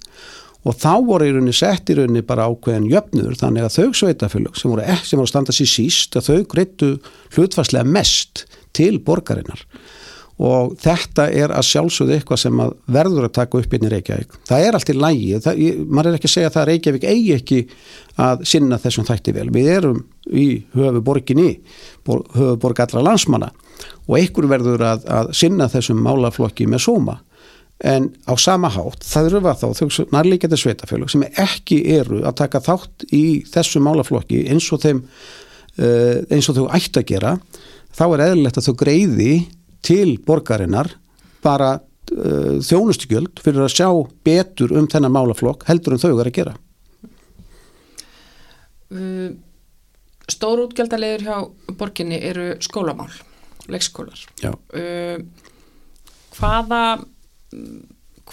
og 0.63 0.75
þá 0.79 0.91
voru 1.03 1.27
í 1.27 1.33
rauninni 1.33 1.55
sett 1.55 1.91
í 1.91 1.97
rauninni 1.97 2.23
bara 2.27 2.47
ákveðin 2.51 2.89
jöfnur 2.91 3.35
þannig 3.39 3.67
að 3.67 3.77
þau 3.77 3.99
sveitafélag 3.99 4.59
sem 4.59 4.71
voru, 4.71 4.83
voru 4.87 5.25
að 5.25 5.31
standa 5.31 5.55
sig 5.55 5.71
síst 5.71 6.15
að 6.19 6.29
þau 6.29 6.47
greittu 6.53 6.91
hlutfarslega 7.35 7.87
mest 7.87 8.45
til 8.75 8.97
borgarinnar 9.03 9.63
og 10.41 10.73
þetta 10.81 11.27
er 11.29 11.53
að 11.53 11.67
sjálfsögðu 11.67 12.15
eitthvað 12.15 12.41
sem 12.41 12.61
að 12.63 12.71
verður 12.95 13.27
að 13.27 13.35
taka 13.37 13.59
upp 13.59 13.75
inn 13.77 13.85
í 13.85 13.91
Reykjavík. 13.91 14.37
Það 14.49 14.67
er 14.67 14.77
allt 14.77 14.89
í 14.89 14.95
lægi, 14.97 15.41
það, 15.45 15.61
maður 15.85 16.09
er 16.09 16.17
ekki 16.17 16.29
að 16.29 16.33
segja 16.33 16.53
að 16.53 16.69
Reykjavík 16.71 17.05
eigi 17.11 17.35
ekki 17.35 17.59
að 18.23 18.47
sinna 18.49 18.79
þessum 18.81 19.07
þætti 19.07 19.35
vel. 19.37 19.49
Við 19.53 19.69
erum 19.75 20.01
í 20.33 20.47
höfuborginni, 20.73 21.51
höfuborg 22.07 22.81
allra 22.85 23.05
landsmanna 23.05 23.51
og 24.07 24.17
einhver 24.17 24.49
verður 24.49 24.83
að, 24.87 25.05
að 25.07 25.31
sinna 25.37 25.69
þessum 25.71 26.01
málaflokki 26.03 26.67
með 26.69 26.85
sóma 26.87 27.19
en 27.83 28.09
á 28.29 28.33
sama 28.39 28.69
hátt 28.71 29.03
það 29.03 29.29
eru 29.29 29.41
að 29.49 29.63
þá 29.63 29.67
þau 29.79 30.05
nærleikjandi 30.13 30.59
sveitafélug 30.59 31.11
sem 31.11 31.25
ekki 31.27 31.81
eru 31.97 32.21
að 32.23 32.37
taka 32.43 32.61
þátt 32.63 33.07
í 33.11 33.43
þessu 33.49 33.81
málaflokki 33.83 34.43
eins 34.51 34.69
og 34.71 34.83
þeim 34.85 35.01
uh, 35.03 36.21
eins 36.31 36.49
og 36.49 36.59
þau 36.59 36.69
ætti 36.77 37.01
að 37.01 37.09
gera 37.11 37.33
þá 37.93 38.05
er 38.05 38.25
eðlilegt 38.29 38.61
að 38.61 38.69
þau 38.69 38.77
greiði 38.83 39.33
til 39.83 40.17
borgarinnar 40.25 40.91
bara 41.43 41.75
uh, 41.77 42.59
þjónustugjöld 42.63 43.41
fyrir 43.43 43.65
að 43.65 43.73
sjá 43.75 43.89
betur 44.25 44.75
um 44.77 44.87
þennan 44.91 45.15
málaflokk 45.15 45.65
heldur 45.69 45.95
en 45.95 46.03
þau 46.03 46.13
er 46.15 46.29
að 46.29 46.37
gera. 46.39 46.55
Uh, 48.93 49.33
Stór 50.31 50.61
útgjaldalegur 50.63 51.25
hjá 51.25 51.75
borginni 51.75 52.15
eru 52.23 52.53
skólamál 52.63 53.11
leikskólar. 53.71 54.21
Uh, 54.43 55.19
hvaða 56.37 56.83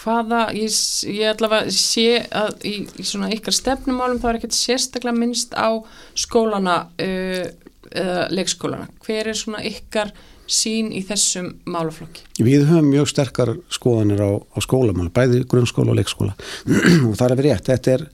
hvaða 0.01 0.45
ég, 0.55 0.75
ég 1.11 1.33
allavega 1.33 1.73
sé 1.75 2.21
að 2.31 2.67
í, 2.67 2.75
í 3.01 3.07
svona 3.07 3.31
ykkar 3.35 3.57
stefnumálum 3.57 4.21
þá 4.23 4.29
er 4.31 4.39
ekkert 4.39 4.57
sérstaklega 4.57 5.17
minnst 5.17 5.57
á 5.59 5.83
skólana 6.19 6.77
uh, 7.03 7.47
eða 7.91 8.29
leikskólana. 8.31 8.87
Hver 9.03 9.33
er 9.33 9.39
svona 9.39 9.65
ykkar 9.67 10.13
sín 10.51 10.91
í 10.93 11.03
þessum 11.07 11.53
málaflokki? 11.71 12.27
Við 12.43 12.67
höfum 12.69 12.91
mjög 12.91 13.11
sterkar 13.13 13.55
skoðanir 13.73 14.23
á, 14.23 14.31
á 14.39 14.59
skólamál, 14.65 15.09
bæði 15.15 15.45
grunnskóla 15.51 15.95
og 15.95 16.01
leikskóla. 16.01 16.37
Og 17.09 17.15
það 17.15 17.27
er 17.27 17.37
verið 17.39 17.51
rétt, 17.51 17.71
þetta 17.71 17.97
er 17.97 18.07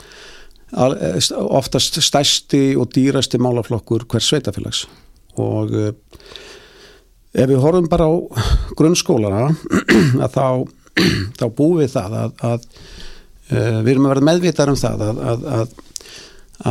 oftast 0.75 2.01
stæsti 2.03 2.77
og 2.77 2.91
dýrasti 2.95 3.39
málaflokkur 3.39 4.05
hver 4.11 4.23
sveitafélags 4.23 4.87
og 5.39 5.71
uh, 5.71 5.93
ef 7.37 7.49
við 7.49 7.61
horfum 7.63 7.89
bara 7.89 8.09
á 8.09 8.15
grunnskólana 8.77 9.51
að 10.25 10.31
þá, 10.35 10.47
þá 11.39 11.47
búum 11.55 11.81
við 11.83 11.93
það 11.95 12.17
að, 12.23 12.37
að 12.51 12.67
uh, 13.53 13.81
við 13.85 13.93
erum 13.95 14.09
að 14.09 14.15
vera 14.15 14.29
meðvitar 14.31 14.73
um 14.73 14.81
það 14.81 15.07
að, 15.07 15.23
að, 15.23 15.75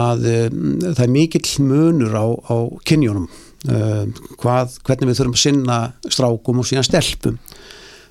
að 0.02 0.28
um, 0.34 0.62
það 0.90 1.04
er 1.08 1.16
mikill 1.16 1.48
munur 1.64 2.18
á, 2.20 2.26
á 2.52 2.56
kynjónum 2.84 3.30
hvað, 3.66 4.76
hvernig 4.86 5.10
við 5.10 5.20
þurfum 5.20 5.38
að 5.38 5.42
sinna 5.42 5.78
strákum 6.08 6.62
og 6.62 6.68
síðan 6.70 6.88
stelpum. 6.88 7.40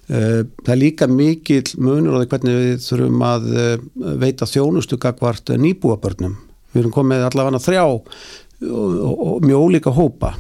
Uh, 0.05 0.43
það 0.61 0.73
er 0.75 0.81
líka 0.81 1.07
mikil 1.09 1.63
munur 1.81 2.19
á 2.19 2.21
því 2.21 2.31
hvernig 2.33 2.57
við 2.61 2.83
þurfum 2.85 3.23
að 3.25 3.47
uh, 3.55 3.85
veita 4.21 4.49
þjónustu 4.49 4.99
gagvart 5.01 5.55
nýbúabörnum. 5.57 6.35
Við 6.75 6.83
erum 6.83 6.93
komið 6.93 7.25
allavega 7.29 7.63
þrjá 7.65 7.85
og, 7.87 8.11
og, 8.69 8.99
og 9.15 9.47
mjög 9.47 9.65
ólíka 9.69 9.95
hópa. 9.95 10.35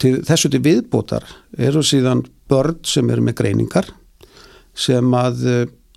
Til 0.00 0.18
þessu 0.26 0.50
til 0.52 0.60
viðbótar 0.64 1.24
eru 1.60 1.80
síðan 1.84 2.26
börn 2.50 2.80
sem 2.88 3.08
eru 3.12 3.24
með 3.24 3.38
greiningar 3.40 3.88
sem 4.76 5.16
að 5.16 5.42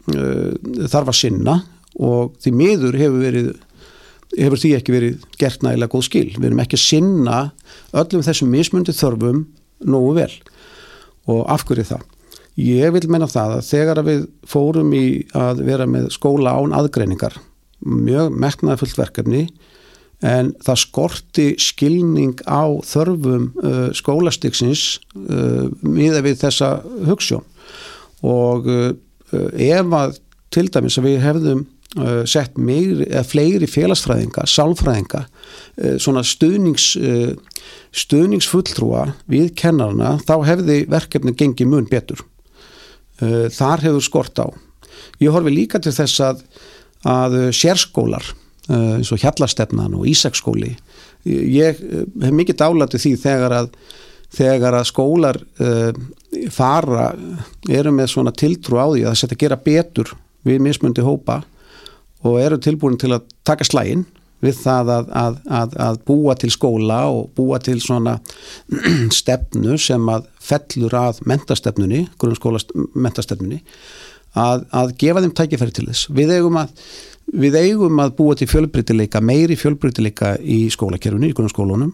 þarf 0.03 1.11
að 1.13 1.15
sinna 1.15 1.53
og 2.03 2.33
því 2.43 2.51
miður 2.57 2.97
hefur 2.99 3.21
verið 3.21 3.51
hefur 4.37 4.59
því 4.59 4.71
ekki 4.77 4.95
verið 4.95 5.27
gert 5.39 5.65
nægilega 5.65 5.93
góð 5.93 6.07
skil. 6.07 6.29
Við 6.37 6.47
erum 6.49 6.63
ekki 6.63 6.79
að 6.79 6.85
sinna 6.87 7.39
öllum 8.01 8.25
þessum 8.25 8.51
mismundi 8.53 8.95
þörfum 8.95 9.45
nógu 9.83 10.15
vel 10.17 10.31
og 11.29 11.45
afhverju 11.53 11.87
það. 11.91 12.07
Ég 12.63 12.93
vil 12.93 13.07
menna 13.09 13.27
það 13.29 13.55
að 13.57 13.67
þegar 13.71 14.01
við 14.05 14.25
fórum 14.45 14.91
í 14.93 15.05
að 15.37 15.63
vera 15.65 15.87
með 15.89 16.11
skóla 16.13 16.53
án 16.53 16.75
aðgreiningar, 16.77 17.39
mjög 17.81 18.35
meknaði 18.37 18.83
fullt 18.83 18.99
verkefni 18.99 19.45
en 20.23 20.53
það 20.63 20.81
skorti 20.83 21.47
skilning 21.59 22.37
á 22.47 22.63
þörfum 22.87 23.49
uh, 23.59 23.89
skólastiksins 23.95 25.01
uh, 25.17 25.67
miða 25.83 26.21
við 26.23 26.37
þessa 26.45 26.77
hugssjón 27.09 27.43
og 28.23 28.69
uh, 28.71 28.93
ef 29.33 29.97
að 29.97 30.15
til 30.53 30.69
dæmis 30.71 30.99
að 31.01 31.09
við 31.09 31.19
hefðum 31.25 31.65
uh, 31.65 31.82
sett 32.29 32.57
meiri, 32.57 33.05
fleiri 33.27 33.67
félagsfræðinga, 33.69 34.47
sálfræðinga 34.49 35.23
uh, 35.27 35.95
svona 36.01 36.23
stuðnings 36.25 36.93
uh, 36.97 37.33
stuðningsfulltrúa 37.93 39.07
við 39.29 39.51
kennarna 39.59 40.15
þá 40.25 40.35
hefði 40.47 40.79
verkefni 40.89 41.35
gengið 41.37 41.69
mun 41.69 41.89
betur. 41.89 42.23
Þar 43.21 43.83
hefur 43.85 44.03
skort 44.03 44.39
á. 44.41 44.49
Ég 45.21 45.31
horfi 45.31 45.53
líka 45.53 45.79
til 45.79 45.93
þess 45.93 46.23
að 46.25 46.41
að 47.07 47.35
sérskólar 47.55 48.25
eins 48.73 49.11
og 49.13 49.21
Hjallastefnan 49.21 49.93
og 49.95 50.07
Ísaksskóli 50.09 50.71
ég 51.29 51.79
hef 51.79 52.33
mikið 52.35 52.59
dálætti 52.59 52.99
því 52.99 53.13
þegar 53.21 53.55
að, 53.61 53.71
þegar 54.33 54.77
að 54.79 54.89
skólar 54.89 55.39
uh, 55.63 55.91
fara 56.51 57.11
eru 57.69 57.93
með 57.95 58.13
svona 58.15 58.33
tiltrú 58.35 58.79
á 58.79 58.87
því 58.91 59.05
að 59.07 59.19
setja 59.19 59.37
að 59.37 59.43
gera 59.45 59.59
betur 59.63 60.13
við 60.43 60.63
mismundi 60.63 61.03
hópa 61.05 61.41
og 62.23 62.39
eru 62.41 62.59
tilbúin 62.61 62.99
til 62.99 63.13
að 63.15 63.27
taka 63.47 63.67
slægin 63.67 64.05
við 64.43 64.57
það 64.59 64.91
að, 64.91 65.11
að, 65.15 65.75
að 65.85 65.99
búa 66.07 66.35
til 66.39 66.51
skóla 66.51 66.99
og 67.11 67.29
búa 67.37 67.59
til 67.63 67.77
svona 67.83 68.17
stefnu 69.19 69.77
sem 69.79 70.09
að 70.11 70.27
fellur 70.43 70.95
að 70.99 71.21
mentastefnunni, 71.29 72.07
grunnskóla 72.19 72.59
mentastefnunni 72.93 73.61
að 74.33 74.95
gefa 74.97 75.21
þeim 75.21 75.33
tækifæri 75.37 75.73
til 75.77 75.87
þess. 75.91 76.07
Við 76.09 76.31
eigum 76.39 76.57
að 76.57 76.71
Við 77.33 77.55
eigum 77.57 77.97
að 77.97 78.11
búa 78.19 78.35
til 78.37 78.45
fjölbrytileika, 78.45 79.17
meiri 79.25 79.55
fjölbrytileika 79.57 80.35
í 80.37 80.67
skólakerfinu, 80.69 81.31
í 81.31 81.33
grunnskólunum 81.33 81.89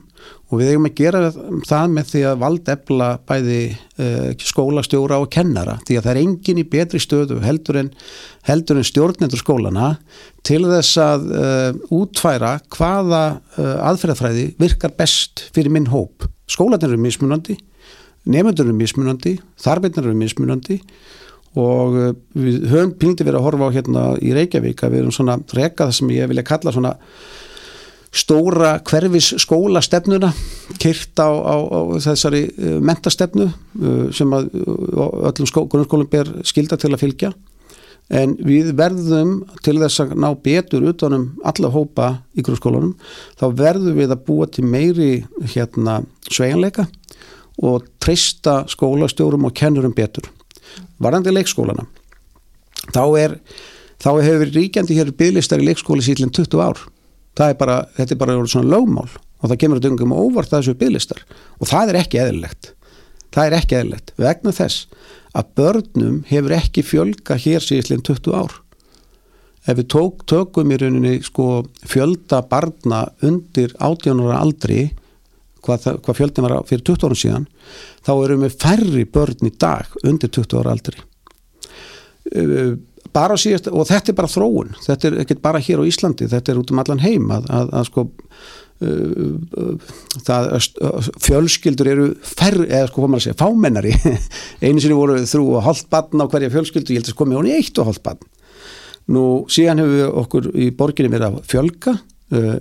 og 0.52 0.60
við 0.60 0.74
eigum 0.74 0.88
að 0.90 0.98
gera 0.98 1.22
það 1.32 1.94
með 1.96 2.10
því 2.10 2.24
að 2.28 2.42
valdefla 2.42 3.08
bæði 3.30 3.60
uh, 3.72 4.26
skólastjóra 4.44 5.22
og 5.24 5.30
kennara 5.32 5.78
því 5.88 5.96
að 5.96 6.04
það 6.04 6.12
er 6.12 6.20
engin 6.26 6.60
í 6.60 6.66
betri 6.74 7.00
stöðu 7.00 7.40
heldur 7.46 7.80
en, 7.80 7.92
heldur 8.50 8.82
en 8.82 8.90
stjórnendur 8.90 9.40
skólana 9.40 9.94
til 10.44 10.66
þess 10.68 11.00
að 11.06 11.32
uh, 11.32 11.72
útfæra 12.02 12.58
hvaða 12.76 13.24
uh, 13.38 13.78
aðferðafræði 13.94 14.46
virkar 14.60 14.92
best 15.00 15.46
fyrir 15.56 15.72
minn 15.72 15.88
hóp. 15.94 16.28
Skólanir 16.52 16.92
eru 16.92 17.00
mismunandi, 17.00 17.56
nefndur 18.28 18.68
eru 18.68 18.76
mismunandi, 18.76 19.38
þarbeinar 19.64 20.10
eru 20.10 20.20
mismunandi 20.20 20.82
og 21.58 21.98
eh, 21.98 22.16
við 22.38 22.70
höfum 22.70 22.96
píldi 23.00 23.26
verið 23.26 23.40
að 23.40 23.46
horfa 23.48 23.70
á 23.70 23.76
hérna 23.76 24.06
í 24.22 24.34
Reykjavík 24.36 24.84
að 24.84 24.94
við 24.94 25.04
erum 25.04 25.16
svona 25.16 25.40
rekað 25.58 25.94
sem 25.98 26.12
ég 26.14 26.30
vilja 26.30 26.46
kalla 26.46 26.74
svona 26.76 26.96
stóra 28.10 28.80
hverfis 28.86 29.36
skólastefnuna 29.44 30.32
kyrt 30.82 31.22
á, 31.22 31.30
á, 31.30 31.56
á 31.62 31.80
þessari 32.02 32.48
uh, 32.50 32.80
mentastefnu 32.82 33.46
uh, 33.50 34.08
sem 34.16 34.34
að 34.34 34.50
öllum 35.30 35.50
skó, 35.50 35.68
grunnskólum 35.70 36.10
ber 36.10 36.32
skilda 36.42 36.78
til 36.80 36.94
að 36.94 37.04
fylgja. 37.04 37.32
En 38.10 38.34
við 38.42 38.72
verðum 38.74 39.44
til 39.62 39.76
þess 39.78 40.02
að 40.02 40.16
ná 40.18 40.32
betur 40.42 40.88
utanum 40.90 41.28
alla 41.46 41.70
hópa 41.70 42.08
í 42.34 42.42
grunnskólunum 42.42 42.96
þá 43.38 43.46
verðum 43.60 44.02
við 44.02 44.16
að 44.16 44.26
búa 44.26 44.50
til 44.50 44.66
meiri 44.66 45.12
hérna 45.54 46.00
svejanleika 46.26 46.88
og 47.62 47.86
treysta 48.02 48.64
skólastjórum 48.72 49.46
og 49.46 49.54
kennurum 49.54 49.94
betur 49.94 50.32
varandi 51.00 51.34
leikskólana 51.34 51.88
þá 52.94 53.04
er 53.20 53.36
þá 54.00 54.12
hefur 54.24 54.54
ríkjandi 54.56 54.98
hér 54.98 55.12
bygglistar 55.20 55.62
í 55.62 55.68
leikskóli 55.68 56.04
síðan 56.06 56.32
20 56.36 56.64
ár. 56.64 56.86
Er 57.40 57.56
bara, 57.56 57.84
þetta 57.96 58.16
er 58.16 58.20
bara 58.20 58.36
svona 58.52 58.72
lögmál 58.74 59.08
og 59.08 59.48
það 59.48 59.60
kemur 59.62 59.80
að 59.80 59.86
dungum 59.86 60.16
óvart 60.16 60.52
að 60.52 60.64
þessu 60.64 60.80
bygglistar 60.80 61.22
og 61.60 61.70
það 61.70 61.92
er 61.92 62.00
ekki 62.02 62.22
eðlilegt. 62.24 62.72
Það 63.36 63.46
er 63.46 63.56
ekki 63.60 63.78
eðlilegt. 63.78 64.14
Vegna 64.20 64.56
þess 64.56 64.88
að 65.38 65.52
börnum 65.60 66.18
hefur 66.28 66.56
ekki 66.58 66.84
fjölga 66.84 67.38
hér 67.40 67.64
síðan 67.64 68.04
20 68.08 68.36
ár. 68.36 68.58
Ef 69.68 69.78
við 69.78 69.88
tók, 69.92 70.24
tökum 70.28 70.72
í 70.74 70.80
rauninni 70.80 71.20
sko, 71.24 71.66
fjölda 71.88 72.42
barna 72.50 73.06
undir 73.24 73.76
átjónara 73.78 74.40
aldri 74.40 74.90
hvað, 75.64 76.00
hvað 76.04 76.18
fjöldin 76.18 76.48
var 76.48 76.56
fyrir 76.68 76.86
20 76.88 77.08
árum 77.08 77.20
síðan 77.20 77.48
þá 78.06 78.14
erum 78.26 78.46
við 78.46 78.60
færri 78.62 79.06
börn 79.10 79.50
í 79.50 79.54
dag 79.60 79.98
undir 80.04 80.32
20 80.32 80.62
ára 80.62 80.76
aldri. 80.76 81.02
Uh, 82.30 82.78
bara 83.16 83.38
síðast 83.40 83.70
og 83.72 83.88
þetta 83.90 84.12
er 84.12 84.18
bara 84.20 84.32
þróun, 84.32 84.74
þetta 84.86 85.10
er 85.10 85.20
ekki 85.24 85.40
bara 85.42 85.62
hér 85.64 85.82
á 85.82 85.90
Íslandi, 85.90 86.30
þetta 86.30 86.54
er 86.54 86.60
út 86.62 86.74
um 86.74 86.82
allan 86.82 87.02
heim 87.02 87.32
að, 87.34 87.48
að, 87.50 87.72
að 87.80 87.88
sko 87.88 88.04
uh, 88.06 89.32
uh, 89.64 89.96
það 90.28 90.50
fjölskyldur 91.26 91.90
eru 91.90 92.10
færri, 92.22 92.68
eða 92.68 92.92
sko 92.92 93.02
hvað 93.02 93.14
maður 93.16 93.24
að 93.24 93.26
segja 93.28 93.40
fámennari, 93.40 93.96
einu 94.66 94.84
sinni 94.84 95.00
voru 95.00 95.18
þrú 95.24 95.48
og 95.56 95.66
hálft 95.66 95.90
barn 95.94 96.22
á 96.22 96.30
hverja 96.30 96.54
fjölskyldu, 96.54 96.94
ég 96.94 97.02
held 97.02 97.14
að 97.14 97.20
komi 97.24 97.40
hún 97.40 97.50
í 97.50 97.56
eitt 97.58 97.82
og 97.82 97.90
hálft 97.90 98.06
barn. 98.06 98.30
Nú 99.10 99.26
síðan 99.50 99.82
hefur 99.82 99.96
við 99.96 100.18
okkur 100.22 100.52
í 100.54 100.70
borginni 100.78 101.10
verið 101.10 101.32
að 101.32 101.46
fjölga 101.50 101.96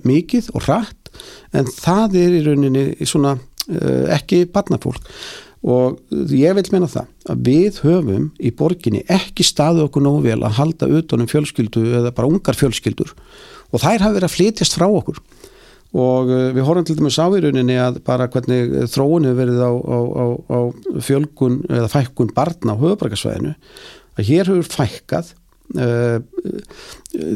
mikið 0.09 0.47
og 0.57 0.64
rætt 0.64 1.11
en 1.53 1.68
það 1.68 2.14
er 2.22 2.36
í 2.39 2.45
rauninni 2.47 2.84
svona 3.09 3.34
uh, 3.36 3.47
ekki 4.14 4.44
barnafólk. 4.52 5.04
Og 5.68 5.98
ég 6.30 6.54
vil 6.54 6.66
meina 6.70 6.86
það 6.90 7.32
að 7.32 7.40
við 7.48 7.80
höfum 7.82 8.28
í 8.38 8.52
borginni 8.54 9.02
ekki 9.10 9.46
staðu 9.46 9.88
okkur 9.88 10.04
nógu 10.04 10.22
vel 10.28 10.38
að 10.46 10.54
halda 10.60 10.88
utanum 11.00 11.30
fjölskyldu 11.30 11.82
eða 11.98 12.14
bara 12.14 12.30
ungar 12.30 12.56
fjölskyldur. 12.58 13.10
Og 13.74 13.82
þær 13.82 14.04
hafa 14.06 14.14
verið 14.14 14.28
að 14.28 14.36
flytjast 14.36 14.78
frá 14.78 14.86
okkur. 14.86 15.18
Og 15.98 16.30
uh, 16.30 16.46
við 16.52 16.66
horfum 16.68 16.86
til 16.86 16.98
dæmis 16.98 17.18
á 17.18 17.26
í 17.32 17.42
rauninni 17.42 17.78
að 17.80 17.98
bara 18.06 18.28
hvernig 18.30 18.88
þróun 18.92 19.26
hefur 19.26 19.40
verið 19.40 19.60
á, 19.64 19.72
á, 19.72 19.98
á, 19.98 20.26
á 20.52 20.58
fjölgun 21.04 21.62
eða 21.64 21.90
fækkun 21.90 22.32
barna 22.36 22.76
á 22.76 22.80
höfabrækarsvæðinu 22.80 23.54
að 24.18 24.28
hér 24.28 24.50
hefur 24.52 24.68
fækkað 24.78 25.32
Eh, 25.76 26.18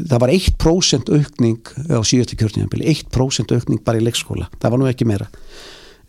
það 0.09 0.21
var 0.23 0.31
1% 0.33 1.11
aukning 1.13 1.59
á 1.93 2.01
síðusti 2.01 2.37
kjörnjafnbili 2.39 2.87
1% 2.89 3.53
aukning 3.53 3.83
bara 3.85 3.99
í 4.01 4.05
leikskóla. 4.07 4.47
Það 4.57 4.73
var 4.73 4.81
nú 4.81 4.87
ekki 4.89 5.05
meira 5.05 5.27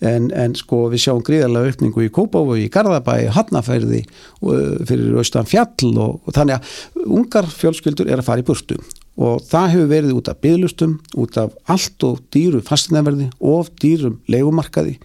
en, 0.05 0.29
en 0.37 0.57
sko 0.59 0.85
við 0.93 1.05
sjáum 1.07 1.23
gríðarlega 1.25 1.73
aukningu 1.73 2.05
í 2.07 2.11
Kópáfu 2.15 2.59
í 2.61 2.69
Garðabæi, 2.73 3.31
Hannafærði 3.35 4.03
eh, 4.03 4.77
fyrir 4.89 5.17
Östan 5.23 5.49
Fjall 5.49 5.95
og, 5.95 6.21
og 6.25 6.37
þannig 6.37 6.59
að 6.59 7.09
ungar 7.19 7.49
fjölskyldur 7.49 8.11
er 8.11 8.23
að 8.23 8.29
fara 8.29 8.45
í 8.45 8.47
burtu. 8.47 8.79
Og 9.15 9.43
það 9.47 9.69
hefur 9.77 9.91
verið 9.93 10.17
út 10.19 10.29
af 10.33 10.41
bygglustum, 10.43 10.95
út 11.23 11.37
af 11.39 11.53
allt 11.71 12.07
og 12.07 12.23
dýru 12.35 12.63
fastinæverði 12.67 13.29
og 13.47 13.71
dýrum 13.83 14.19
leikumarkaði 14.31 14.97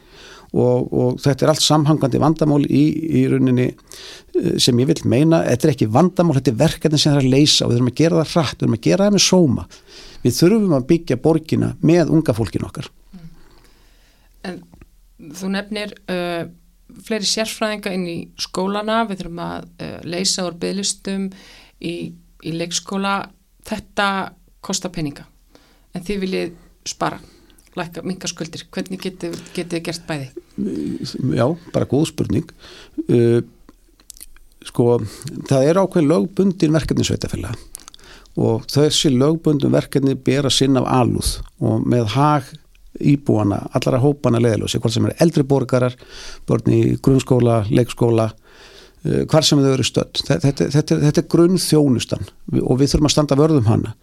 og, 0.49 0.87
og 0.89 1.19
þetta 1.21 1.45
er 1.45 1.51
allt 1.53 1.61
samhangandi 1.63 2.21
vandamál 2.21 2.63
í, 2.65 2.83
í 3.21 3.25
rauninni 3.29 3.67
eh, 3.69 4.55
sem 4.61 4.79
ég 4.81 4.89
vil 4.89 5.03
meina, 5.09 5.43
þetta 5.45 5.67
er 5.67 5.73
ekki 5.75 5.89
vandamál 5.93 6.39
þetta 6.39 6.53
er 6.53 6.61
verkefni 6.63 7.01
sem 7.01 7.13
það 7.13 7.21
er 7.21 7.27
að 7.27 7.35
leysa 7.35 7.65
og 7.65 7.71
við 7.71 7.77
þurfum 7.79 7.91
að 7.91 7.99
gera 8.01 8.23
það 8.23 8.33
hratt, 8.33 8.55
við 8.55 8.63
þurfum 8.63 8.79
að 8.79 8.87
gera 8.87 9.05
það 9.05 9.17
með 9.17 9.25
sóma. 9.27 9.67
Við 10.23 10.39
þurfum 10.39 10.75
að 10.75 10.87
byggja 10.89 11.19
borgina 11.23 11.69
með 11.85 12.15
unga 12.17 12.35
fólkin 12.35 12.65
okkar. 12.67 12.89
En 14.47 14.59
þú 15.19 15.51
nefnir 15.53 15.93
uh, 16.11 16.47
fleiri 17.05 17.27
sérfræðinga 17.29 17.93
inn 17.95 18.07
í 18.09 18.17
skólana, 18.39 19.03
við 19.09 19.23
þurfum 19.23 19.43
að 19.45 19.67
uh, 19.67 19.97
leysa 20.07 20.47
úr 20.47 20.57
bygglistum 20.61 21.27
í, 21.79 21.95
í 22.43 22.55
leikskóla. 22.55 23.17
Þetta 23.69 24.07
kostar 24.65 24.93
peninga. 24.95 25.27
En 25.95 26.05
þið 26.05 26.23
viljið 26.23 26.55
spara 26.87 27.19
lækka 27.77 28.03
mingaskuldir, 28.03 28.65
hvernig 28.73 29.01
getið 29.03 29.37
þið 29.53 29.83
gert 29.85 30.05
bæði? 30.09 30.29
Já, 31.37 31.45
bara 31.73 31.87
góð 31.89 32.09
spurning. 32.11 32.49
Uh, 33.07 33.41
sko, 34.65 34.97
það 35.49 35.67
er 35.69 35.81
ákveð 35.81 36.09
lögbundin 36.09 36.75
verkefni 36.75 37.07
sveitafélag 37.07 37.67
og 38.39 38.65
þessi 38.71 39.11
lögbundin 39.11 39.73
verkefni 39.73 40.15
ber 40.15 40.47
að 40.47 40.55
sinna 40.55 40.83
af 40.83 40.89
alúð. 41.01 41.31
Og 41.63 41.85
með 41.89 42.11
hag 42.15 42.51
íbúana, 42.99 43.61
allara 43.75 44.01
hópana 44.03 44.41
leðalösi, 44.43 44.81
hvort 44.81 44.95
sem 44.95 45.07
er 45.09 45.17
eldri 45.23 45.45
borgarar 45.47 45.95
börn 46.49 46.73
í 46.75 46.81
grunnskóla, 47.03 47.61
leikskóla 47.69 48.31
uh, 48.31 49.21
hvar 49.29 49.45
sem 49.45 49.61
þau 49.61 49.71
eru 49.75 49.87
stödd 49.87 50.23
þetta, 50.23 50.41
þetta, 50.47 50.71
þetta, 50.77 50.99
þetta 51.05 51.23
er 51.23 51.31
grunn 51.35 51.61
þjónustan 51.61 52.27
og 52.63 52.81
við 52.81 52.93
þurfum 52.93 53.11
að 53.11 53.15
standa 53.15 53.39
vörðum 53.39 53.71
hana 53.71 53.95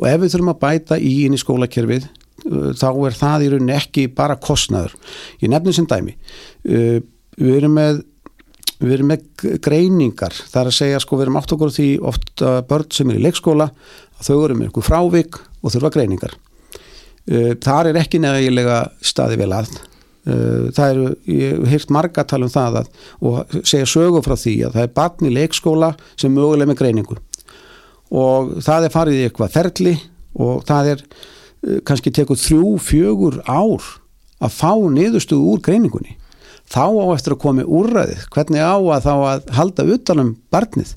og 0.00 0.08
ef 0.08 0.20
við 0.22 0.34
þurfum 0.34 0.54
að 0.54 0.60
bæta 0.66 0.98
í 0.98 1.14
inn 1.26 1.36
í 1.36 1.40
skólakerfið 1.40 2.10
Uh, 2.42 2.72
þá 2.74 2.88
er 3.06 3.16
það 3.16 3.44
í 3.44 3.50
rauninni 3.52 3.74
ekki 3.76 4.06
bara 4.16 4.38
kostnaður. 4.40 4.96
Ég 5.42 5.50
nefnum 5.52 5.76
sem 5.76 5.86
dæmi. 5.90 6.16
Uh, 6.66 6.98
við 7.38 7.58
erum 7.60 7.76
með, 7.78 8.00
við 8.80 8.94
erum 8.96 9.12
með 9.12 9.26
greiningar, 9.62 10.34
það 10.34 10.62
er 10.62 10.70
að 10.72 10.78
segja 10.78 11.02
sko 11.02 11.18
við 11.18 11.26
erum 11.28 11.38
átt 11.38 11.54
okkur 11.54 11.74
því 11.74 11.90
ofta 12.10 12.54
börn 12.68 12.88
sem 12.94 13.12
er 13.12 13.20
í 13.20 13.26
leikskóla, 13.26 13.68
þau 14.22 14.36
eru 14.40 14.56
með 14.58 14.68
eitthvað 14.70 14.88
frávik 14.88 15.38
og 15.62 15.74
þurfa 15.74 15.92
greiningar. 15.94 16.34
Uh, 17.30 17.54
þar 17.62 17.92
er 17.92 17.98
ekki 18.02 18.20
neðagilega 18.22 18.84
staði 19.04 19.40
vel 19.42 19.52
að. 19.60 19.74
Það 20.22 20.84
eru, 20.86 21.04
ég 21.26 21.56
hef 21.56 21.70
heilt 21.72 21.88
marga 21.90 22.22
tala 22.30 22.46
um 22.46 22.50
það 22.52 22.76
að, 22.78 22.90
og 23.26 23.56
segja 23.66 23.88
sögu 23.90 24.20
frá 24.22 24.36
því 24.38 24.52
að 24.68 24.76
það 24.76 24.84
er 24.84 24.92
barn 24.94 25.26
í 25.26 25.32
leikskóla 25.34 25.88
sem 26.14 26.30
möguleg 26.30 26.70
með 26.70 26.78
greiningu. 26.78 27.16
Og 28.14 28.52
það 28.62 28.86
er 28.86 28.94
farið 28.94 29.18
í 29.18 29.24
eitthvað 29.26 29.56
ferli 29.56 29.94
og 30.38 30.62
það 30.68 30.92
er 30.92 31.02
uh, 31.02 31.80
kannski 31.90 32.14
tekur 32.14 32.38
þrjú, 32.38 32.70
fjögur 32.86 33.40
ár 33.50 33.88
að 34.38 34.54
fá 34.54 34.70
niðurstuðu 34.94 35.56
úr 35.56 35.66
greiningunni. 35.66 36.14
Þá 36.70 36.86
á 36.86 37.06
eftir 37.12 37.34
að 37.34 37.42
komi 37.42 37.66
úrræðið. 37.66 38.22
Hvernig 38.32 38.62
á 38.62 38.78
að 38.78 39.04
þá 39.04 39.12
að 39.16 39.52
halda 39.58 39.90
utanum 39.96 40.34
barnið? 40.54 40.94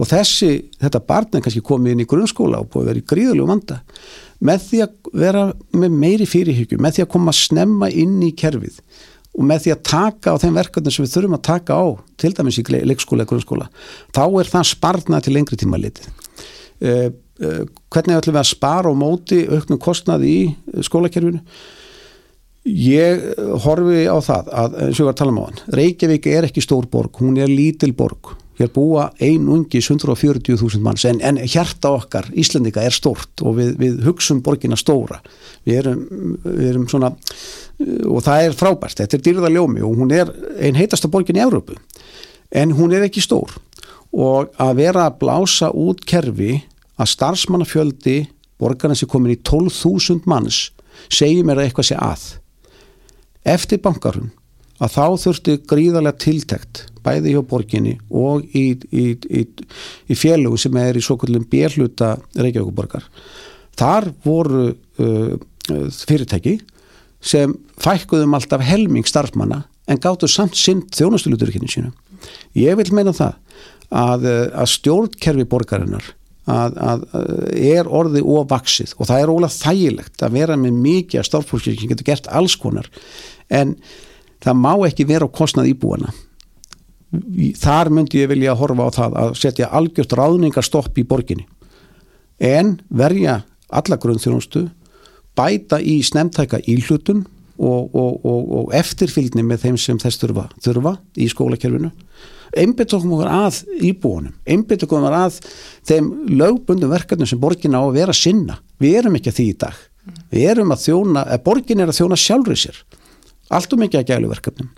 Og 0.00 0.08
þessi, 0.08 0.52
þetta 0.80 1.02
barn 1.06 1.36
er 1.36 1.44
kannski 1.44 1.62
komið 1.64 1.94
inn 1.94 2.02
í 2.02 2.08
grunnskóla 2.08 2.62
og 2.62 2.72
búið 2.72 2.86
að 2.86 2.90
vera 2.90 3.02
í 3.02 3.08
gríðulegu 3.12 3.48
vanda 3.52 3.82
með 4.42 4.66
því 4.66 4.82
að 4.84 5.10
vera 5.22 5.46
með 5.76 5.96
meiri 6.02 6.26
fyrirhyggju, 6.28 6.78
með 6.82 6.96
því 6.96 7.04
að 7.04 7.10
koma 7.14 7.32
að 7.32 7.40
snemma 7.40 7.90
inn 7.90 8.20
í 8.26 8.32
kerfið 8.38 8.78
og 9.32 9.44
með 9.48 9.64
því 9.64 9.74
að 9.74 9.84
taka 9.88 10.34
á 10.34 10.40
þeim 10.42 10.56
verkefnum 10.58 10.94
sem 10.94 11.06
við 11.06 11.12
þurfum 11.14 11.36
að 11.38 11.44
taka 11.48 11.76
á 11.78 11.84
til 12.20 12.32
dæmis 12.36 12.58
í 12.60 12.64
leikskóla 12.68 13.24
eða 13.24 13.30
grunnskóla 13.30 13.68
þá 14.12 14.24
er 14.26 14.50
það 14.52 14.66
sparnað 14.72 15.26
til 15.26 15.36
lengri 15.36 15.60
tíma 15.60 15.80
litið. 15.80 16.10
Uh, 16.82 17.06
uh, 17.40 17.62
hvernig 17.94 18.18
ætlum 18.18 18.36
við 18.36 18.42
að 18.42 18.50
spara 18.50 18.90
og 18.90 18.98
móti 18.98 19.44
auknum 19.46 19.80
kostnaði 19.80 20.34
í 20.34 20.82
skólakerfinu? 20.84 21.40
Ég 22.62 23.24
horfi 23.64 24.04
á 24.06 24.18
það 24.22 24.52
að, 24.54 24.76
eins 24.84 24.98
og 24.98 25.00
ég 25.00 25.08
var 25.08 25.14
að 25.16 25.18
tala 25.18 25.32
um 25.32 25.40
á 25.42 25.46
hann 25.48 25.62
Reykjavík 25.80 26.28
er 26.30 26.46
ekki 26.46 26.62
stór 26.62 26.86
borg, 26.90 27.16
hún 27.18 27.40
er 27.42 27.50
lítil 27.50 27.90
borg 27.96 28.36
hér 28.58 28.70
búa 28.74 29.08
einungis 29.20 29.88
140.000 29.90 30.82
manns. 30.84 31.06
En, 31.08 31.20
en 31.24 31.40
hjarta 31.40 31.92
okkar 31.96 32.28
Íslandika 32.38 32.84
er 32.84 32.94
stórt 32.94 33.42
og 33.44 33.56
við, 33.58 33.74
við 33.80 34.02
hugsum 34.06 34.42
borgina 34.44 34.76
stóra. 34.78 35.22
Við 35.66 35.80
erum, 35.82 36.02
við 36.44 36.68
erum 36.72 36.88
svona 36.90 37.12
og 37.82 38.20
það 38.22 38.46
er 38.46 38.58
frábært, 38.58 39.00
þetta 39.00 39.18
er 39.18 39.24
dýrða 39.26 39.50
ljómi 39.52 39.82
og 39.82 39.96
hún 39.98 40.12
er 40.14 40.30
einn 40.60 40.78
heitasta 40.78 41.10
borgin 41.10 41.38
í 41.40 41.42
Európu 41.42 41.78
en 42.52 42.74
hún 42.76 42.92
er 42.94 43.06
ekki 43.06 43.24
stór. 43.24 43.56
Og 44.12 44.52
að 44.60 44.76
vera 44.82 45.08
að 45.08 45.18
blása 45.22 45.70
út 45.72 46.04
kerfi 46.04 46.60
að 47.00 47.12
starfsmannafjöldi 47.14 48.18
borgarna 48.60 48.96
sem 48.98 49.08
komin 49.08 49.34
í 49.34 49.40
12.000 49.40 50.28
manns 50.28 50.68
segir 51.08 51.46
mér 51.48 51.62
að 51.62 51.70
eitthvað 51.70 51.88
sé 51.88 51.98
að. 51.98 52.26
Eftir 53.48 53.80
bankarum 53.82 54.30
að 54.82 54.94
þá 54.96 55.06
þurfti 55.24 55.56
gríðarlega 55.70 56.20
tiltækt 56.22 56.84
bæði 57.04 57.34
hjá 57.34 57.42
borginni 57.48 57.96
og 58.08 58.46
í, 58.56 58.72
í, 58.90 59.06
í, 59.16 59.42
í 60.08 60.18
félögu 60.18 60.60
sem 60.60 60.78
er 60.80 60.98
í 60.98 61.04
svo 61.04 61.18
kallum 61.20 61.46
bérluta 61.50 62.14
Reykjavíkuborgar. 62.38 63.06
Þar 63.78 64.10
voru 64.24 64.68
uh, 64.72 65.34
fyrirtæki 66.06 66.58
sem 67.22 67.54
fækkuðum 67.82 68.34
alltaf 68.38 68.64
helming 68.66 69.06
starfmanna 69.08 69.62
en 69.90 70.00
gáttu 70.02 70.28
samt 70.30 70.58
sinn 70.58 70.84
þjónastuluturkynni 70.94 71.70
sínu. 71.70 71.92
Ég 72.58 72.76
vil 72.78 72.90
meina 72.94 73.14
það 73.16 73.38
að, 73.90 74.26
uh, 74.26 74.42
að 74.62 74.74
stjórnkerfi 74.76 75.48
borgarinnar 75.50 76.12
að, 76.50 76.78
að, 76.78 77.04
að 77.14 77.26
er 77.62 77.90
orði 77.90 78.22
og 78.24 78.48
vaksið 78.50 78.96
og 78.98 79.08
það 79.10 79.22
er 79.22 79.32
ólega 79.32 79.58
þægilegt 79.58 80.24
að 80.24 80.38
vera 80.38 80.58
með 80.58 80.80
mikið 80.82 81.20
að 81.20 81.28
stórfólki 81.28 81.76
sem 81.76 81.92
getur 81.92 82.08
gert 82.08 82.28
alls 82.34 82.56
konar 82.58 82.88
en 83.52 83.76
það 84.42 84.58
má 84.58 84.72
ekki 84.88 85.06
vera 85.08 85.28
á 85.28 85.30
kostnað 85.30 85.70
íbúana 85.72 86.12
þar 87.60 87.90
myndi 87.92 88.22
ég 88.22 88.30
vilja 88.32 88.56
horfa 88.56 88.88
á 88.88 88.90
það 88.96 89.16
að 89.22 89.34
setja 89.40 89.68
algjört 89.68 90.14
ráðningarstopp 90.16 90.98
í 90.98 91.04
borginni. 91.08 91.46
En 92.40 92.78
verja 92.88 93.42
alla 93.72 93.98
grunnþjónustu 94.00 94.66
bæta 95.36 95.80
í 95.80 96.00
snemtæka 96.04 96.60
íhlutun 96.68 97.24
og, 97.58 97.94
og, 97.94 98.24
og, 98.24 98.52
og 98.58 98.74
eftirfylgni 98.76 99.44
með 99.46 99.66
þeim 99.66 99.78
sem 99.80 100.00
þess 100.00 100.20
þurfa, 100.20 100.48
þurfa 100.64 100.96
í 101.20 101.28
skólakerfinu. 101.30 101.92
Einbindum 102.52 103.14
okkur 103.16 103.30
að 103.32 103.62
íbúanum 103.80 104.34
einbindum 104.44 104.90
okkur 104.90 105.16
að 105.16 105.38
þeim 105.88 106.10
lögbundum 106.36 106.92
verkefnum 106.92 107.28
sem 107.28 107.40
borgin 107.40 107.76
á 107.76 107.80
að 107.80 107.96
vera 107.96 108.16
sinna. 108.16 108.58
Við 108.80 108.98
erum 109.00 109.16
ekki 109.16 109.32
að 109.32 109.38
því 109.38 109.46
í 109.48 109.56
dag. 109.62 109.78
Við 110.32 110.48
erum 110.50 110.74
að 110.74 110.84
þjóna, 110.88 111.24
borgin 111.44 111.80
er 111.80 111.92
að 111.92 112.00
þjóna 112.00 112.18
sjálfur 112.18 112.58
sér. 112.58 112.82
Allt 113.52 113.72
og 113.72 113.80
mikið 113.80 114.00
að 114.00 114.10
gælu 114.10 114.32
verkefnum 114.32 114.72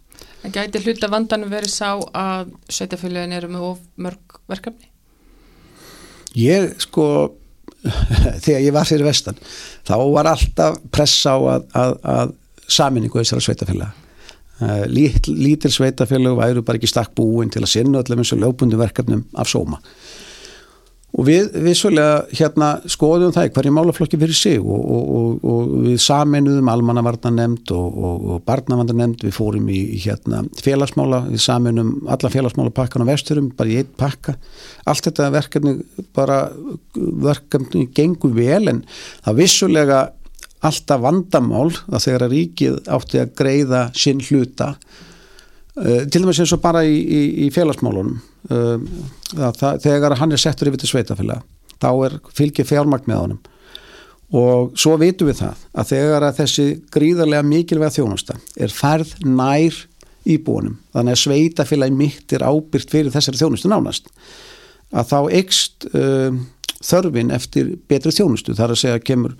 En 0.44 0.52
gæti 0.52 0.82
hluta 0.84 1.08
vandanum 1.08 1.48
verið 1.52 1.72
sá 1.72 1.94
að 1.96 2.52
sveitafélagin 2.68 3.32
eru 3.32 3.48
með 3.52 3.64
of 3.70 3.80
mörg 3.96 4.38
verkefni? 4.50 4.90
Ég 6.36 6.74
sko 6.82 7.06
þegar 8.44 8.62
ég 8.64 8.72
var 8.74 8.88
fyrir 8.88 9.06
vestan 9.06 9.38
þá 9.86 9.96
var 10.12 10.30
alltaf 10.32 10.80
pressa 10.92 11.36
á 11.36 11.38
að, 11.56 11.68
að, 11.80 11.94
að 12.14 12.34
saminningu 12.76 13.20
þessara 13.20 13.44
sveitafélaga 13.44 13.92
uh, 14.64 14.84
Lít, 14.90 15.28
lítil 15.28 15.72
sveitafélag 15.72 16.36
væru 16.38 16.64
bara 16.64 16.80
ekki 16.80 16.90
stakk 16.90 17.12
búin 17.16 17.52
til 17.52 17.64
að 17.64 17.72
sinna 17.76 18.00
öllum 18.00 18.24
eins 18.24 18.32
og 18.36 18.40
lögbundu 18.44 18.80
verkefnum 18.80 19.26
af 19.36 19.50
sóma 19.52 19.80
og 21.14 21.26
við 21.28 21.52
vissulega 21.62 22.24
hérna 22.34 22.68
skoðum 22.90 23.30
það 23.34 23.52
hverju 23.54 23.72
málaflokki 23.76 24.18
fyrir 24.18 24.38
sig 24.38 24.58
og, 24.58 24.88
og, 24.96 25.44
og, 25.46 25.74
við 25.84 26.00
saminuðum 26.02 26.70
almannavarnanemnd 26.72 27.70
og 27.74 28.40
barnavarnanemnd 28.48 29.22
við 29.22 29.36
fórum 29.36 29.68
í, 29.70 29.80
í 29.94 30.00
hérna 30.02 30.42
félagsmála, 30.58 31.22
við 31.30 31.44
saminum 31.44 31.94
alla 32.10 32.32
félagsmála 32.34 32.74
pakkan 32.74 33.06
á 33.06 33.10
vesturum, 33.12 33.52
bara 33.54 33.70
í 33.70 33.78
einn 33.82 33.94
pakka. 34.00 34.34
Allt 34.90 35.06
þetta 35.06 35.30
verkefni 35.34 35.76
bara 36.16 36.40
verkefni 36.98 37.86
gengur 37.94 38.34
vel 38.34 38.64
en 38.72 38.84
það 39.22 39.40
vissulega 39.44 40.02
alltaf 40.64 41.02
vandamál 41.04 41.70
að 41.92 42.06
þegar 42.06 42.26
að 42.26 42.34
ríkið 42.38 42.78
átti 42.96 43.20
að 43.20 43.34
greiða 43.38 43.86
sinn 43.98 44.22
hluta 44.24 44.74
til 45.74 46.22
dæmis 46.22 46.38
eins 46.42 46.52
og 46.54 46.62
bara 46.62 46.84
í, 46.86 46.94
í, 46.94 47.22
í 47.46 47.50
félagsmálunum. 47.54 48.20
Uh, 48.50 48.78
það, 49.34 49.80
þegar 49.82 50.16
hann 50.20 50.34
er 50.34 50.42
settur 50.42 50.70
yfir 50.70 50.82
til 50.82 50.92
sveitafélag 50.92 51.42
þá 51.82 51.90
er 52.06 52.16
fylgið 52.36 52.70
fjármagn 52.70 53.10
með 53.10 53.20
honum. 53.22 53.42
Og 54.34 54.72
svo 54.80 54.96
vitum 54.98 55.28
við 55.28 55.42
það 55.42 55.64
að 55.78 55.90
þegar 55.92 56.26
að 56.26 56.38
þessi 56.40 56.68
gríðarlega 56.94 57.46
mikilvæga 57.46 57.94
þjónusta 57.98 58.38
er 58.56 58.72
færð 58.74 59.12
nær 59.26 59.76
íbúinum 60.24 60.78
þannig 60.94 61.14
að 61.14 61.22
sveitafélagi 61.22 61.96
mitt 61.98 62.32
er 62.34 62.46
ábyrgt 62.48 62.94
fyrir 62.94 63.12
þessari 63.14 63.40
þjónustu 63.42 63.70
nánast 63.70 64.08
að 64.92 65.08
þá 65.10 65.18
ekst 65.40 65.86
uh, 65.92 66.42
þörfin 66.84 67.32
eftir 67.34 67.70
betri 67.88 68.12
þjónustu. 68.14 68.54
Þar 68.56 68.74
að 68.74 68.80
segja 68.80 68.98
að 68.98 69.06
kemur, 69.08 69.36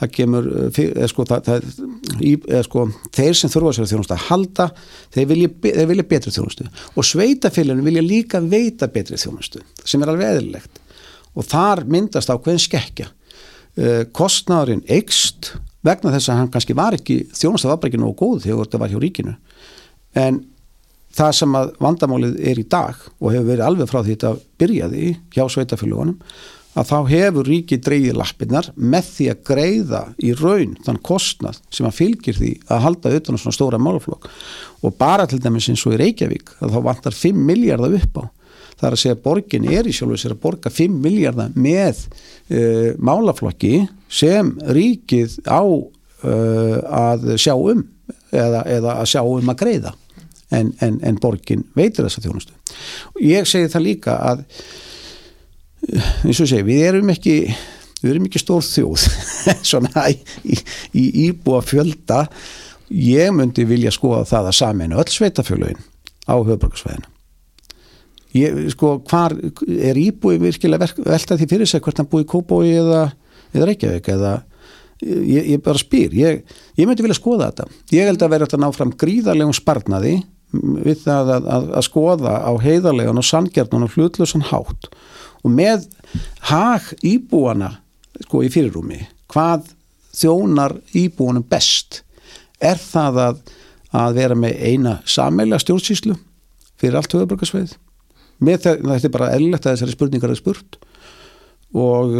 það 0.00 0.12
kemur 0.16 0.48
eh, 0.62 0.80
eða 0.88 1.10
sko, 1.12 1.26
það, 1.28 1.48
það, 1.48 1.68
eða 2.38 2.62
sko 2.66 2.84
þeir 3.18 3.38
sem 3.38 3.52
þurfa 3.52 3.74
sér 3.76 3.90
þjónustu 3.92 4.16
að 4.16 4.26
halda 4.26 4.68
þeir 5.14 5.30
vilja, 5.32 5.52
þeir 5.68 5.90
vilja 5.92 6.08
betri 6.14 6.34
þjónustu. 6.34 6.68
Og 6.94 7.06
sveitafélagin 7.06 7.86
vilja 7.86 8.04
líka 8.04 8.42
veita 8.42 8.90
betri 8.92 9.20
þjónustu 9.20 9.62
sem 9.84 10.02
er 10.02 10.12
alveg 10.12 10.34
eðlilegt. 10.34 10.82
Og 11.38 11.46
þar 11.46 11.84
myndast 11.86 12.32
á 12.32 12.36
hvern 12.36 12.60
skekkja. 12.62 13.10
Uh, 13.78 14.02
kostnæðurinn 14.16 14.86
eikst 14.90 15.52
vegna 15.86 16.10
þess 16.10 16.32
að 16.32 16.40
hann 16.40 16.48
kannski 16.50 16.74
var 16.74 16.96
ekki 16.96 17.20
þjónustu 17.30 17.70
var 17.70 17.78
bara 17.78 17.92
ekki 17.92 18.00
nógu 18.02 18.16
góð 18.18 18.46
þegar 18.48 18.64
þetta 18.66 18.80
var 18.82 18.90
hjá 18.90 19.02
ríkinu. 19.04 19.34
En 20.18 20.40
það 21.18 21.32
sem 21.40 21.58
að 21.58 21.72
vandamálið 21.82 22.38
er 22.50 22.60
í 22.60 22.68
dag 22.70 23.02
og 23.18 23.32
hefur 23.32 23.50
verið 23.50 23.66
alveg 23.66 23.90
frá 23.90 24.00
því 24.02 24.14
þetta 24.14 24.32
byrjaði 24.62 25.10
hjá 25.34 25.44
sveitafélagunum 25.50 26.16
að 26.78 26.88
þá 26.92 26.98
hefur 27.10 27.48
ríki 27.48 27.78
dreyið 27.82 28.16
lappinnar 28.18 28.68
með 28.76 29.10
því 29.14 29.28
að 29.32 29.42
greiða 29.48 30.02
í 30.22 30.32
raun 30.38 30.76
þann 30.86 31.00
kostnað 31.08 31.60
sem 31.74 31.88
að 31.88 31.96
fylgir 31.96 32.38
því 32.38 32.52
að 32.70 32.84
halda 32.84 33.14
utan 33.18 33.38
á 33.38 33.42
svona 33.42 33.56
stóra 33.56 33.80
málaflokk. 33.82 34.28
Og 34.86 34.94
bara 34.98 35.26
til 35.26 35.40
dæmis 35.42 35.68
eins 35.72 35.84
og 35.88 35.96
í 35.96 36.00
Reykjavík 36.04 36.54
að 36.62 36.76
þá 36.76 36.80
vantar 36.86 37.16
5 37.18 37.44
miljardar 37.50 37.98
upp 37.98 38.20
á. 38.22 38.24
Það 38.78 38.88
er 38.88 38.94
að 38.94 39.02
segja 39.02 39.16
að 39.16 39.22
borgin 39.24 39.70
er 39.74 39.88
í 39.88 39.94
sjálfur 39.96 40.22
sér 40.22 40.36
að 40.36 40.42
borga 40.44 40.70
5 40.70 40.98
miljardar 41.02 41.54
með 41.58 42.04
uh, 42.06 42.90
málaflokki 43.02 43.72
sem 44.06 44.52
ríkið 44.70 45.40
á 45.50 45.62
uh, 45.66 46.76
að 46.86 47.32
sjá 47.42 47.56
um 47.56 47.82
eða, 48.30 48.62
eða 48.68 49.00
að 49.00 49.10
sjá 49.16 49.24
um 49.24 49.50
að 49.50 49.64
greiða 49.64 49.96
en, 50.54 50.72
en, 50.84 51.00
en 51.04 51.18
borgin 51.20 51.64
veitir 51.76 52.06
þessa 52.06 52.22
þjónustu. 52.24 52.54
Ég 53.24 53.48
segi 53.48 53.70
það 53.72 53.86
líka 53.86 54.16
að 54.30 54.44
eins 56.24 56.40
og 56.40 56.48
segi, 56.48 56.64
við 56.66 56.86
erum 56.88 57.12
ekki 57.12 57.36
við 57.98 58.10
erum 58.12 58.26
ekki 58.28 58.42
stór 58.42 58.64
þjóð 58.66 59.04
svona 59.70 60.08
í, 60.10 60.18
í, 60.94 61.04
íbúa 61.28 61.60
fjölda 61.66 62.24
ég 62.94 63.30
myndi 63.34 63.66
vilja 63.68 63.92
skoða 63.94 64.24
það 64.28 64.50
að 64.50 64.58
saminu 64.58 64.98
öll 64.98 65.12
sveitafjölugin 65.12 65.80
á 66.30 66.34
höfbrukarsvæðinu 66.34 67.08
ég, 68.38 68.58
sko, 68.74 68.98
hvar 69.08 69.34
er 69.34 69.98
íbúi 69.98 70.38
virkilega 70.42 70.90
velta 70.98 71.38
því 71.38 71.50
fyrir 71.50 71.70
sig 71.70 71.82
hvort 71.84 72.00
hann 72.00 72.10
búi 72.10 72.24
í 72.24 72.28
Kóbói 72.28 72.70
eða, 72.76 73.08
eða 73.54 73.70
Reykjavík 73.70 74.10
eða 74.14 74.34
ég, 75.02 75.52
ég 75.54 75.62
bara 75.62 75.80
spyr, 75.80 76.14
ég, 76.16 76.42
ég 76.78 76.88
myndi 76.88 77.04
vilja 77.04 77.18
skoða 77.18 77.50
þetta. 77.50 77.68
Ég 77.94 78.08
held 78.08 78.22
að 78.22 78.32
vera 78.34 78.48
þetta 78.48 78.60
ná 78.62 78.68
fram 78.74 78.92
gríðarlegum 78.98 79.56
sparnaði 79.56 80.16
við 80.52 81.02
það 81.04 81.32
að, 81.36 81.48
að, 81.56 81.66
að 81.78 81.86
skoða 81.86 82.34
á 82.40 82.52
heiðarlegan 82.62 83.20
og 83.20 83.26
sangjarnan 83.28 83.86
og 83.86 83.96
hlutlösan 83.96 84.46
hátt. 84.50 84.90
Og 85.44 85.52
með 85.54 85.88
hag 86.48 86.88
íbúana 87.06 87.76
sko 88.24 88.42
í 88.42 88.50
fyrirrumi 88.52 89.02
hvað 89.30 89.68
þjónar 90.18 90.78
íbúanum 90.96 91.44
best? 91.46 92.02
Er 92.58 92.80
það 92.80 93.20
að, 93.26 93.42
að 93.94 94.16
vera 94.18 94.38
með 94.38 94.64
eina 94.64 94.96
sammeila 95.06 95.60
stjórnsýslu 95.62 96.16
fyrir 96.78 96.98
allt 96.98 97.14
höfuborgarsveið 97.14 97.76
með 98.44 98.64
þetta 98.68 98.98
er 99.08 99.14
bara 99.14 99.32
ellegt 99.34 99.66
að 99.66 99.76
þessari 99.76 99.94
spurningar 99.94 100.32
er 100.32 100.38
spurt. 100.38 100.78
Og, 101.74 102.14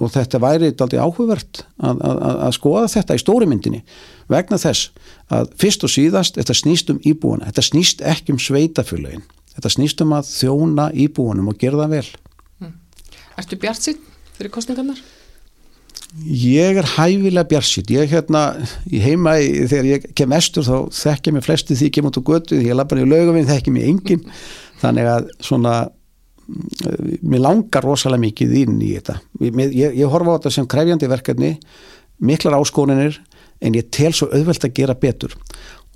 og 0.00 0.12
þetta 0.14 0.40
væri 0.42 0.70
aldrei 0.72 1.00
áhugavert 1.00 1.62
að, 1.78 2.00
að, 2.00 2.22
að 2.46 2.56
skoða 2.56 2.88
þetta 2.94 3.16
í 3.16 3.22
stóri 3.22 3.48
myndinni 3.50 3.82
vegna 4.30 4.58
þess 4.60 4.90
að 5.32 5.52
fyrst 5.60 5.86
og 5.86 5.92
síðast 5.92 6.40
þetta 6.40 6.56
snýst 6.56 6.92
um 6.94 7.00
íbúana, 7.06 7.50
þetta 7.50 7.66
snýst 7.68 8.04
ekki 8.06 8.34
um 8.34 8.42
sveitafjöluðin, 8.42 9.24
þetta 9.56 9.72
snýst 9.76 10.04
um 10.04 10.16
að 10.16 10.28
þjóna 10.32 10.90
íbúanum 11.06 11.52
og 11.52 11.60
gera 11.60 11.84
það 11.84 11.96
vel 11.96 12.04
mm. 12.64 12.76
Ertu 13.42 13.60
bjart 13.60 13.88
sín 13.88 14.04
fyrir 14.36 14.54
kostningarnar? 14.54 15.00
Ég 16.26 16.80
er 16.80 16.86
hæfilega 16.96 17.46
bjarsýtt, 17.52 17.90
ég 17.94 18.02
er 18.02 18.10
hérna 18.10 18.40
í 18.90 18.98
heima, 18.98 19.36
í, 19.38 19.62
þegar 19.70 19.86
ég 19.92 20.08
kem 20.18 20.32
estur 20.34 20.66
þá 20.66 20.88
þekkja 20.96 21.34
mér 21.36 21.44
flesti 21.46 21.76
því 21.78 21.86
ég 21.86 21.94
kem 21.94 22.08
út 22.08 22.18
á 22.18 22.22
götu, 22.26 22.56
því 22.56 22.66
ég 22.66 22.78
lappar 22.78 22.98
í 22.98 23.06
löguminn, 23.06 23.46
þekkja 23.46 23.74
mér 23.76 23.86
engin, 23.92 24.24
þannig 24.82 25.10
að 25.12 25.28
svona, 25.46 25.74
mér 27.22 27.42
langar 27.44 27.84
rosalega 27.86 28.24
mikið 28.26 28.54
inn 28.62 28.78
í 28.82 28.92
þetta. 28.96 29.18
Ég, 29.44 29.58
ég, 29.76 29.98
ég 30.02 30.12
horfa 30.12 30.34
á 30.34 30.36
þetta 30.38 30.54
sem 30.56 30.68
krefjandi 30.70 31.10
verkefni, 31.10 31.52
miklar 32.24 32.58
áskoninir, 32.58 33.20
en 33.60 33.76
ég 33.76 33.90
tel 33.92 34.12
svo 34.16 34.30
auðvelt 34.32 34.64
að 34.64 34.76
gera 34.78 34.96
betur 34.96 35.34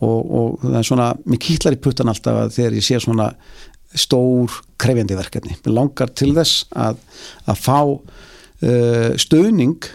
og, 0.04 0.18
og 0.20 0.64
það 0.64 0.78
er 0.80 0.88
svona, 0.88 1.06
mér 1.24 1.40
kýtlar 1.40 1.76
í 1.76 1.80
puttan 1.80 2.10
alltaf 2.12 2.52
þegar 2.52 2.76
ég 2.76 2.84
sé 2.84 2.98
svona 3.00 3.30
stór 3.94 4.52
krefjandi 4.80 5.16
verkefni. 5.16 5.56
Mér 5.64 5.76
langar 5.78 6.12
til 6.18 6.32
þess 6.36 6.64
að, 6.76 7.00
að 7.48 7.60
fá 7.62 7.78
uh, 7.88 9.10
stöðning 9.20 9.88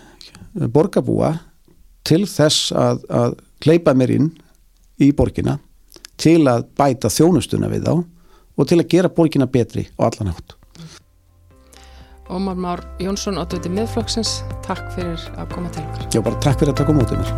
borgarbúa 0.73 1.35
til 2.07 2.23
þess 2.29 2.71
að, 2.73 3.03
að 3.11 3.35
hleypa 3.65 3.93
mér 3.97 4.15
inn 4.15 4.29
í 5.03 5.11
borgina 5.15 5.59
til 6.19 6.41
að 6.51 6.65
bæta 6.79 7.11
þjónustuna 7.11 7.69
við 7.71 7.85
þá 7.85 7.93
og 8.59 8.67
til 8.67 8.81
að 8.81 8.89
gera 8.91 9.09
borgina 9.09 9.47
betri 9.47 9.87
á 9.95 10.03
allan 10.09 10.33
átt. 10.33 10.55
Ómar 12.29 12.55
Már 12.55 12.83
Jónsson, 13.01 13.39
átöti 13.41 13.71
miðflokksins, 13.73 14.43
takk 14.61 14.91
fyrir 14.93 15.23
að 15.39 15.47
koma 15.55 15.71
til 15.73 15.81
okkar. 15.81 16.05
Já, 16.13 16.21
bara 16.21 16.37
takk 16.43 16.59
fyrir 16.61 16.75
að 16.75 16.81
taka 16.83 16.93
mótið 16.93 17.23
mér. 17.23 17.31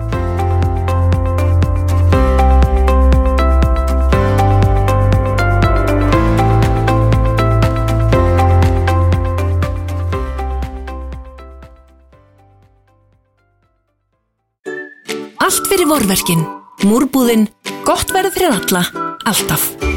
Allt 15.39 15.71
fyrir 15.71 15.87
vorverkin. 15.87 16.43
Múrbúðinn. 16.83 17.47
Gott 17.87 18.11
verð 18.11 18.35
fyrir 18.35 18.59
alla. 18.59 18.83
Alltaf. 19.29 19.90